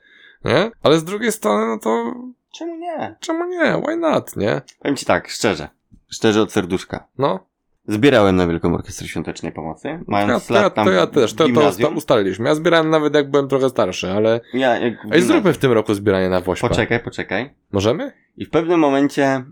nie? 0.44 0.70
Ale 0.82 0.98
z 0.98 1.04
drugiej 1.04 1.32
strony, 1.32 1.66
no 1.66 1.78
to 1.78 2.14
Czemu 2.54 2.76
nie? 2.76 3.16
czemu 3.20 3.44
nie? 3.44 3.82
Why 3.86 3.96
not, 3.96 4.36
nie? 4.36 4.62
Powiem 4.78 4.96
ci 4.96 5.06
tak, 5.06 5.28
szczerze. 5.28 5.68
Szczerze 6.08 6.42
od 6.42 6.52
serduszka. 6.52 7.08
No. 7.18 7.46
Zbierałem 7.88 8.36
na 8.36 8.46
Wielką 8.46 8.74
Orkiestrę 8.74 9.08
Świątecznej 9.08 9.52
Pomocy. 9.52 10.00
Mając 10.06 10.32
Ja, 10.42 10.48
to, 10.48 10.54
ja, 10.54 10.62
lat 10.62 10.74
tam 10.74 10.86
to 10.86 10.92
ja 10.92 11.06
też, 11.06 11.34
to, 11.34 11.44
to 11.80 11.90
ustaliliśmy. 11.90 12.48
Ja 12.48 12.54
zbierałem 12.54 12.90
nawet 12.90 13.14
jak 13.14 13.30
byłem 13.30 13.48
trochę 13.48 13.68
starszy, 13.68 14.10
ale... 14.10 14.40
Ja, 14.54 14.78
jak 14.78 15.08
w 15.08 15.12
Ej, 15.12 15.22
zróbmy 15.22 15.52
w 15.52 15.58
tym 15.58 15.72
roku 15.72 15.94
zbieranie 15.94 16.28
na 16.28 16.40
Wośpę. 16.40 16.68
Poczekaj, 16.68 17.00
poczekaj. 17.00 17.54
Możemy? 17.72 18.12
I 18.36 18.44
w 18.44 18.50
pewnym 18.50 18.80
momencie 18.80 19.44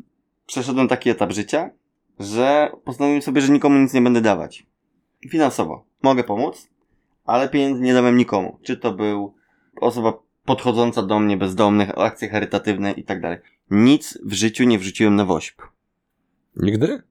przeszedłem 0.47 0.89
taki 0.89 1.11
etap 1.11 1.33
życia, 1.33 1.71
że 2.19 2.73
postanowiłem 2.85 3.23
sobie, 3.23 3.41
że 3.41 3.53
nikomu 3.53 3.79
nic 3.79 3.95
nie 3.95 4.03
będę 4.03 4.21
dawać. 4.21 4.67
Finansowo. 5.31 5.85
Mogę 6.03 6.25
pomóc, 6.25 6.69
ale 7.25 7.49
pieniędzy 7.49 7.83
nie 7.83 7.95
dałem 7.95 8.17
nikomu. 8.17 8.59
Czy 8.63 8.77
to 8.77 8.93
był 8.93 9.35
osoba 9.81 10.13
podchodząca 10.45 11.03
do 11.03 11.21
mnie, 11.21 11.37
bezdomnych, 11.37 11.99
akcje 11.99 12.29
charytatywne 12.29 12.93
i 12.93 13.05
tak 13.05 13.21
dalej. 13.21 13.39
Nic 13.71 14.19
w 14.25 14.33
życiu 14.33 14.65
nie 14.65 14.79
wrzuciłem 14.79 15.17
na 15.17 15.25
wośp. 15.25 15.63
Nigdy? 16.57 17.03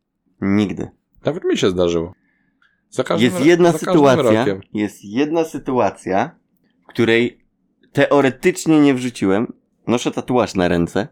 Nigdy. 0.42 0.99
Nawet 1.26 1.44
mi 1.44 1.58
się 1.58 1.70
zdarzyło. 1.70 2.14
Za 2.90 3.04
każdym, 3.04 3.26
Jest 3.26 3.46
jedna 3.46 3.72
za 3.72 3.78
sytuacja, 3.78 4.46
jest 4.74 5.06
jedna 5.06 5.44
sytuacja, 5.44 6.36
w 6.84 6.88
której 6.88 7.46
teoretycznie 7.92 8.80
nie 8.80 8.94
wrzuciłem. 8.94 9.54
Noszę 9.88 10.12
tatuaż 10.12 10.56
na 10.56 10.68
ręce. 10.68 11.08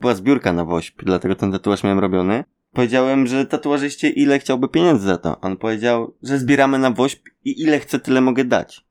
Była 0.00 0.14
zbiórka 0.14 0.52
na 0.52 0.64
wośp, 0.64 1.02
dlatego 1.02 1.34
ten 1.34 1.52
tatuaż 1.52 1.84
miałem 1.84 1.98
robiony. 1.98 2.44
Powiedziałem, 2.72 3.26
że 3.26 3.46
tatuażyście 3.46 4.08
ile 4.08 4.38
chciałby 4.38 4.68
pieniędzy 4.68 5.06
za 5.06 5.18
to. 5.18 5.40
On 5.40 5.56
powiedział, 5.56 6.14
że 6.22 6.38
zbieramy 6.38 6.78
na 6.78 6.90
wośp 6.90 7.28
i 7.44 7.62
ile 7.62 7.80
chcę, 7.80 7.98
tyle 7.98 8.20
mogę 8.20 8.44
dać. 8.44 8.86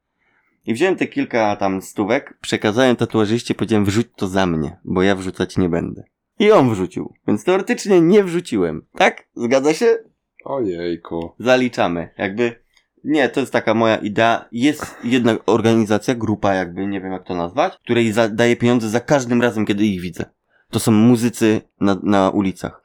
I 0.66 0.74
wziąłem 0.74 0.96
te 0.96 1.08
kilka 1.08 1.56
tam 1.56 1.82
stówek, 1.82 2.38
przekazałem 2.42 2.96
tatuażyście, 2.96 3.56
powiedziałem 3.56 3.86
wrzuć 3.86 4.08
to 4.16 4.28
za 4.28 4.46
mnie, 4.46 4.78
bo 4.86 5.04
ja 5.04 5.16
wrzucać 5.16 5.58
nie 5.58 5.70
będę. 5.70 6.04
I 6.40 6.52
on 6.52 6.70
wrzucił. 6.70 7.14
Więc 7.28 7.44
teoretycznie 7.44 8.02
nie 8.02 8.24
wrzuciłem. 8.24 8.86
Tak? 8.96 9.28
Zgadza 9.36 9.74
się? 9.74 9.98
Ojejku. 10.46 11.32
zaliczamy. 11.40 12.10
Jakby, 12.18 12.56
nie, 13.04 13.30
to 13.30 13.40
jest 13.40 13.54
taka 13.54 13.74
moja 13.74 13.96
idea. 13.96 14.46
Jest 14.52 14.96
jedna 15.04 15.36
organizacja, 15.46 16.16
grupa 16.16 16.54
jakby, 16.54 16.88
nie 16.88 17.02
wiem 17.02 17.12
jak 17.12 17.24
to 17.24 17.36
nazwać, 17.36 17.74
której 17.84 18.12
za, 18.12 18.30
daje 18.30 18.56
pieniądze 18.56 18.90
za 18.90 19.00
każdym 19.00 19.42
razem, 19.42 19.66
kiedy 19.66 19.86
ich 19.86 20.02
widzę. 20.02 20.26
To 20.70 20.80
są 20.80 20.92
muzycy 20.92 21.62
na, 21.80 21.98
na 22.04 22.30
ulicach. 22.30 22.82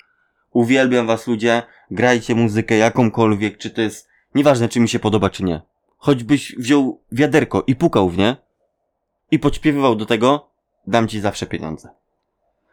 Uwielbiam 0.53 1.07
was 1.07 1.27
ludzie, 1.27 1.63
grajcie 1.91 2.35
muzykę 2.35 2.77
jakąkolwiek, 2.77 3.59
czy 3.59 3.71
to 3.71 3.81
jest, 3.81 4.09
nieważne 4.35 4.69
czy 4.69 4.81
mi 4.81 4.89
się 4.89 4.99
podoba, 4.99 5.31
czy 5.31 5.45
nie. 5.45 5.63
Choćbyś 5.97 6.57
wziął 6.59 7.03
wiaderko 7.13 7.65
i 7.67 7.77
pukał 7.77 8.11
w 8.11 8.19
nie 8.19 8.37
i 9.31 9.39
podśpiewywał 9.39 9.97
do 9.97 10.07
tego, 10.07 10.51
dam 10.87 11.09
ci 11.09 11.21
zawsze 11.21 11.47
pieniądze. 11.47 11.89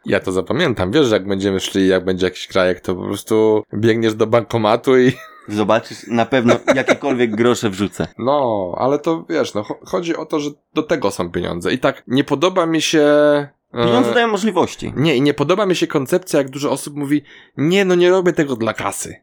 Ja 0.08 0.20
to 0.20 0.32
zapamiętam. 0.32 0.92
Wiesz, 0.92 1.06
że 1.06 1.14
jak 1.14 1.28
będziemy 1.28 1.60
szli, 1.60 1.88
jak 1.88 2.04
będzie 2.04 2.26
jakiś 2.26 2.46
krajek, 2.46 2.80
to 2.80 2.94
po 2.94 3.02
prostu 3.02 3.62
biegniesz 3.74 4.14
do 4.14 4.26
bankomatu 4.26 4.98
i... 4.98 5.12
Zobaczysz, 5.48 6.06
na 6.06 6.26
pewno 6.26 6.54
jakiekolwiek 6.74 7.36
grosze 7.36 7.70
wrzucę. 7.70 8.06
No, 8.18 8.74
ale 8.78 8.98
to 8.98 9.24
wiesz, 9.28 9.54
no 9.54 9.62
cho- 9.62 9.86
chodzi 9.86 10.16
o 10.16 10.26
to, 10.26 10.40
że 10.40 10.50
do 10.74 10.82
tego 10.82 11.10
są 11.10 11.30
pieniądze. 11.30 11.72
I 11.72 11.78
tak, 11.78 12.02
nie 12.06 12.24
podoba 12.24 12.66
mi 12.66 12.82
się... 12.82 13.00
e, 13.02 13.48
Pieniądze 13.84 14.14
dają 14.14 14.28
możliwości. 14.28 14.92
Nie, 14.96 15.16
i 15.16 15.22
nie 15.22 15.34
podoba 15.34 15.66
mi 15.66 15.76
się 15.76 15.86
koncepcja, 15.86 16.38
jak 16.38 16.50
dużo 16.50 16.70
osób 16.70 16.96
mówi, 16.96 17.22
nie, 17.56 17.84
no 17.84 17.94
nie 17.94 18.10
robię 18.10 18.32
tego 18.32 18.56
dla 18.56 18.74
kasy. 18.74 19.16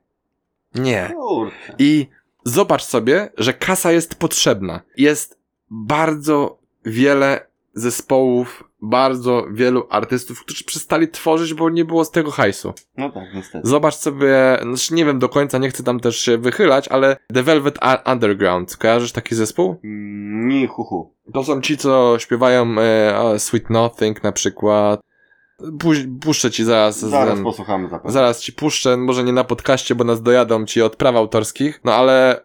Nie. 0.75 1.11
Kurczę. 1.15 1.75
I 1.79 2.07
zobacz 2.43 2.83
sobie, 2.83 3.29
że 3.37 3.53
kasa 3.53 3.91
jest 3.91 4.15
potrzebna. 4.15 4.81
Jest 4.97 5.39
bardzo 5.71 6.57
wiele 6.85 7.47
zespołów, 7.73 8.63
bardzo 8.89 9.45
wielu 9.51 9.87
artystów, 9.89 10.39
którzy 10.45 10.63
przestali 10.63 11.07
tworzyć, 11.07 11.53
bo 11.53 11.69
nie 11.69 11.85
było 11.85 12.05
z 12.05 12.11
tego 12.11 12.31
hajsu. 12.31 12.73
No 12.97 13.09
tak, 13.11 13.23
niestety. 13.35 13.67
Zobacz 13.67 13.95
sobie, 13.95 14.57
znaczy 14.61 14.93
nie 14.93 15.05
wiem 15.05 15.19
do 15.19 15.29
końca, 15.29 15.57
nie 15.57 15.69
chcę 15.69 15.83
tam 15.83 15.99
też 15.99 16.17
się 16.19 16.37
wychylać, 16.37 16.87
ale 16.87 17.17
The 17.33 17.43
Velvet 17.43 17.79
Underground, 18.05 18.77
kojarzysz 18.77 19.11
taki 19.11 19.35
zespół? 19.35 19.75
Mm, 19.83 20.47
Nie, 20.47 20.67
huhu. 20.67 21.13
To 21.33 21.43
są 21.43 21.61
ci, 21.61 21.77
co 21.77 22.15
śpiewają 22.19 22.75
e, 22.79 23.39
Sweet 23.39 23.69
Nothing 23.69 24.23
na 24.23 24.31
przykład. 24.31 24.99
Puś, 25.79 25.97
puszczę 26.21 26.51
ci 26.51 26.63
zaraz. 26.63 26.99
Zaraz 26.99 27.33
ten- 27.35 27.43
posłuchamy 27.43 27.89
zapewne. 27.89 28.11
Zaraz 28.11 28.41
ci 28.41 28.53
puszczę, 28.53 28.97
może 28.97 29.23
nie 29.23 29.33
na 29.33 29.43
podcaście, 29.43 29.95
bo 29.95 30.03
nas 30.03 30.21
dojadą 30.21 30.65
ci 30.65 30.81
od 30.81 30.95
praw 30.95 31.15
autorskich, 31.15 31.79
no 31.83 31.93
ale 31.93 32.41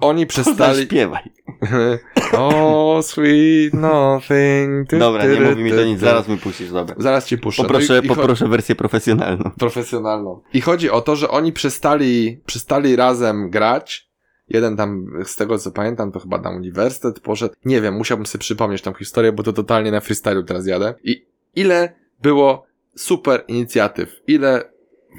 oni 0.00 0.26
przestali... 0.26 0.82
Śpiewaj. 0.82 1.22
o, 2.38 3.00
sweet 3.02 3.74
nothing. 3.74 4.88
ty, 4.88 4.98
Dobra, 4.98 5.26
nie 5.26 5.40
mówi 5.40 5.62
mi 5.62 5.70
to 5.70 5.84
nic, 5.84 6.00
zaraz 6.00 6.28
mi 6.28 6.36
puścisz, 6.36 6.70
dobra. 6.70 6.94
Zaraz 6.98 7.26
ci 7.26 7.38
puszczę. 7.38 7.62
Poproszę, 7.62 8.02
poproszę 8.02 8.48
wersję 8.48 8.74
profesjonalną. 8.74 9.50
Profesjonalną. 9.58 10.40
I 10.52 10.60
chodzi 10.60 10.90
o 10.90 11.00
to, 11.00 11.16
że 11.16 11.28
oni 11.28 11.52
przestali, 11.52 12.40
przestali 12.46 12.96
razem 12.96 13.50
grać. 13.50 14.10
Jeden 14.48 14.76
tam, 14.76 15.06
z 15.24 15.36
tego 15.36 15.58
co 15.58 15.70
pamiętam, 15.70 16.12
to 16.12 16.20
chyba 16.20 16.38
na 16.38 16.50
uniwersytet 16.50 17.20
poszedł. 17.20 17.54
Nie 17.64 17.80
wiem, 17.80 17.94
musiałbym 17.94 18.26
sobie 18.26 18.40
przypomnieć 18.40 18.82
tą 18.82 18.92
historię, 18.92 19.32
bo 19.32 19.42
to 19.42 19.52
totalnie 19.52 19.90
na 19.90 20.00
freestylu 20.00 20.42
teraz 20.42 20.66
jadę. 20.66 20.94
I 21.04 21.26
ile 21.56 21.94
było 22.22 22.66
super 22.96 23.44
inicjatyw, 23.48 24.20
ile 24.26 24.72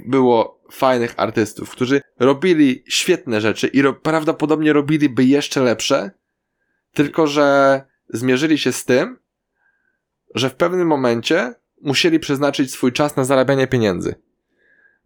było 0.05 0.60
fajnych 0.71 1.13
artystów, 1.17 1.69
którzy 1.69 2.01
robili 2.19 2.83
świetne 2.87 3.41
rzeczy 3.41 3.67
i 3.67 3.81
ro- 3.81 3.93
prawdopodobnie 3.93 4.73
robiliby 4.73 5.23
jeszcze 5.23 5.61
lepsze, 5.61 6.11
tylko 6.93 7.27
że 7.27 7.81
zmierzyli 8.09 8.57
się 8.57 8.71
z 8.71 8.85
tym, 8.85 9.19
że 10.35 10.49
w 10.49 10.55
pewnym 10.55 10.87
momencie 10.87 11.53
musieli 11.81 12.19
przeznaczyć 12.19 12.71
swój 12.71 12.91
czas 12.91 13.15
na 13.15 13.23
zarabianie 13.23 13.67
pieniędzy. 13.67 14.15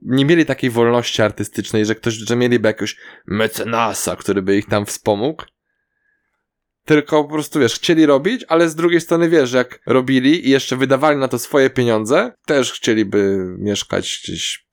Nie 0.01 0.25
mieli 0.25 0.45
takiej 0.45 0.69
wolności 0.69 1.21
artystycznej, 1.21 1.85
że 1.85 1.95
ktoś, 1.95 2.13
że 2.13 2.35
mieliby 2.35 2.67
jakiegoś 2.67 2.97
mecenasa, 3.25 4.15
który 4.15 4.41
by 4.41 4.57
ich 4.57 4.65
tam 4.65 4.85
wspomógł. 4.85 5.43
Tylko 6.85 7.23
po 7.23 7.29
prostu, 7.33 7.59
wiesz, 7.59 7.75
chcieli 7.75 8.05
robić, 8.05 8.45
ale 8.47 8.69
z 8.69 8.75
drugiej 8.75 9.01
strony, 9.01 9.29
wiesz, 9.29 9.51
jak 9.51 9.79
robili 9.85 10.47
i 10.47 10.49
jeszcze 10.49 10.75
wydawali 10.75 11.17
na 11.19 11.27
to 11.27 11.39
swoje 11.39 11.69
pieniądze, 11.69 12.33
też 12.45 12.73
chcieliby 12.73 13.37
mieszkać 13.57 14.21
gdzieś, 14.23 14.64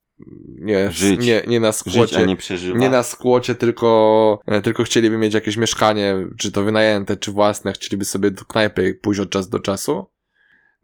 nie, 0.58 0.90
Żyć. 0.90 1.26
nie, 1.26 1.42
nie 1.46 1.60
na 1.60 1.72
skłocie. 1.72 2.26
nie 2.26 2.36
przeżywać. 2.36 2.80
Nie 2.80 2.90
na 2.90 3.02
skłocie, 3.02 3.54
tylko, 3.54 4.38
e, 4.46 4.62
tylko 4.62 4.84
chcieliby 4.84 5.18
mieć 5.18 5.34
jakieś 5.34 5.56
mieszkanie, 5.56 6.26
czy 6.38 6.52
to 6.52 6.62
wynajęte, 6.64 7.16
czy 7.16 7.32
własne, 7.32 7.72
chcieliby 7.72 8.04
sobie 8.04 8.30
do 8.30 8.44
knajpy 8.44 8.98
pójść 9.02 9.20
od 9.20 9.30
czasu 9.30 9.50
do 9.50 9.58
czasu. 9.58 10.06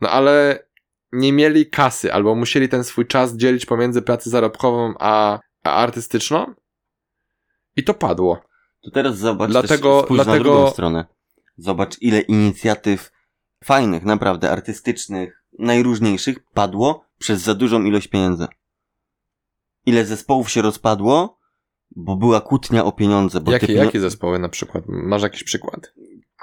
No 0.00 0.10
ale 0.10 0.64
nie 1.12 1.32
mieli 1.32 1.70
kasy, 1.70 2.12
albo 2.12 2.34
musieli 2.34 2.68
ten 2.68 2.84
swój 2.84 3.06
czas 3.06 3.36
dzielić 3.36 3.66
pomiędzy 3.66 4.02
pracę 4.02 4.30
zarobkową 4.30 4.94
a, 4.98 5.38
a 5.64 5.72
artystyczną. 5.74 6.54
I 7.76 7.84
to 7.84 7.94
padło. 7.94 8.42
To 8.84 8.90
teraz 8.90 9.18
zobacz, 9.18 9.50
Dlatego- 9.50 10.00
też, 10.02 10.16
dlatego- 10.16 10.34
na 10.38 10.42
drugą 10.44 10.70
stronę. 10.70 11.04
Zobacz, 11.56 11.96
ile 12.00 12.20
inicjatyw 12.20 13.10
fajnych, 13.64 14.04
naprawdę, 14.04 14.50
artystycznych, 14.50 15.42
najróżniejszych 15.58 16.38
padło 16.54 17.04
przez 17.18 17.40
za 17.40 17.54
dużą 17.54 17.84
ilość 17.84 18.08
pieniędzy. 18.08 18.46
Ile 19.86 20.04
zespołów 20.04 20.50
się 20.50 20.62
rozpadło, 20.62 21.38
bo 21.96 22.16
była 22.16 22.40
kłótnia 22.40 22.84
o 22.84 22.92
pieniądze. 22.92 23.40
Bo 23.40 23.52
Jakie, 23.52 23.72
jakie 23.72 24.00
zespoły 24.00 24.38
na 24.38 24.48
przykład? 24.48 24.84
Masz 24.86 25.22
jakiś 25.22 25.44
przykład? 25.44 25.94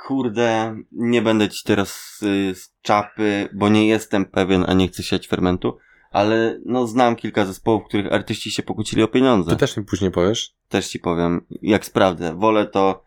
Kurde, 0.08 0.78
nie 0.92 1.22
będę 1.22 1.50
ci 1.50 1.64
teraz 1.64 2.20
y, 2.24 2.56
z 2.56 2.74
czapy, 2.82 3.50
bo 3.54 3.70
nie 3.70 3.88
jestem 3.88 4.26
pewien, 4.26 4.66
a 4.68 4.74
nie 4.74 4.88
chcę 4.88 5.04
siać 5.04 5.28
fermentu, 5.28 5.78
ale 6.12 6.60
no 6.66 6.88
znam 6.88 7.16
kilka 7.16 7.46
zespołów, 7.46 7.84
których 7.88 8.14
artyści 8.14 8.52
się 8.52 8.64
pokłócili 8.64 9.04
o 9.04 9.08
pieniądze. 9.08 9.52
Ty 9.52 9.58
też 9.58 9.78
mi 9.78 9.84
później 9.84 10.12
powiesz? 10.12 10.56
Też 10.70 10.88
ci 10.88 11.00
powiem, 11.00 11.46
jak 11.62 11.86
sprawdzę. 11.86 12.36
Wolę 12.36 12.68
to 12.68 13.05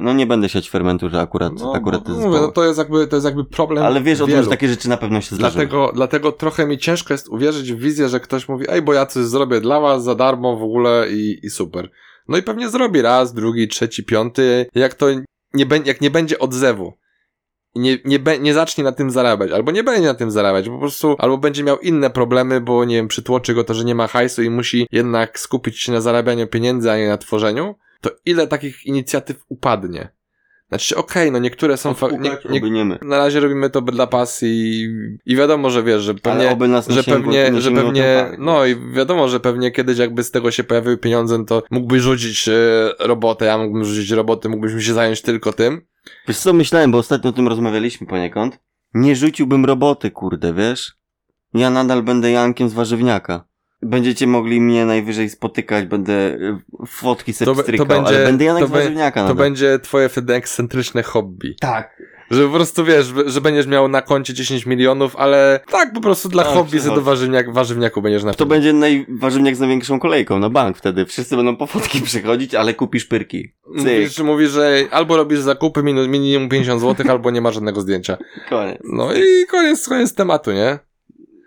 No 0.00 0.12
nie 0.12 0.26
będę 0.26 0.48
siać 0.48 0.70
fermentu, 0.70 1.08
że 1.08 1.20
akurat, 1.20 1.52
No, 1.60 1.72
akurat 1.74 2.04
bo 2.08 2.14
mówię, 2.14 2.38
no 2.40 2.48
to 2.52 2.64
jest 2.64 2.78
jakby, 2.78 3.06
to 3.06 3.16
jest 3.16 3.24
jakby 3.26 3.44
problem 3.44 3.84
Ale 3.84 4.00
wiesz 4.00 4.20
o 4.20 4.24
tym, 4.24 4.32
wielu. 4.32 4.44
że 4.44 4.50
takie 4.50 4.68
rzeczy 4.68 4.88
na 4.88 4.96
pewno 4.96 5.20
się 5.20 5.36
zdarzają. 5.36 5.52
Dlatego, 5.68 5.92
dlatego 5.94 6.32
trochę 6.32 6.66
mi 6.66 6.78
ciężko 6.78 7.14
jest 7.14 7.28
uwierzyć 7.28 7.72
w 7.72 7.78
wizję, 7.78 8.08
że 8.08 8.20
ktoś 8.20 8.48
mówi, 8.48 8.64
ej, 8.68 8.82
bo 8.82 8.92
ja 8.94 9.06
coś 9.06 9.24
zrobię 9.24 9.60
dla 9.60 9.80
was 9.80 10.04
za 10.04 10.14
darmo 10.14 10.56
w 10.56 10.62
ogóle 10.62 11.06
i, 11.10 11.38
i 11.42 11.50
super. 11.50 11.90
No 12.28 12.36
i 12.36 12.42
pewnie 12.42 12.68
zrobi 12.68 13.02
raz, 13.02 13.34
drugi, 13.34 13.68
trzeci, 13.68 14.04
piąty, 14.04 14.66
jak 14.74 14.94
to 14.94 15.06
nie, 15.54 15.66
jak 15.84 16.00
nie 16.00 16.10
będzie 16.10 16.38
odzewu. 16.38 16.92
Nie, 17.74 17.98
nie, 18.04 18.18
nie 18.40 18.54
zacznie 18.54 18.84
na 18.84 18.92
tym 18.92 19.10
zarabiać, 19.10 19.50
albo 19.50 19.70
nie 19.70 19.84
będzie 19.84 20.06
na 20.08 20.14
tym 20.14 20.30
zarabiać, 20.30 20.68
po 20.68 20.78
prostu, 20.78 21.16
albo 21.18 21.38
będzie 21.38 21.64
miał 21.64 21.78
inne 21.78 22.10
problemy, 22.10 22.60
bo 22.60 22.84
nie 22.84 22.94
wiem, 22.96 23.08
przytłoczy 23.08 23.54
go 23.54 23.64
to, 23.64 23.74
że 23.74 23.84
nie 23.84 23.94
ma 23.94 24.06
hajsu 24.06 24.42
i 24.42 24.50
musi 24.50 24.86
jednak 24.92 25.38
skupić 25.38 25.80
się 25.80 25.92
na 25.92 26.00
zarabianiu 26.00 26.46
pieniędzy, 26.46 26.90
a 26.90 26.96
nie 26.96 27.08
na 27.08 27.18
tworzeniu, 27.18 27.74
to 28.00 28.10
ile 28.26 28.46
takich 28.46 28.86
inicjatyw 28.86 29.44
upadnie? 29.48 30.08
Znaczy, 30.68 30.96
okej, 30.96 31.32
no 31.32 31.38
niektóre 31.38 31.76
są... 31.76 31.88
Nie, 31.88 32.06
Odpukać, 32.06 32.44
nie, 32.50 32.70
nie 32.70 32.84
na 32.84 33.18
razie 33.18 33.40
robimy 33.40 33.70
to 33.70 33.80
dla 33.80 34.06
pasji 34.06 34.84
i, 35.26 35.36
wiadomo, 35.36 35.70
że 35.70 35.82
wiesz, 35.82 36.02
że 36.02 36.14
pewnie, 36.14 36.56
że 36.88 37.04
pewnie, 37.04 37.50
nie 37.50 37.60
że 37.60 37.70
pewnie, 37.70 38.30
no 38.38 38.66
i 38.66 38.92
wiadomo, 38.92 39.28
że 39.28 39.40
pewnie 39.40 39.70
kiedyś 39.70 39.98
jakby 39.98 40.24
z 40.24 40.30
tego 40.30 40.50
się 40.50 40.64
pojawiły 40.64 40.96
pieniądze, 40.96 41.38
no 41.38 41.44
to 41.44 41.62
mógłbyś 41.70 42.02
rzucić 42.02 42.48
e, 42.48 42.52
robotę, 42.98 43.44
ja 43.44 43.58
mógłbym 43.58 43.84
rzucić 43.84 44.10
roboty, 44.10 44.48
mógłbyśmy 44.48 44.82
się 44.82 44.92
zająć 44.92 45.22
tylko 45.22 45.52
tym. 45.52 45.80
Wiesz 46.28 46.38
co, 46.38 46.52
myślałem, 46.52 46.92
bo 46.92 46.98
ostatnio 46.98 47.30
o 47.30 47.32
tym 47.32 47.48
rozmawialiśmy 47.48 48.06
poniekąd. 48.06 48.58
Nie 48.94 49.16
rzuciłbym 49.16 49.64
roboty, 49.64 50.10
kurde, 50.10 50.54
wiesz? 50.54 50.92
Ja 51.54 51.70
nadal 51.70 52.02
będę 52.02 52.30
Jankiem 52.30 52.68
z 52.68 52.72
warzywniaka. 52.72 53.47
Będziecie 53.82 54.26
mogli 54.26 54.60
mnie 54.60 54.84
najwyżej 54.86 55.30
spotykać, 55.30 55.84
będę 55.86 56.12
y, 56.12 56.58
fotki 56.86 57.32
sobie 57.32 57.46
To 57.78 57.86
będzie- 57.86 58.08
ale 58.08 58.24
będę 58.24 58.44
Janek 58.44 58.62
to 58.62 58.68
warzywniaka 58.68 59.20
To 59.20 59.28
nadal. 59.28 59.36
będzie 59.36 59.78
twoje 59.78 60.08
wtedy 60.08 60.34
ekscentryczne 60.34 61.02
hobby. 61.02 61.56
Tak. 61.60 62.02
Że 62.30 62.46
po 62.46 62.54
prostu 62.54 62.84
wiesz, 62.84 63.12
że- 63.26 63.40
będziesz 63.40 63.66
miał 63.66 63.88
na 63.88 64.02
koncie 64.02 64.34
10 64.34 64.66
milionów, 64.66 65.16
ale 65.16 65.60
tak 65.70 65.92
po 65.92 66.00
prostu 66.00 66.28
dla 66.28 66.44
Tak, 66.44 66.52
hobby 66.52 66.70
przychodzi. 66.70 66.94
do 66.94 67.02
warzywniak, 67.02 67.52
warzywniaku 67.52 68.02
będziesz 68.02 68.24
na 68.24 68.34
To 68.34 68.46
będzie 68.46 68.72
najwarzywniak 68.72 69.56
z 69.56 69.60
największą 69.60 70.00
kolejką 70.00 70.38
na 70.38 70.50
bank 70.50 70.76
wtedy. 70.78 71.06
Wszyscy 71.06 71.36
będą 71.36 71.56
po 71.56 71.66
fotki 71.66 72.00
przychodzić, 72.10 72.54
ale 72.54 72.74
kupisz 72.74 73.04
pyrki. 73.04 73.52
Cyk, 73.76 73.76
Mówisz, 73.76 74.18
mówisz, 74.18 74.50
że 74.50 74.84
albo 74.90 75.16
robisz 75.16 75.40
zakupy 75.40 75.82
minimum 75.82 76.48
50 76.48 76.80
zł, 76.80 77.06
albo 77.10 77.30
nie 77.30 77.40
ma 77.40 77.52
żadnego 77.52 77.80
zdjęcia. 77.80 78.18
koniec. 78.50 78.78
No 78.84 79.12
i 79.14 79.46
koniec, 79.50 79.88
koniec 79.88 80.14
tematu, 80.14 80.52
nie? 80.52 80.78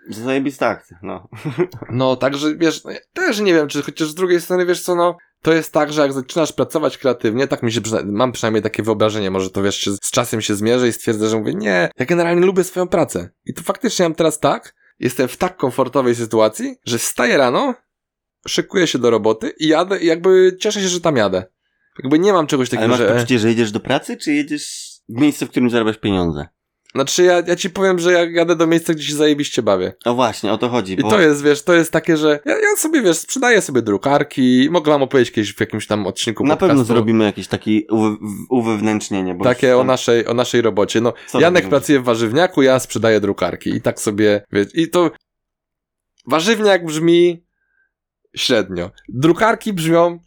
Zajebista 0.08 0.68
akcja, 0.68 0.98
no. 1.02 1.28
No, 1.90 2.16
także 2.16 2.56
wiesz, 2.56 2.84
no, 2.84 2.90
ja 2.90 2.98
też 3.12 3.40
nie 3.40 3.54
wiem, 3.54 3.68
czy 3.68 3.82
chociaż 3.82 4.08
z 4.08 4.14
drugiej 4.14 4.40
strony 4.40 4.66
wiesz 4.66 4.82
co, 4.82 4.94
no, 4.94 5.16
to 5.42 5.52
jest 5.52 5.72
tak, 5.72 5.92
że 5.92 6.02
jak 6.02 6.12
zaczynasz 6.12 6.52
pracować 6.52 6.98
kreatywnie, 6.98 7.48
tak 7.48 7.62
mi 7.62 7.72
się 7.72 7.80
przyna- 7.80 8.02
mam 8.04 8.32
przynajmniej 8.32 8.62
takie 8.62 8.82
wyobrażenie, 8.82 9.30
może 9.30 9.50
to 9.50 9.62
wiesz, 9.62 9.90
z 10.02 10.10
czasem 10.10 10.40
się 10.40 10.54
zmierzę 10.54 10.88
i 10.88 10.92
stwierdzę, 10.92 11.28
że 11.28 11.38
mówię, 11.38 11.54
nie, 11.54 11.88
ja 11.98 12.06
generalnie 12.06 12.46
lubię 12.46 12.64
swoją 12.64 12.88
pracę. 12.88 13.30
I 13.44 13.54
to 13.54 13.62
faktycznie 13.62 14.04
mam 14.04 14.14
teraz 14.14 14.40
tak, 14.40 14.74
jestem 14.98 15.28
w 15.28 15.36
tak 15.36 15.56
komfortowej 15.56 16.14
sytuacji, 16.14 16.76
że 16.86 16.98
wstaję 16.98 17.36
rano, 17.36 17.74
szykuję 18.48 18.86
się 18.86 18.98
do 18.98 19.10
roboty 19.10 19.54
i 19.58 19.68
jadę 19.68 19.98
i 19.98 20.06
jakby 20.06 20.56
cieszę 20.60 20.80
się, 20.80 20.88
że 20.88 21.00
tam 21.00 21.16
jadę. 21.16 21.44
Jakby 22.02 22.18
nie 22.18 22.32
mam 22.32 22.46
czegoś 22.46 22.68
Ale 22.68 22.76
takiego, 22.76 22.88
masz 22.88 22.98
że... 22.98 23.14
poczucie, 23.14 23.38
że 23.38 23.48
jedziesz 23.48 23.72
do 23.72 23.80
pracy, 23.80 24.16
czy 24.16 24.32
jedziesz 24.32 24.92
w 25.08 25.20
miejsce, 25.20 25.46
w 25.46 25.50
którym 25.50 25.70
zarabiasz 25.70 25.98
pieniądze? 25.98 26.48
Znaczy 26.94 27.22
ja, 27.22 27.42
ja 27.46 27.56
ci 27.56 27.70
powiem, 27.70 27.98
że 27.98 28.12
ja 28.12 28.24
jadę 28.30 28.56
do 28.56 28.66
miejsca, 28.66 28.94
gdzie 28.94 29.04
się 29.06 29.14
zajebiście 29.14 29.62
bawię. 29.62 29.92
O 30.04 30.14
właśnie, 30.14 30.52
o 30.52 30.58
to 30.58 30.68
chodzi, 30.68 30.92
I 30.92 30.96
bo... 30.96 31.10
to 31.10 31.20
jest, 31.20 31.42
wiesz, 31.42 31.62
to 31.62 31.74
jest 31.74 31.92
takie, 31.92 32.16
że 32.16 32.40
ja, 32.44 32.54
ja 32.58 32.76
sobie, 32.76 33.02
wiesz, 33.02 33.16
sprzedaję 33.16 33.62
sobie 33.62 33.82
drukarki, 33.82 34.68
mogę 34.70 34.92
wam 34.92 35.02
opowiedzieć 35.02 35.34
kiedyś 35.34 35.54
w 35.54 35.60
jakimś 35.60 35.86
tam 35.86 36.06
odcinku 36.06 36.44
Na 36.44 36.56
pewno 36.56 36.84
zrobimy 36.84 37.24
jakieś 37.24 37.48
takie 37.48 37.70
uwe- 37.90 38.16
uwewnętrznienie, 38.50 39.34
bo 39.34 39.44
Takie 39.44 39.66
już 39.66 39.74
o 39.74 39.78
tam- 39.78 39.86
naszej, 39.86 40.26
o 40.26 40.34
naszej 40.34 40.62
robocie. 40.62 41.00
No, 41.00 41.12
Co 41.28 41.40
Janek 41.40 41.68
pracuje 41.68 42.00
w 42.00 42.04
warzywniaku, 42.04 42.62
ja 42.62 42.78
sprzedaję 42.78 43.20
drukarki. 43.20 43.70
I 43.70 43.80
tak 43.80 44.00
sobie, 44.00 44.44
wiesz, 44.52 44.66
i 44.74 44.88
to 44.88 45.10
warzywniak 46.26 46.84
brzmi 46.86 47.44
średnio. 48.36 48.90
Drukarki 49.08 49.72
brzmią 49.72 50.18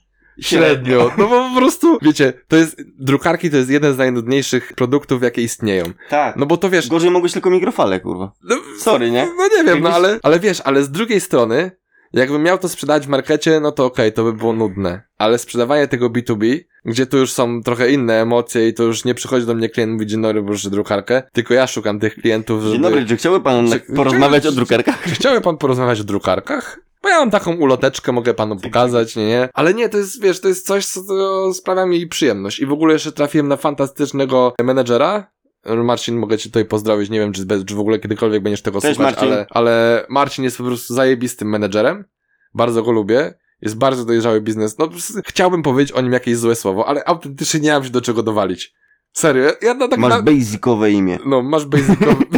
średnio. 0.41 1.11
No 1.17 1.27
bo 1.27 1.49
po 1.49 1.59
prostu, 1.59 1.97
wiecie, 2.01 2.33
to 2.47 2.55
jest, 2.55 2.81
drukarki 2.99 3.49
to 3.51 3.57
jest 3.57 3.69
jeden 3.69 3.93
z 3.93 3.97
najnudniejszych 3.97 4.73
produktów, 4.73 5.23
jakie 5.23 5.41
istnieją. 5.41 5.85
Tak. 6.09 6.35
No 6.35 6.45
bo 6.45 6.57
to 6.57 6.69
wiesz, 6.69 6.89
Gorzej 6.89 7.11
mogłeś 7.11 7.31
tylko 7.33 7.49
mikrofale, 7.49 7.99
kurwa. 7.99 8.31
no, 8.43 8.55
Sorry, 8.79 9.11
nie? 9.11 9.27
No 9.37 9.47
nie 9.57 9.63
wiem, 9.63 9.79
no 9.83 9.89
ale, 9.89 10.19
ale 10.23 10.39
wiesz, 10.39 10.61
ale 10.65 10.83
z 10.83 10.91
drugiej 10.91 11.21
strony, 11.21 11.71
jakbym 12.13 12.43
miał 12.43 12.57
to 12.57 12.69
sprzedać 12.69 13.05
w 13.05 13.09
markecie, 13.09 13.59
no 13.59 13.71
to 13.71 13.85
okej, 13.85 14.13
to 14.13 14.23
by 14.23 14.33
było 14.33 14.53
nudne. 14.53 15.01
Ale 15.17 15.37
sprzedawanie 15.37 15.87
tego 15.87 16.09
B2B, 16.09 16.59
gdzie 16.85 17.05
tu 17.05 17.17
już 17.17 17.31
są 17.31 17.63
trochę 17.63 17.91
inne 17.91 18.21
emocje 18.21 18.67
i 18.67 18.73
to 18.73 18.83
już 18.83 19.05
nie 19.05 19.15
przychodzi 19.15 19.45
do 19.45 19.53
mnie 19.55 19.69
klient 19.69 19.93
mówi 19.93 20.05
dzień 20.05 20.21
dobry, 20.21 20.43
proszę 20.43 20.69
drukarkę, 20.69 21.23
tylko 21.33 21.53
ja 21.53 21.67
szukam 21.67 21.99
tych 21.99 22.15
klientów, 22.15 22.61
żeby... 22.61 22.73
Dzień 22.73 22.81
dobry, 22.81 23.05
czy 23.05 23.17
chciałby 23.17 23.41
pan 23.41 23.71
Czy- 23.71 23.79
porozmawiać 23.79 24.43
czy- 24.43 24.49
o 24.49 24.51
drukarkach? 24.51 25.03
Czy 25.03 25.15
chciałby 25.15 25.41
pan 25.41 25.57
porozmawiać 25.57 25.99
o 25.99 26.03
drukarkach? 26.03 26.79
Bo 27.05 27.09
ja 27.09 27.19
mam 27.19 27.31
taką 27.31 27.55
uloteczkę, 27.55 28.11
mogę 28.11 28.33
panu 28.33 28.55
pokazać, 28.55 29.15
nie, 29.15 29.27
nie. 29.27 29.49
Ale 29.53 29.73
nie, 29.73 29.89
to 29.89 29.97
jest, 29.97 30.21
wiesz, 30.21 30.41
to 30.41 30.47
jest 30.47 30.65
coś, 30.65 30.85
co 30.85 31.03
to 31.03 31.53
sprawia 31.53 31.85
mi 31.85 32.07
przyjemność. 32.07 32.59
I 32.59 32.65
w 32.65 32.71
ogóle 32.71 32.93
jeszcze 32.93 33.11
trafiłem 33.11 33.47
na 33.47 33.57
fantastycznego 33.57 34.53
menedżera. 34.63 35.31
Marcin, 35.65 36.17
mogę 36.17 36.37
cię 36.37 36.49
tutaj 36.49 36.65
pozdrowić, 36.65 37.09
nie 37.09 37.19
wiem, 37.19 37.33
czy, 37.33 37.45
czy 37.65 37.75
w 37.75 37.79
ogóle 37.79 37.99
kiedykolwiek 37.99 38.43
będziesz 38.43 38.61
tego 38.61 38.81
Cześć, 38.81 38.95
słuchać, 38.95 39.15
Marcin. 39.15 39.33
ale, 39.33 39.45
ale 39.49 40.05
Marcin 40.09 40.43
jest 40.43 40.57
po 40.57 40.63
prostu 40.63 40.93
zajebistym 40.93 41.49
menedżerem. 41.49 42.05
Bardzo 42.53 42.83
go 42.83 42.91
lubię. 42.91 43.33
Jest 43.61 43.77
bardzo 43.77 44.05
dojrzały 44.05 44.41
biznes. 44.41 44.77
No, 44.77 44.89
chciałbym 45.25 45.63
powiedzieć 45.63 45.91
o 45.91 46.01
nim 46.01 46.13
jakieś 46.13 46.37
złe 46.37 46.55
słowo, 46.55 46.87
ale 46.87 47.05
autentycznie 47.05 47.59
nie 47.59 47.71
mam 47.71 47.83
się 47.83 47.89
do 47.89 48.01
czego 48.01 48.23
dowalić. 48.23 48.73
Serio, 49.13 49.51
ja 49.61 49.73
na 49.73 49.87
tak 49.87 49.99
Masz 49.99 50.09
na... 50.09 50.21
basicowe 50.21 50.91
imię. 50.91 51.19
No, 51.25 51.41
masz 51.41 51.65
basicowy... 51.65 52.25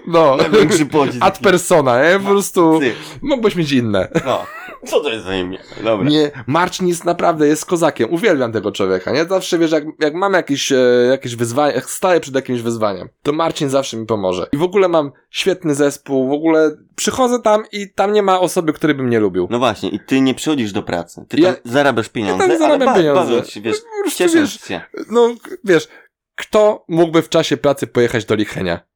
no, 0.07 0.37
no. 0.37 0.37
Największy 0.37 0.85
pocisk. 0.85 1.17
ad 1.21 1.39
persona, 1.39 2.03
nie? 2.03 2.19
Po 2.19 2.29
prostu 2.29 2.79
Ty. 2.79 2.93
mógłbyś 3.21 3.55
mieć 3.55 3.71
inne. 3.71 4.07
No. 4.25 4.45
Co 4.85 4.99
to 4.99 5.09
jest 5.09 5.25
za 5.25 5.35
imię? 5.35 5.59
Dobra. 5.83 6.09
Nie, 6.09 6.31
Marcin 6.47 6.87
jest 6.87 7.05
naprawdę, 7.05 7.47
jest 7.47 7.65
kozakiem. 7.65 8.13
Uwielbiam 8.13 8.51
tego 8.51 8.71
człowieka, 8.71 9.11
nie? 9.11 9.25
Zawsze 9.25 9.57
wiesz, 9.57 9.71
jak, 9.71 9.83
jak 9.99 10.13
mam 10.13 10.33
jakieś, 10.33 10.71
e, 10.71 10.75
jakieś 11.09 11.35
wyzwanie, 11.35 11.73
jak 11.75 11.89
staję 11.89 12.19
przed 12.19 12.35
jakimś 12.35 12.61
wyzwaniem, 12.61 13.09
to 13.23 13.31
Marcin 13.31 13.69
zawsze 13.69 13.97
mi 13.97 14.05
pomoże. 14.05 14.47
I 14.51 14.57
w 14.57 14.63
ogóle 14.63 14.87
mam 14.87 15.11
świetny 15.29 15.75
zespół, 15.75 16.29
w 16.29 16.33
ogóle 16.33 16.71
przychodzę 16.95 17.39
tam 17.41 17.63
i 17.71 17.93
tam 17.93 18.13
nie 18.13 18.21
ma 18.23 18.39
osoby, 18.39 18.73
której 18.73 18.95
bym 18.95 19.09
nie 19.09 19.19
lubił. 19.19 19.47
No 19.51 19.59
właśnie, 19.59 19.89
i 19.89 19.99
ty 19.99 20.21
nie 20.21 20.33
przychodzisz 20.33 20.71
do 20.71 20.83
pracy. 20.83 21.25
Ty 21.29 21.39
Ja- 21.39 21.53
tam 21.53 21.61
zarabiasz 21.65 22.09
pieniądze, 22.09 22.47
tam 22.47 22.57
zarabiam 22.57 22.89
ale 22.89 22.97
pieniądze. 22.99 23.45
się, 23.45 23.61
wiesz, 23.61 23.77
prostu, 24.03 24.17
ciesząc 24.17 24.51
wiesz, 24.51 24.61
się. 24.67 24.81
No, 25.11 25.35
wiesz, 25.63 25.87
kto 26.35 26.85
mógłby 26.87 27.21
w 27.21 27.29
czasie 27.29 27.57
pracy 27.57 27.87
pojechać 27.87 28.25
do 28.25 28.35
Lichenia? 28.35 28.88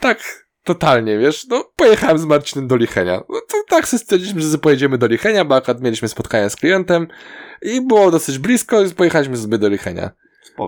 Tak, 0.00 0.46
totalnie, 0.64 1.18
wiesz, 1.18 1.46
no, 1.46 1.64
pojechałem 1.76 2.18
z 2.18 2.24
Marcinem 2.24 2.68
do 2.68 2.76
Lichenia. 2.76 3.22
No 3.28 3.40
to 3.48 3.56
tak 3.68 3.88
sobie 3.88 4.00
stwierdziliśmy, 4.00 4.40
że 4.40 4.58
pojedziemy 4.58 4.98
do 4.98 5.06
Lichenia, 5.06 5.44
bo 5.44 5.56
akurat 5.56 5.80
mieliśmy 5.80 6.08
spotkanie 6.08 6.50
z 6.50 6.56
klientem 6.56 7.08
i 7.62 7.86
było 7.86 8.10
dosyć 8.10 8.38
blisko, 8.38 8.80
więc 8.80 8.94
pojechaliśmy 8.94 9.36
sobie 9.36 9.58
do 9.58 9.68
Lichenia. 9.68 10.10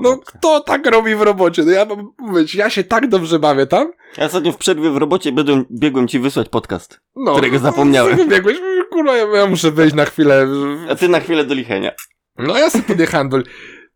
No, 0.02 0.18
kto 0.18 0.60
tak 0.60 0.86
robi 0.86 1.14
w 1.14 1.22
robocie? 1.22 1.62
No 1.62 1.70
ja 1.70 1.84
mam 1.84 2.12
mówić, 2.18 2.54
ja 2.54 2.70
się 2.70 2.84
tak 2.84 3.08
dobrze 3.08 3.38
bawię 3.38 3.66
tam. 3.66 3.92
Ja 4.16 4.24
ostatnio 4.24 4.52
w 4.52 4.56
przerwie 4.56 4.90
w 4.90 4.96
robocie 4.96 5.32
biegłem, 5.32 5.64
biegłem 5.70 6.08
ci 6.08 6.18
wysłać 6.18 6.48
podcast. 6.48 7.00
No, 7.16 7.32
Którego 7.32 7.58
zapomniałem. 7.58 8.18
No, 8.18 8.24
biegłeś, 8.24 8.56
kurwa, 8.90 9.16
ja, 9.16 9.26
ja 9.26 9.46
muszę 9.46 9.70
wyjść 9.70 9.94
na 9.94 10.04
chwilę. 10.04 10.48
A 10.90 10.94
ty 10.94 11.08
na 11.08 11.20
chwilę 11.20 11.44
do 11.44 11.54
lichenia. 11.54 11.92
No 12.38 12.58
ja 12.58 12.70
sobie 12.70 12.84
podjechałem 12.84 13.28
do... 13.28 13.38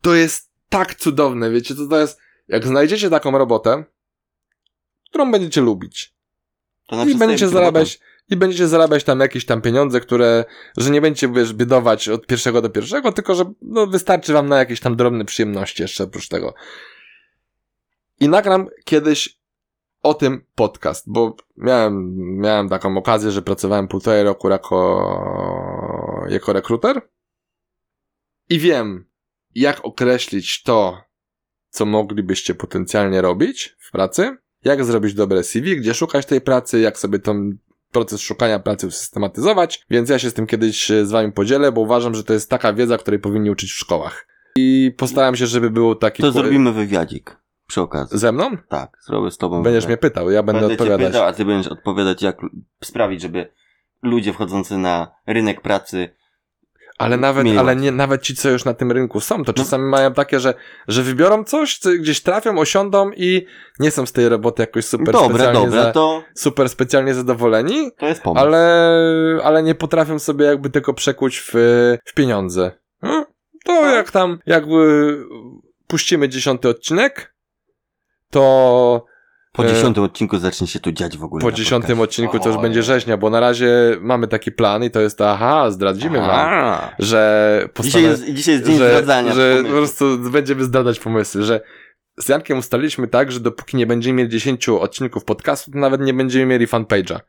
To 0.02 0.14
jest 0.14 0.50
tak 0.68 0.94
cudowne, 0.94 1.50
wiecie, 1.50 1.74
to, 1.74 1.86
to 1.86 2.00
jest... 2.00 2.18
Jak 2.48 2.66
znajdziecie 2.66 3.10
taką 3.10 3.38
robotę, 3.38 3.84
którą 5.10 5.32
będziecie 5.32 5.60
lubić. 5.60 6.14
Na 6.92 7.04
i 7.04 7.14
będziecie 7.14 7.48
zarabiać 7.48 8.00
i 8.30 8.36
będziecie 8.36 8.68
zarabiać 8.68 9.04
tam 9.04 9.20
jakieś 9.20 9.44
tam 9.44 9.62
pieniądze, 9.62 10.00
które, 10.00 10.44
że 10.76 10.90
nie 10.90 11.00
będziecie, 11.00 11.28
wiesz, 11.28 11.52
biedować 11.52 12.08
od 12.08 12.26
pierwszego 12.26 12.62
do 12.62 12.70
pierwszego, 12.70 13.12
tylko 13.12 13.34
że, 13.34 13.44
no, 13.62 13.86
wystarczy 13.86 14.32
wam 14.32 14.48
na 14.48 14.58
jakieś 14.58 14.80
tam 14.80 14.96
drobne 14.96 15.24
przyjemności 15.24 15.82
jeszcze 15.82 16.04
oprócz 16.04 16.28
tego. 16.28 16.54
I 18.20 18.28
nagram 18.28 18.68
kiedyś 18.84 19.40
o 20.02 20.14
tym 20.14 20.44
podcast, 20.54 21.04
bo 21.06 21.36
miałem, 21.56 22.14
miałem 22.16 22.68
taką 22.68 22.96
okazję, 22.96 23.30
że 23.30 23.42
pracowałem 23.42 23.88
półtorej 23.88 24.24
roku 24.24 24.48
jako, 24.48 26.26
jako 26.28 26.52
rekruter. 26.52 27.08
I 28.48 28.58
wiem, 28.58 29.04
jak 29.54 29.84
określić 29.84 30.62
to, 30.62 31.02
co 31.70 31.86
moglibyście 31.86 32.54
potencjalnie 32.54 33.22
robić 33.22 33.76
w 33.78 33.90
pracy, 33.90 34.36
jak 34.64 34.84
zrobić 34.84 35.14
dobre 35.14 35.42
CV, 35.42 35.76
gdzie 35.76 35.94
szukać 35.94 36.26
tej 36.26 36.40
pracy, 36.40 36.80
jak 36.80 36.98
sobie 36.98 37.18
ten 37.18 37.58
proces 37.92 38.20
szukania 38.20 38.58
pracy 38.58 38.86
usystematyzować, 38.86 39.86
więc 39.90 40.10
ja 40.10 40.18
się 40.18 40.30
z 40.30 40.34
tym 40.34 40.46
kiedyś 40.46 40.90
e, 40.90 41.06
z 41.06 41.10
wami 41.10 41.32
podzielę, 41.32 41.72
bo 41.72 41.80
uważam, 41.80 42.14
że 42.14 42.24
to 42.24 42.32
jest 42.32 42.50
taka 42.50 42.72
wiedza, 42.72 42.98
której 42.98 43.20
powinni 43.20 43.50
uczyć 43.50 43.70
w 43.72 43.78
szkołach. 43.78 44.26
I 44.56 44.92
postaram 44.96 45.36
się, 45.36 45.46
żeby 45.46 45.70
był 45.70 45.94
taki... 45.94 46.22
To 46.22 46.32
zrobimy 46.32 46.72
wywiadzik. 46.72 47.36
Przy 47.66 47.80
okazji. 47.80 48.18
Ze 48.18 48.32
mną? 48.32 48.56
Tak, 48.68 48.96
zrobię 49.06 49.30
z 49.30 49.36
tobą 49.38 49.62
Będziesz 49.62 49.84
mnie 49.84 49.96
wywiad. 49.96 50.00
pytał, 50.00 50.30
ja 50.30 50.42
będę, 50.42 50.60
Będę 50.60 50.74
odpowiadać. 50.74 51.06
pytał, 51.06 51.26
a 51.26 51.32
ty 51.32 51.44
będziesz 51.44 51.72
odpowiadać, 51.72 52.22
jak 52.22 52.36
sprawić, 52.84 53.20
żeby 53.22 53.52
ludzie 54.02 54.32
wchodzący 54.32 54.78
na 54.78 55.12
rynek 55.26 55.60
pracy 55.60 56.08
Ale 57.00 57.16
nawet, 57.16 57.46
ale 57.58 57.76
nie, 57.76 57.92
nawet 57.92 58.22
ci, 58.22 58.34
co 58.34 58.50
już 58.50 58.64
na 58.64 58.74
tym 58.74 58.92
rynku 58.92 59.20
są, 59.20 59.44
to 59.44 59.52
No. 59.56 59.64
czasami 59.64 59.84
mają 59.84 60.12
takie, 60.14 60.40
że, 60.40 60.54
że 60.88 61.02
wybiorą 61.02 61.44
coś, 61.44 61.78
co 61.78 61.90
gdzieś 61.90 62.20
trafią, 62.22 62.58
osiądą 62.58 63.10
i 63.16 63.46
nie 63.78 63.90
są 63.90 64.06
z 64.06 64.12
tej 64.12 64.28
roboty 64.28 64.62
jakoś 64.62 64.84
super 64.84 65.12
Dobra, 65.14 65.28
specjalnie, 65.28 65.64
dobra, 65.66 65.82
za, 65.82 65.92
to, 65.92 66.22
super 66.34 66.68
specjalnie 66.68 67.14
zadowoleni, 67.14 67.90
to 67.98 68.06
jest 68.06 68.22
pomysł. 68.22 68.44
ale, 68.46 69.40
ale 69.44 69.62
nie 69.62 69.74
potrafią 69.74 70.18
sobie 70.18 70.44
jakby 70.46 70.70
tego 70.70 70.94
przekuć 70.94 71.38
w, 71.38 71.50
w 72.04 72.14
pieniądze. 72.14 72.70
No, 73.02 73.26
to 73.64 73.72
Tak. 73.82 73.94
jak 73.94 74.10
tam, 74.10 74.38
jakby 74.46 75.16
puścimy 75.86 76.28
dziesiąty 76.28 76.68
odcinek, 76.68 77.34
to 78.30 79.04
Po 79.52 79.64
e, 79.64 79.68
dziesiątym 79.68 80.04
odcinku 80.04 80.38
zacznie 80.38 80.66
się 80.66 80.80
tu 80.80 80.92
dziać 80.92 81.18
w 81.18 81.24
ogóle. 81.24 81.42
po 81.42 81.52
dziesiątym 81.52 82.00
odcinku 82.00 82.38
to 82.38 82.48
już 82.48 82.58
będzie 82.58 82.82
rzeźnia, 82.82 83.16
bo 83.16 83.30
na 83.30 83.40
razie 83.40 83.96
mamy 84.00 84.28
taki 84.28 84.52
plan 84.52 84.84
i 84.84 84.90
to 84.90 85.00
jest 85.00 85.18
to, 85.18 85.30
aha, 85.30 85.70
zdradzimy 85.70 86.18
wam, 86.18 86.30
Aha. 86.30 86.94
że 86.98 87.58
Dzisiaj 87.62 87.74
postanę- 87.74 88.08
jest, 88.08 88.24
dzisiaj 88.34 88.54
jest 88.54 88.66
dzień 88.66 88.78
że, 88.78 88.88
zdradzania. 88.88 89.32
że 89.32 89.62
po 89.64 89.70
prostu 89.70 90.18
będziemy 90.18 90.64
zdradzać 90.64 91.00
pomysły, 91.00 91.42
że 91.42 91.60
z 92.20 92.28
Jankiem 92.28 92.58
ustaliliśmy 92.58 93.08
tak, 93.08 93.32
że 93.32 93.40
dopóki 93.40 93.76
nie 93.76 93.86
będziemy 93.86 94.16
mieli 94.16 94.28
10 94.30 94.68
odcinków 94.68 95.24
podcastu, 95.24 95.70
to 95.70 95.78
nawet 95.78 96.00
nie 96.00 96.14
będziemy 96.14 96.46
mieli 96.46 96.66
fanpage'a. 96.66 97.20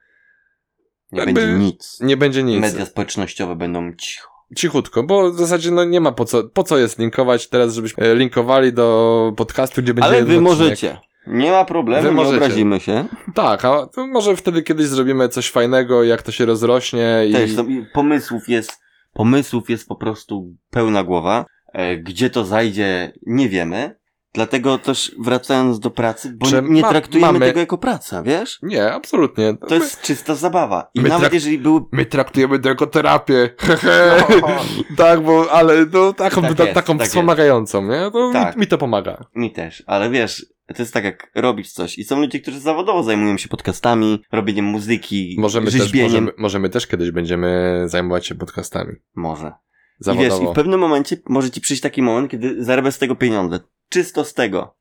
Nie 1.12 1.20
jakby- 1.20 1.34
będzie 1.34 1.54
nic. 1.66 1.98
Nie 2.02 2.18
będzie 2.18 2.44
nic. 2.44 2.62
Media 2.62 2.86
społecznościowe 2.86 3.56
będą 3.56 3.94
cicho. 3.98 4.28
Cichutko, 4.58 5.04
bo 5.04 5.32
w 5.32 5.38
zasadzie 5.38 5.72
no 5.72 5.84
nie 5.84 6.02
ma 6.02 6.12
po 6.12 6.26
co, 6.26 6.44
po 6.44 6.64
co 6.64 6.78
jest 6.78 7.00
linkować 7.00 7.48
teraz, 7.50 7.74
żebyśmy 7.74 8.04
e, 8.06 8.16
linkowali 8.16 8.74
do 8.74 9.34
podcastu, 9.38 9.82
gdzie 9.82 9.94
będzie 9.94 10.08
Ale 10.10 10.24
wy 10.26 10.38
odcinek. 10.50 10.98
Nie 11.28 11.52
ma 11.52 11.66
problemu, 11.66 12.10
Wy 12.10 12.14
nie 12.14 12.22
obrazimy 12.22 12.80
się. 12.80 13.06
Tak, 13.34 13.66
a 13.66 13.88
może 13.98 14.36
wtedy 14.36 14.64
kiedyś 14.64 14.86
zrobimy 14.88 15.30
coś 15.30 15.50
fajnego, 15.52 16.04
jak 16.04 16.22
to 16.22 16.32
się 16.32 16.46
rozrośnie 16.46 17.26
i... 17.30 17.34
Też 17.34 17.52
i 17.68 17.86
pomysłów 17.94 18.50
jest, 18.50 18.80
pomysłów 19.14 19.70
jest 19.70 19.88
po 19.88 19.96
prostu 19.96 20.56
pełna 20.70 21.04
głowa. 21.04 21.46
E, 21.74 21.98
gdzie 21.98 22.30
to 22.30 22.46
zajdzie, 22.46 23.14
nie 23.26 23.50
wiemy. 23.50 24.02
Dlatego 24.34 24.78
też 24.78 25.16
wracając 25.20 25.80
do 25.80 25.90
pracy, 25.90 26.34
bo 26.38 26.62
nie 26.62 26.82
ma- 26.82 26.90
traktujemy 26.90 27.34
mamy- 27.34 27.46
tego 27.46 27.60
jako 27.60 27.78
praca, 27.78 28.24
wiesz? 28.24 28.60
Nie, 28.64 28.92
absolutnie. 28.94 29.58
To 29.68 29.76
jest 29.76 30.02
czysta 30.02 30.36
zabawa. 30.36 30.90
I 30.94 31.02
my 31.02 31.10
nawet 31.10 31.34
jeżeli 31.34 31.60
były 31.60 31.82
My 31.92 32.06
traktujemy 32.06 32.60
to 32.60 32.70
jako 32.70 32.88
terapię. 32.88 33.50
Hehe. 33.58 34.24
tak, 34.98 35.22
bo, 35.22 35.52
ale 35.52 35.86
no, 35.94 36.14
taką, 36.14 36.42
Tak 36.42 36.54
ta, 36.54 36.64
jest, 36.64 36.76
taką 36.76 36.98
tak 36.98 37.08
wspomagającą, 37.08 37.82
nie? 37.88 38.12
To 38.12 38.30
Tak. 38.34 38.56
mi, 38.56 38.60
mi 38.60 38.68
to 38.68 38.78
pomaga. 38.78 39.26
Mi 39.36 39.52
też, 39.52 39.84
ale 39.88 40.10
wiesz, 40.10 40.46
to 40.74 40.82
jest 40.82 40.94
tak 40.94 41.04
jak 41.04 41.32
robić 41.36 41.72
coś 41.72 41.98
i 41.98 42.04
są 42.04 42.20
ludzie, 42.20 42.40
którzy 42.40 42.60
zawodowo 42.60 43.04
zajmują 43.04 43.38
się 43.38 43.48
podcastami, 43.50 44.24
robieniem 44.32 44.66
muzyki, 44.66 45.36
Możemy 45.40 45.72
też, 45.72 45.82
rzeźbieniem. 45.82 46.12
możemy, 46.12 46.32
możemy 46.38 46.70
też 46.70 46.88
kiedyś 46.88 47.12
będziemy 47.12 47.82
zajmować 47.86 48.28
się 48.28 48.36
podcastami. 48.36 48.94
Może. 49.16 49.48
I 49.48 50.04
Zawodowo. 50.04 50.40
wiesz, 50.40 50.50
i 50.50 50.52
w 50.52 50.56
pewnym 50.56 50.80
momencie 50.80 51.18
może 51.30 51.52
ci 51.52 51.62
przyjść 51.62 51.82
taki 51.84 52.02
moment, 52.02 52.32
kiedy 52.32 52.64
zarabiasz 52.64 52.94
z 52.94 52.98
tego 53.00 53.16
pieniądze. 53.16 53.60
Czysto 53.90 54.26
z 54.26 54.34
tego. 54.34 54.78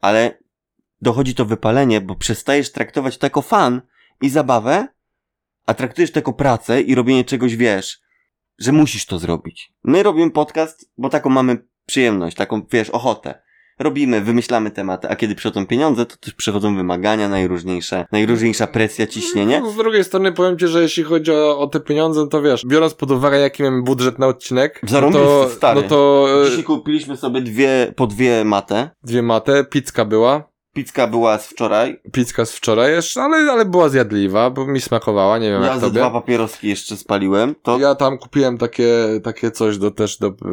Ale 0.00 0.38
dochodzi 1.00 1.34
to 1.34 1.44
wypalenie, 1.44 2.00
bo 2.00 2.14
przestajesz 2.14 2.72
traktować 2.72 3.18
to 3.18 3.26
jako 3.26 3.42
fan 3.42 3.82
i 4.22 4.28
zabawę, 4.30 4.88
a 5.66 5.74
traktujesz 5.74 6.10
to 6.12 6.18
jako 6.18 6.32
pracę 6.32 6.80
i 6.82 6.94
robienie 6.94 7.24
czegoś, 7.24 7.56
wiesz, 7.56 8.00
że 8.58 8.72
musisz 8.72 9.06
to 9.06 9.18
zrobić. 9.18 9.72
My 9.84 10.02
robimy 10.02 10.30
podcast, 10.30 10.90
bo 10.98 11.08
taką 11.08 11.30
mamy 11.30 11.66
przyjemność, 11.86 12.36
taką, 12.36 12.66
wiesz, 12.72 12.90
ochotę. 12.90 13.42
Robimy, 13.78 14.20
wymyślamy 14.20 14.70
tematy, 14.70 15.08
a 15.08 15.16
kiedy 15.16 15.34
przychodzą 15.34 15.66
pieniądze, 15.66 16.06
to 16.06 16.16
też 16.16 16.34
przychodzą 16.34 16.76
wymagania 16.76 17.28
najróżniejsze, 17.28 18.06
najróżniejsza 18.12 18.66
presja, 18.66 19.06
ciśnienie. 19.06 19.60
No, 19.60 19.70
Z 19.70 19.76
drugiej 19.76 20.04
strony 20.04 20.32
powiem 20.32 20.58
ci, 20.58 20.66
że 20.66 20.82
jeśli 20.82 21.04
chodzi 21.04 21.32
o, 21.32 21.58
o 21.58 21.66
te 21.66 21.80
pieniądze, 21.80 22.28
to 22.28 22.42
wiesz, 22.42 22.66
biorąc 22.66 22.94
pod 22.94 23.10
uwagę, 23.10 23.38
jaki 23.38 23.62
mamy 23.62 23.82
budżet 23.82 24.18
na 24.18 24.26
odcinek, 24.26 24.80
no 24.82 24.88
Zarąbisty, 24.88 25.24
to, 25.26 25.48
stary. 25.56 25.82
no 25.82 25.88
to 25.88 26.26
e, 26.44 26.48
Dzisiaj 26.50 26.64
kupiliśmy 26.64 27.16
sobie 27.16 27.40
dwie, 27.40 27.92
po 27.96 28.06
dwie 28.06 28.44
matę. 28.44 28.90
dwie 29.04 29.22
mate, 29.22 29.64
pizka 29.64 30.04
była, 30.04 30.54
Pizka 30.74 31.06
była 31.06 31.38
z 31.38 31.46
wczoraj. 31.46 32.00
pizka 32.12 32.44
z 32.44 32.52
wczoraj 32.52 32.92
jeszcze, 32.92 33.22
ale, 33.22 33.36
ale 33.52 33.64
była 33.64 33.88
zjadliwa, 33.88 34.50
bo 34.50 34.66
mi 34.66 34.80
smakowała, 34.80 35.38
nie 35.38 35.50
wiem 35.50 35.62
Ja 35.62 35.68
jak 35.68 35.80
tobie. 35.80 36.00
dwa 36.00 36.10
papieroski 36.10 36.68
jeszcze 36.68 36.96
spaliłem. 36.96 37.54
To 37.62 37.78
Ja 37.78 37.94
tam 37.94 38.18
kupiłem 38.18 38.58
takie, 38.58 38.90
takie 39.24 39.50
coś 39.50 39.78
do, 39.78 39.90
też 39.90 40.18
do 40.18 40.30
p- 40.32 40.46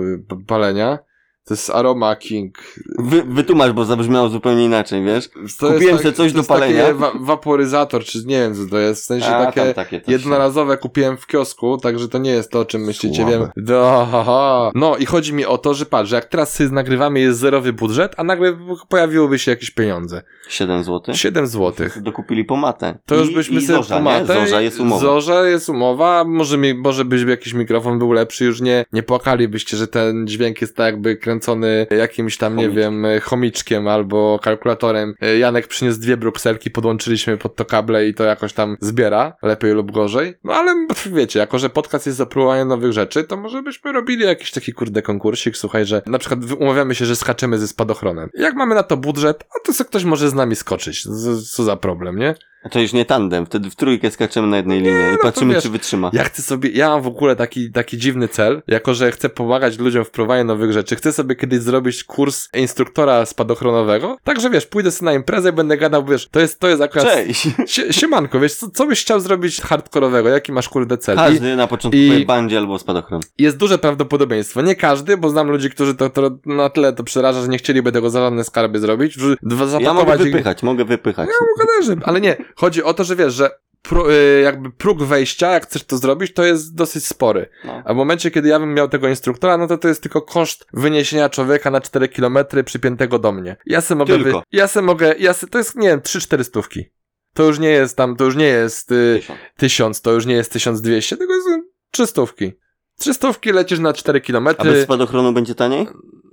palenia. 0.47 0.99
To 1.45 1.53
jest 1.53 1.69
Aroma 1.69 2.15
King. 2.15 2.57
wy, 2.99 3.23
wytłumacz, 3.23 3.71
bo 3.71 3.85
zabrzmiało 3.85 4.29
zupełnie 4.29 4.65
inaczej, 4.65 5.03
wiesz? 5.03 5.29
To 5.59 5.67
Kupiłem 5.73 5.95
tak- 5.95 6.03
sobie 6.03 6.13
coś 6.15 6.31
to 6.33 6.37
do 6.37 6.43
palenia. 6.43 6.81
Takie 6.81 6.93
wa 6.93 7.11
waporyzator, 7.19 8.03
czy 8.03 8.25
nie 8.25 8.39
wiem 8.39 8.55
co 8.55 8.61
to 8.69 8.77
jest. 8.77 9.01
W 9.01 9.05
sensie 9.05 9.27
A, 9.27 9.45
takie 9.45 9.61
tam 9.65 9.73
takie 9.73 10.01
coś. 10.01 10.09
jednorazowe 10.11 10.77
kupiłem 10.77 11.17
w 11.17 11.27
kiosku, 11.27 11.77
także 11.77 12.07
to 12.09 12.17
nie 12.17 12.31
jest 12.31 12.51
to, 12.51 12.59
o 12.59 12.65
czym 12.65 12.81
myślicie. 12.81 13.15
Słabe. 13.21 13.31
Wiem. 13.39 13.49
Do, 13.65 14.07
ha, 14.11 14.23
ha. 14.23 14.71
No 14.75 14.97
i 14.97 15.05
chodzi 15.05 15.33
mi 15.33 15.45
o 15.45 15.57
to, 15.57 15.73
że 15.73 15.85
patrz, 15.85 16.09
że 16.09 16.15
jak 16.15 16.25
teraz 16.25 16.53
sobie 16.53 16.69
nagrywamy 16.69 17.19
jest 17.19 17.39
zerowy 17.39 17.73
budżet, 17.73 18.13
a 18.17 18.23
nagle 18.23 18.57
pojawiłoby 18.89 19.39
się 19.39 19.51
jakieś 19.51 19.71
pieniądze. 19.71 20.21
7 20.49 20.83
zł. 20.83 21.15
7 21.15 21.47
złotych. 21.47 22.01
Dokupili 22.01 22.45
pomatę. 22.45 22.97
To 23.05 23.15
już 23.15 23.29
I, 23.31 23.35
byśmy 23.35 23.59
i 23.59 23.61
sobie 23.65 23.77
zorza, 23.77 23.97
pomatę. 23.97 24.19
nie? 24.35 24.39
Zorza 24.41 24.61
jest 24.61 24.79
umowa. 24.79 25.01
Zorza 25.01 25.47
jest 25.47 25.69
umowa. 25.69 26.23
Może, 26.23 26.57
mi, 26.57 26.73
może 26.73 27.05
byś 27.05 27.23
jakiś 27.23 27.53
mikrofon 27.53 27.99
był 27.99 28.11
lepszy, 28.11 28.45
już 28.45 28.61
nie, 28.61 28.85
nie 28.93 29.03
płakalibyście, 29.03 29.77
że 29.77 29.87
ten 29.87 30.27
dźwięk 30.27 30.61
jest 30.61 30.75
tak 30.75 30.85
jakby 30.85 31.17
kręcony 31.31 31.87
jakimś 31.91 32.37
tam, 32.37 32.55
nie 32.55 32.63
Chomiczkiem. 32.63 33.03
wiem, 33.03 33.21
chomiczkiem 33.21 33.87
albo 33.87 34.39
kalkulatorem. 34.43 35.13
Janek 35.39 35.67
przyniósł 35.67 35.99
dwie 35.99 36.17
brukselki, 36.17 36.71
podłączyliśmy 36.71 37.37
pod 37.37 37.55
to 37.55 37.65
kable 37.65 38.07
i 38.07 38.13
to 38.13 38.23
jakoś 38.23 38.53
tam 38.53 38.77
zbiera, 38.79 39.33
lepiej 39.43 39.73
lub 39.73 39.91
gorzej. 39.91 40.33
No 40.43 40.53
ale 40.53 40.87
wiecie, 41.11 41.39
jako 41.39 41.59
że 41.59 41.69
podcast 41.69 42.05
jest 42.05 42.17
za 42.17 42.25
próbowanie 42.25 42.65
nowych 42.65 42.93
rzeczy, 42.93 43.23
to 43.23 43.37
może 43.37 43.63
byśmy 43.63 43.91
robili 43.91 44.25
jakiś 44.25 44.51
taki 44.51 44.73
kurde 44.73 45.01
konkursik, 45.01 45.57
słuchaj, 45.57 45.85
że 45.85 46.01
na 46.05 46.19
przykład 46.19 46.39
umawiamy 46.59 46.95
się, 46.95 47.05
że 47.05 47.15
skaczemy 47.15 47.59
ze 47.59 47.67
spadochronem. 47.67 48.29
Jak 48.33 48.55
mamy 48.55 48.75
na 48.75 48.83
to 48.83 48.97
budżet, 48.97 49.43
a 49.43 49.65
to 49.65 49.73
sobie 49.73 49.87
ktoś 49.87 50.03
może 50.03 50.29
z 50.29 50.33
nami 50.33 50.55
skoczyć. 50.55 51.03
Co 51.51 51.63
za 51.63 51.75
problem, 51.75 52.17
nie? 52.19 52.35
To 52.71 52.79
już 52.79 52.93
nie 52.93 53.05
tandem, 53.05 53.45
wtedy 53.45 53.69
w 53.69 53.75
trójkę 53.75 54.11
skaczemy 54.11 54.47
na 54.47 54.57
jednej 54.57 54.79
linii 54.81 55.13
i 55.13 55.17
to 55.17 55.23
patrzymy, 55.23 55.53
wiesz, 55.53 55.63
czy 55.63 55.69
wytrzyma. 55.69 56.09
Ja 56.13 56.23
chcę 56.23 56.41
sobie, 56.41 56.69
ja 56.69 56.89
mam 56.89 57.01
w 57.01 57.07
ogóle 57.07 57.35
taki, 57.35 57.71
taki 57.71 57.97
dziwny 57.97 58.27
cel, 58.27 58.61
jako 58.67 58.93
że 58.93 59.11
chcę 59.11 59.29
pomagać 59.29 59.79
ludziom 59.79 60.05
w 60.05 60.09
prowadzeniu 60.11 60.47
nowych 60.47 60.71
rzeczy. 60.73 60.95
Chcę 60.95 61.13
sobie 61.13 61.35
kiedyś 61.35 61.59
zrobić 61.59 62.03
kurs 62.03 62.49
instruktora 62.55 63.25
spadochronowego. 63.25 64.17
Także 64.23 64.49
wiesz, 64.49 64.65
pójdę 64.65 64.91
sobie 64.91 65.05
na 65.05 65.13
imprezę 65.13 65.49
i 65.49 65.53
będę 65.53 65.77
gadał, 65.77 66.05
wiesz, 66.05 66.27
to 66.31 66.39
jest, 66.39 66.59
to 66.59 66.67
jest 66.67 66.81
akurat. 66.81 67.07
Cześć! 67.07 67.47
Sie, 67.73 67.93
siemanko, 67.93 68.39
wiesz, 68.39 68.55
co, 68.55 68.69
co 68.69 68.85
byś 68.85 69.01
chciał 69.01 69.19
zrobić 69.19 69.61
hardkorowego? 69.61 70.29
Jaki 70.29 70.51
masz 70.51 70.69
kurde 70.69 70.97
cel? 70.97 71.15
I 71.15 71.17
Każdy 71.17 71.55
na 71.55 71.67
początku 71.67 71.97
i- 71.97 72.25
bandzie 72.25 72.57
albo 72.57 72.79
spadochron. 72.79 73.21
jest 73.37 73.57
duże 73.57 73.77
prawdopodobieństwo. 73.77 74.61
Nie 74.61 74.75
każdy, 74.75 75.17
bo 75.17 75.29
znam 75.29 75.49
ludzi, 75.51 75.69
którzy 75.69 75.95
to, 75.95 76.09
to 76.09 76.31
na 76.45 76.69
tyle 76.69 76.93
to 76.93 77.03
przeraża, 77.03 77.41
że 77.41 77.47
nie 77.47 77.57
chcieliby 77.57 77.91
tego 77.91 78.09
za 78.09 78.19
żadne 78.19 78.43
skarby 78.43 78.79
zrobić. 78.79 79.17
Dwa, 79.17 79.65
Ja 79.65 79.69
mogę 79.69 79.69
zapakować 79.85 80.19
ich- 80.19 80.25
wypychać, 80.25 80.63
mogę 80.63 80.85
wypychać. 80.85 81.29
Kojarzy, 81.57 81.97
ale 82.03 82.21
nie. 82.21 82.35
Chodzi 82.55 82.83
o 82.83 82.93
to, 82.93 83.03
że 83.03 83.15
wiesz, 83.15 83.33
że 83.33 83.49
pró- 83.83 84.11
y, 84.11 84.41
jakby 84.41 84.71
próg 84.71 85.03
wejścia, 85.03 85.51
jak 85.51 85.63
chcesz 85.63 85.83
to 85.83 85.97
zrobić, 85.97 86.33
to 86.33 86.45
jest 86.45 86.75
dosyć 86.75 87.07
spory. 87.07 87.49
No. 87.65 87.81
A 87.85 87.93
w 87.93 87.97
momencie, 87.97 88.31
kiedy 88.31 88.49
ja 88.49 88.59
bym 88.59 88.73
miał 88.73 88.89
tego 88.89 89.07
instruktora, 89.07 89.57
no 89.57 89.67
to 89.67 89.77
to 89.77 89.87
jest 89.87 90.01
tylko 90.01 90.21
koszt 90.21 90.65
wyniesienia 90.73 91.29
człowieka 91.29 91.71
na 91.71 91.81
4 91.81 92.07
km 92.07 92.37
przypiętego 92.65 93.19
do 93.19 93.31
mnie. 93.31 93.55
Ja 93.65 93.81
se 93.81 93.95
mogę, 93.95 94.17
wy... 94.17 94.23
Tylko. 94.23 94.43
ja 94.51 94.67
se 94.67 94.81
mogę, 94.81 95.15
ja 95.19 95.33
se... 95.33 95.47
to 95.47 95.57
jest, 95.57 95.75
nie 95.75 95.87
wiem, 95.87 95.99
3-4 95.99 96.43
stówki. 96.43 96.85
To 97.33 97.43
już 97.43 97.59
nie 97.59 97.69
jest 97.69 97.97
tam, 97.97 98.15
to 98.15 98.25
już 98.25 98.35
nie 98.35 98.47
jest 98.47 98.91
y, 98.91 99.19
Tysiąc. 99.19 99.39
1000, 99.57 100.01
to 100.01 100.11
już 100.11 100.25
nie 100.25 100.35
jest 100.35 100.51
1200, 100.51 101.17
tylko 101.17 101.33
jest 101.33 101.47
y, 101.47 101.63
3 101.91 102.07
stówki. 102.07 102.51
3 102.99 103.13
stówki 103.13 103.51
lecisz 103.51 103.79
na 103.79 103.93
4 103.93 104.21
km. 104.21 104.47
A 104.47 104.63
bez 104.63 104.83
spadochronu 104.83 105.33
będzie 105.33 105.55
taniej? 105.55 105.87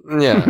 Nie. 0.08 0.42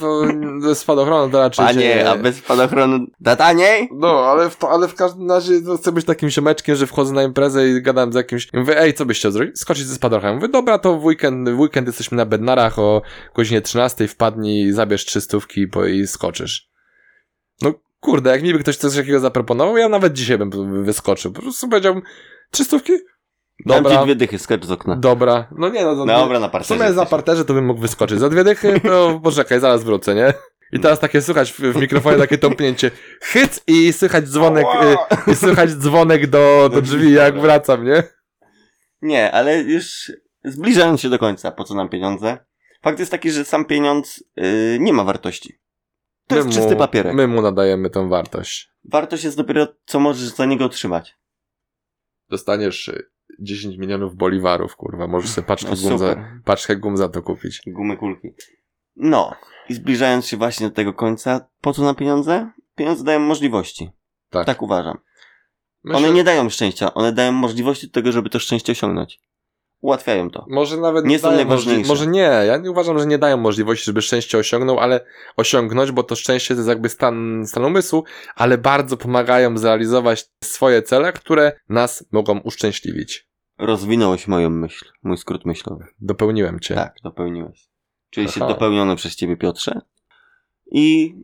To, 0.00 0.22
to 0.62 0.74
spadochronu 0.74 1.32
to 1.32 1.38
raczej 1.38 1.66
się 1.68 1.74
Panie, 1.74 1.86
nie... 1.86 2.10
a 2.10 2.16
bez 2.16 2.36
spadochronu 2.36 3.06
da 3.20 3.36
taniej? 3.36 3.88
No, 3.92 4.08
ale 4.08 4.50
w, 4.50 4.64
ale 4.64 4.88
w 4.88 4.94
każdym 4.94 5.30
razie 5.30 5.52
no, 5.62 5.76
chcę 5.76 5.92
być 5.92 6.06
takim 6.06 6.30
siomeczkiem, 6.30 6.76
że 6.76 6.86
wchodzę 6.86 7.14
na 7.14 7.22
imprezę 7.22 7.68
i 7.68 7.82
gadam 7.82 8.12
z 8.12 8.16
jakimś... 8.16 8.48
I 8.52 8.58
mówię, 8.58 8.80
ej, 8.80 8.94
co 8.94 9.06
byś 9.06 9.18
chciał 9.18 9.32
zrobić? 9.32 9.58
Skoczyć 9.58 9.86
ze 9.86 9.94
spadochronem. 9.94 10.36
Mówię, 10.36 10.48
dobra, 10.48 10.78
to 10.78 10.98
w 10.98 11.04
weekend, 11.04 11.48
w 11.48 11.60
weekend 11.60 11.86
jesteśmy 11.86 12.16
na 12.16 12.26
Bednarach 12.26 12.78
o 12.78 13.02
godzinie 13.34 13.60
13, 13.60 14.08
wpadnij, 14.08 14.72
zabierz 14.72 15.04
trzy 15.04 15.20
stówki 15.20 15.66
bo 15.66 15.86
i 15.86 16.06
skoczysz. 16.06 16.70
No, 17.62 17.74
kurde, 18.00 18.30
jak 18.30 18.42
mi 18.42 18.52
by 18.52 18.58
ktoś 18.58 18.76
coś 18.76 18.96
takiego 18.96 19.20
zaproponował, 19.20 19.76
ja 19.76 19.88
nawet 19.88 20.12
dzisiaj 20.12 20.38
bym 20.38 20.84
wyskoczył. 20.84 21.32
Po 21.32 21.42
prostu 21.42 21.68
powiedziałbym, 21.68 22.02
trzy 22.50 22.64
stówki? 23.60 23.68
Dam 23.68 23.84
ci 23.84 23.90
Dobra, 23.90 24.04
dwie 24.04 24.14
dychy, 24.16 24.38
skacz 24.38 24.64
z 24.64 24.70
okna. 24.70 24.96
dobra. 24.96 25.48
No 25.58 25.68
nie, 25.68 25.84
no, 25.84 25.96
za 25.96 26.02
dwie- 26.04 26.14
Dobra, 26.14 26.40
na 26.40 26.48
w 26.48 26.50
parterze. 26.50 26.74
sumie 26.80 26.92
za 26.92 27.06
parterze 27.06 27.44
to 27.44 27.54
bym 27.54 27.66
mógł 27.66 27.80
wyskoczyć. 27.80 28.18
Za 28.18 28.28
dwie 28.28 28.44
dychy, 28.44 28.80
to 28.80 29.20
poczekaj, 29.24 29.60
zaraz 29.60 29.84
wrócę, 29.84 30.14
nie? 30.14 30.32
I 30.72 30.80
teraz 30.80 31.00
takie 31.00 31.22
słychać 31.22 31.52
w, 31.52 31.60
w 31.60 31.76
mikrofonie 31.80 32.18
takie 32.18 32.38
tąpnięcie. 32.38 32.90
Hyc 33.22 33.60
i 33.66 33.92
słychać 33.92 34.24
dzwonek, 34.28 34.66
y, 35.28 35.30
i 35.30 35.34
słychać 35.34 35.70
dzwonek 35.70 36.26
do, 36.26 36.70
do 36.72 36.82
drzwi, 36.82 37.12
jak 37.12 37.40
wracam, 37.40 37.84
nie? 37.84 38.02
Nie, 39.02 39.32
ale 39.32 39.58
już 39.62 40.12
zbliżając 40.44 41.00
się 41.00 41.08
do 41.08 41.18
końca, 41.18 41.50
po 41.52 41.64
co 41.64 41.74
nam 41.74 41.88
pieniądze? 41.88 42.38
Fakt 42.82 42.98
jest 42.98 43.10
taki, 43.10 43.30
że 43.30 43.44
sam 43.44 43.64
pieniądz 43.64 44.24
yy, 44.36 44.78
nie 44.80 44.92
ma 44.92 45.04
wartości. 45.04 45.58
To 46.26 46.34
My 46.34 46.36
jest 46.36 46.48
mu- 46.48 46.54
czysty 46.54 46.76
papierek. 46.76 47.14
My 47.14 47.26
mu 47.26 47.42
nadajemy 47.42 47.90
tą 47.90 48.08
wartość. 48.08 48.70
Wartość 48.84 49.24
jest 49.24 49.36
dopiero, 49.36 49.66
co 49.86 50.00
możesz 50.00 50.28
za 50.28 50.44
niego 50.46 50.64
otrzymać. 50.64 51.14
Dostaniesz 52.30 52.88
y, 52.88 53.10
10 53.40 53.76
milionów 53.76 54.16
boliwarów, 54.16 54.76
kurwa. 54.76 55.06
Możesz 55.06 55.30
sobie 55.30 55.46
paczkę, 55.46 55.70
No, 55.70 55.88
gum, 55.88 55.98
za, 55.98 56.16
paczkę 56.44 56.76
gum 56.76 56.96
za 56.96 57.08
to 57.08 57.22
kupić. 57.22 57.60
Gumy 57.66 57.96
kulki. 57.96 58.28
No, 58.96 59.34
i 59.68 59.74
zbliżając 59.74 60.26
się 60.26 60.36
właśnie 60.36 60.68
do 60.68 60.74
tego 60.74 60.92
końca, 60.92 61.48
po 61.60 61.72
co 61.72 61.82
na 61.82 61.94
pieniądze? 61.94 62.50
Pieniądze 62.74 63.04
dają 63.04 63.20
możliwości. 63.20 63.90
Tak. 64.30 64.46
Tak 64.46 64.62
uważam. 64.62 64.98
Myślę, 65.84 65.98
One 65.98 66.14
nie 66.14 66.24
dają 66.24 66.50
szczęścia, 66.50 66.94
one 66.94 67.12
dają 67.12 67.32
możliwości 67.32 67.86
do 67.86 67.92
tego, 67.92 68.12
żeby 68.12 68.30
to 68.30 68.38
szczęście 68.38 68.72
osiągnąć. 68.72 69.20
Ułatwiają 69.80 70.30
to. 70.30 70.46
Może 70.48 70.76
nawet 70.76 71.06
Nie 71.06 71.18
są 71.18 71.32
najważniejsze. 71.32 71.88
Może 71.88 72.06
nie, 72.06 72.20
ja 72.46 72.56
nie 72.56 72.70
uważam, 72.70 72.98
że 72.98 73.06
nie 73.06 73.18
dają 73.18 73.36
możliwości, 73.36 73.84
żeby 73.84 74.02
szczęście 74.02 74.38
osiągnął, 74.38 74.78
ale 74.78 75.04
osiągnąć, 75.36 75.92
bo 75.92 76.02
to 76.02 76.16
szczęście 76.16 76.54
to 76.54 76.58
jest 76.58 76.68
jakby 76.68 76.88
stan, 76.88 77.44
stan 77.46 77.64
umysłu, 77.64 78.04
ale 78.34 78.58
bardzo 78.58 78.96
pomagają 78.96 79.58
zrealizować 79.58 80.24
swoje 80.44 80.82
cele, 80.82 81.12
które 81.12 81.52
nas 81.68 82.04
mogą 82.12 82.38
uszczęśliwić. 82.38 83.25
Rozwinąłeś 83.58 84.28
moją 84.28 84.50
myśl, 84.50 84.84
mój 85.02 85.16
skrót 85.16 85.44
myślowy. 85.44 85.86
Dopełniłem 86.00 86.60
cię. 86.60 86.74
Tak, 86.74 86.94
dopełniłeś. 87.02 87.68
Czyli 88.10 88.28
się 88.28 88.40
Aha. 88.44 88.52
dopełniony 88.52 88.96
przez 88.96 89.16
ciebie, 89.16 89.36
Piotrze. 89.36 89.80
I 90.66 91.14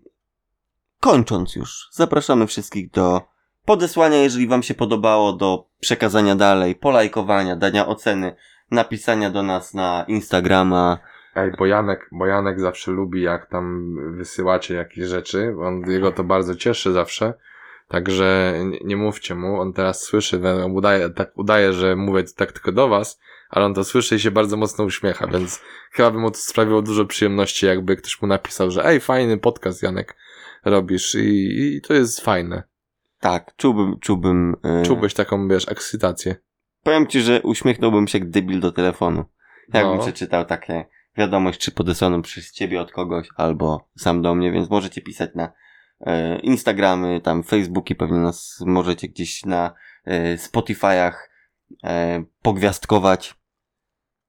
kończąc 1.01 1.57
już, 1.57 1.89
zapraszamy 1.93 2.47
wszystkich 2.47 2.91
do 2.91 3.22
podesłania, 3.64 4.16
jeżeli 4.16 4.47
wam 4.47 4.62
się 4.62 4.74
podobało, 4.74 5.33
do 5.33 5.68
przekazania 5.80 6.37
dalej, 6.37 6.74
polajkowania, 6.74 7.57
dania 7.57 7.87
oceny, 7.87 8.37
napisania 8.70 9.30
do 9.30 9.43
nas 9.43 9.74
na 9.74 10.05
Instagrama. 10.09 10.99
Ej, 11.35 11.53
bo 11.59 11.66
Janek, 11.66 12.09
bo 12.12 12.26
Janek 12.26 12.61
zawsze 12.61 12.91
lubi, 12.91 13.22
jak 13.22 13.51
tam 13.51 13.95
wysyłacie 14.16 14.74
jakieś 14.74 15.05
rzeczy. 15.05 15.55
On, 15.61 15.91
jego 15.91 16.12
to 16.12 16.24
bardzo 16.24 16.55
cieszy 16.55 16.93
zawsze. 16.93 17.35
Także 17.93 18.55
nie, 18.84 18.97
mówcie 18.97 19.34
mu, 19.34 19.61
on 19.61 19.72
teraz 19.72 20.03
słyszy, 20.03 20.40
on 20.64 20.72
udaje, 20.72 21.11
tak 21.11 21.38
udaje, 21.38 21.72
że 21.72 21.97
mówię 21.97 22.24
tak 22.36 22.53
tylko 22.53 22.72
do 22.72 22.88
was, 22.88 23.20
ale 23.51 23.64
on 23.64 23.74
to 23.74 23.84
słyszy 23.84 24.16
i 24.16 24.20
się 24.20 24.30
bardzo 24.30 24.57
mocno 24.57 24.84
uśmiecha, 24.84 25.26
więc 25.26 25.61
chyba 25.93 26.11
by 26.11 26.18
mu 26.18 26.30
to 26.30 26.36
sprawiło 26.36 26.82
dużo 26.82 27.05
przyjemności, 27.05 27.66
jakby 27.66 27.97
ktoś 27.97 28.22
mu 28.22 28.28
napisał, 28.28 28.70
że 28.70 28.84
ej, 28.86 29.01
fajny 29.01 29.38
podcast 29.38 29.82
Janek 29.82 30.16
robisz 30.64 31.14
i, 31.14 31.59
i 31.76 31.80
to 31.80 31.95
jest 31.95 32.20
fajne. 32.20 32.62
Tak, 33.20 33.57
czułbym, 33.57 33.99
czułbym... 34.01 34.57
e, 34.64 34.82
Czułbyś 34.82 35.14
taką, 35.14 35.49
wiesz, 35.49 35.68
ekscytację. 35.68 36.36
Powiem 36.82 37.07
ci, 37.07 37.20
że 37.20 37.43
uśmiechnąłbym 37.43 38.09
się 38.09 38.18
jak 38.18 38.30
debil 38.30 38.61
do 38.61 38.72
telefonu. 38.72 39.24
Jakbym 39.72 39.97
No. 39.97 40.03
przeczytał 40.03 40.45
takie 40.45 40.84
wiadomość, 41.18 41.61
czy 41.61 41.70
podesłaną 41.72 42.22
przez 42.22 42.53
ciebie 42.53 42.80
od 42.80 42.93
kogoś, 42.93 43.28
albo 43.36 43.88
sam 43.97 44.22
do 44.22 44.34
mnie, 44.34 44.53
więc 44.53 44.70
możecie 44.70 45.01
pisać 45.01 45.30
na 45.34 45.53
Instagramy, 46.42 47.20
tam 47.20 47.42
Facebooki, 47.42 47.94
pewnie 47.94 48.18
nas 48.18 48.62
możecie 48.66 49.09
gdzieś 49.09 49.44
na 49.44 49.74
e, 50.05 50.36
Spotify'ach 50.36 51.12
e, 51.84 52.24
pogwiazdkować. 52.42 53.34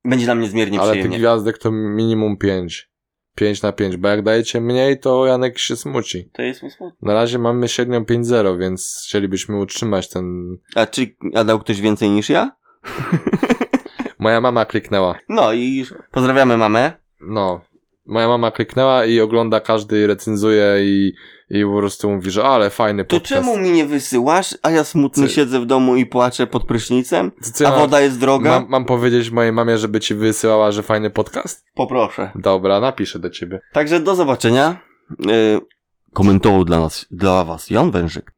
Będzie 0.05 0.26
dla 0.26 0.36
mnie 0.36 0.47
zmiernie 0.47 0.80
Ale 0.80 0.88
tych 0.88 0.99
przyjemnie. 0.99 1.17
gwiazdek 1.17 1.57
to 1.57 1.71
minimum 1.71 2.38
pięć. 2.38 2.89
Pięć 3.36 3.61
na 3.61 3.71
pięć, 3.71 3.97
bo 3.97 4.07
jak 4.07 4.21
dajecie 4.21 4.61
mniej, 4.61 4.99
to 4.99 5.26
Janek 5.26 5.59
się 5.59 5.76
smuci. 5.76 6.30
To 6.34 6.41
jest 6.41 6.63
mi 6.63 6.71
smutno. 6.71 6.97
Na 7.01 7.13
razie 7.13 7.39
mamy 7.39 7.67
średnią 7.67 8.03
5-0, 8.03 8.59
więc 8.59 9.03
chcielibyśmy 9.05 9.59
utrzymać 9.59 10.09
ten... 10.09 10.57
A 10.76 10.86
czy 10.86 11.15
a 11.36 11.43
dał 11.43 11.59
ktoś 11.59 11.82
więcej 11.82 12.09
niż 12.09 12.30
ja? 12.30 12.51
Moja 14.19 14.41
mama 14.41 14.65
kliknęła. 14.65 15.19
No 15.30 15.53
i 15.53 15.86
pozdrawiamy 16.11 16.57
mamę. 16.57 16.91
No. 17.21 17.61
Moja 18.05 18.28
mama 18.28 18.51
kliknęła 18.51 19.05
i 19.05 19.19
ogląda 19.19 19.59
każdy, 19.59 20.07
recenzuje 20.07 20.76
i, 20.82 21.13
i 21.54 21.66
po 21.66 21.78
prostu 21.78 22.12
mówi, 22.12 22.32
że 22.32 22.43
ale 22.43 22.70
fajny 22.70 23.06
To 23.06 23.16
podcast. 23.16 23.45
czemu 23.45 23.58
mi 23.58 23.72
nie 23.72 23.86
wysyłasz, 23.86 24.58
a 24.62 24.72
ja 24.72 24.84
smutny 24.84 25.28
Co- 25.28 25.34
siedzę 25.34 25.60
w 25.60 25.66
domu 25.66 25.95
i 25.95 26.06
płaczę 26.06 26.47
pod 26.47 26.66
prysznicem? 26.66 27.32
To 27.32 27.51
co 27.54 27.64
ja 27.64 27.74
A 27.74 27.80
woda 27.80 28.01
jest 28.01 28.20
droga? 28.20 28.49
Mam, 28.49 28.70
mam 28.70 28.86
powiedzieć 28.86 29.32
mojej 29.32 29.51
mamie, 29.51 29.78
żeby 29.78 29.99
ci 29.99 30.16
wysyłała, 30.16 30.72
że 30.72 30.84
fajny 30.84 31.10
podcast? 31.10 31.66
Poproszę. 31.76 32.32
Dobra, 32.36 32.80
napiszę 32.80 33.20
do 33.20 33.30
ciebie. 33.30 33.60
Także 33.74 33.99
do 33.99 34.16
zobaczenia. 34.16 34.78
Yy, 35.20 35.60
komentował 36.14 36.66
dla 36.66 36.80
nas, 36.80 37.06
dla 37.12 37.43
was 37.43 37.70
Jan 37.70 37.91
Wężyk. 37.91 38.34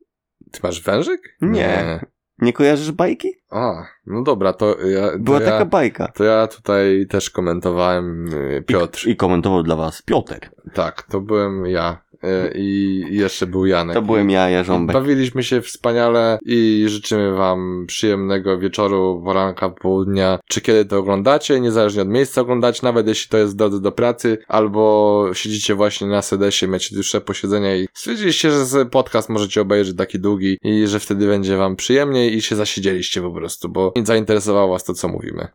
Ty 0.51 0.59
masz 0.63 0.82
wężyk? 0.82 1.38
Nie. 1.41 1.99
Nie 2.39 2.53
kojarzysz 2.53 2.91
bajki? 2.91 3.30
A, 3.51 3.86
no 4.05 4.24
dobra, 4.24 4.53
to 4.53 4.80
ja... 4.80 5.11
To 5.11 5.20
Była 5.20 5.39
ja, 5.41 5.45
taka 5.45 5.66
bajka. 5.66 6.07
To 6.07 6.24
ja 6.24 6.47
tutaj 6.47 7.05
też 7.09 7.30
komentowałem 7.30 8.28
y, 8.34 8.63
Piotr. 8.68 9.07
I, 9.07 9.11
I 9.11 9.16
komentował 9.16 9.63
dla 9.63 9.76
was 9.76 10.01
Piotr. 10.01 10.49
Tak, 10.74 11.03
to 11.03 11.22
byłem 11.22 11.66
ja. 11.66 12.01
Y, 12.24 12.51
I 12.55 13.01
jeszcze 13.11 13.47
był 13.47 13.66
Janek. 13.66 13.95
To 13.95 14.01
byłem 14.01 14.30
ja, 14.30 14.49
Jarząbek. 14.49 14.93
Bawiliśmy 14.93 15.43
się 15.43 15.61
wspaniale 15.61 16.39
i 16.45 16.86
życzymy 16.88 17.32
wam 17.32 17.86
przyjemnego 17.88 18.57
wieczoru, 18.57 19.22
poranka, 19.26 19.70
południa, 19.70 20.39
czy 20.47 20.61
kiedy 20.61 20.86
to 20.86 20.97
oglądacie, 20.97 21.59
niezależnie 21.59 22.01
od 22.01 22.07
miejsca 22.07 22.41
oglądacie, 22.41 22.80
nawet 22.84 23.07
jeśli 23.07 23.30
to 23.30 23.38
jest 23.38 23.53
w 23.53 23.55
drodze 23.55 23.82
do 23.82 23.91
pracy, 23.91 24.38
albo 24.47 25.26
siedzicie 25.34 25.76
właśnie 25.76 26.07
na 26.07 26.22
sedesie, 26.22 26.68
macie 26.68 26.95
dłuższe 26.95 27.22
posiedzenia 27.22 27.76
i 27.76 27.88
stwierdziliście, 27.93 28.51
że 28.51 28.86
podcast 28.86 29.30
możecie 29.30 29.61
obejrzeć 29.61 29.97
taki 29.97 30.20
długi 30.20 30.57
i 30.61 30.88
że 30.88 30.99
wtedy 30.99 31.28
będzie 31.28 31.57
wam 31.57 31.76
przyjemniej 31.76 32.36
i 32.36 32.41
się 32.41 32.55
zasiedzieliście 32.55 33.22
po 33.22 33.32
prostu, 33.32 33.70
bo 33.70 33.93
zainteresowało 34.03 34.72
was 34.72 34.84
to, 34.84 34.93
co 34.93 35.07
mówimy. 35.07 35.47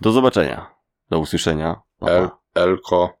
Do 0.00 0.12
zobaczenia. 0.12 0.74
Do 1.10 1.18
usłyszenia. 1.18 1.80
Pa, 1.98 2.06
pa. 2.06 2.12
El, 2.12 2.28
Elko. 2.54 3.19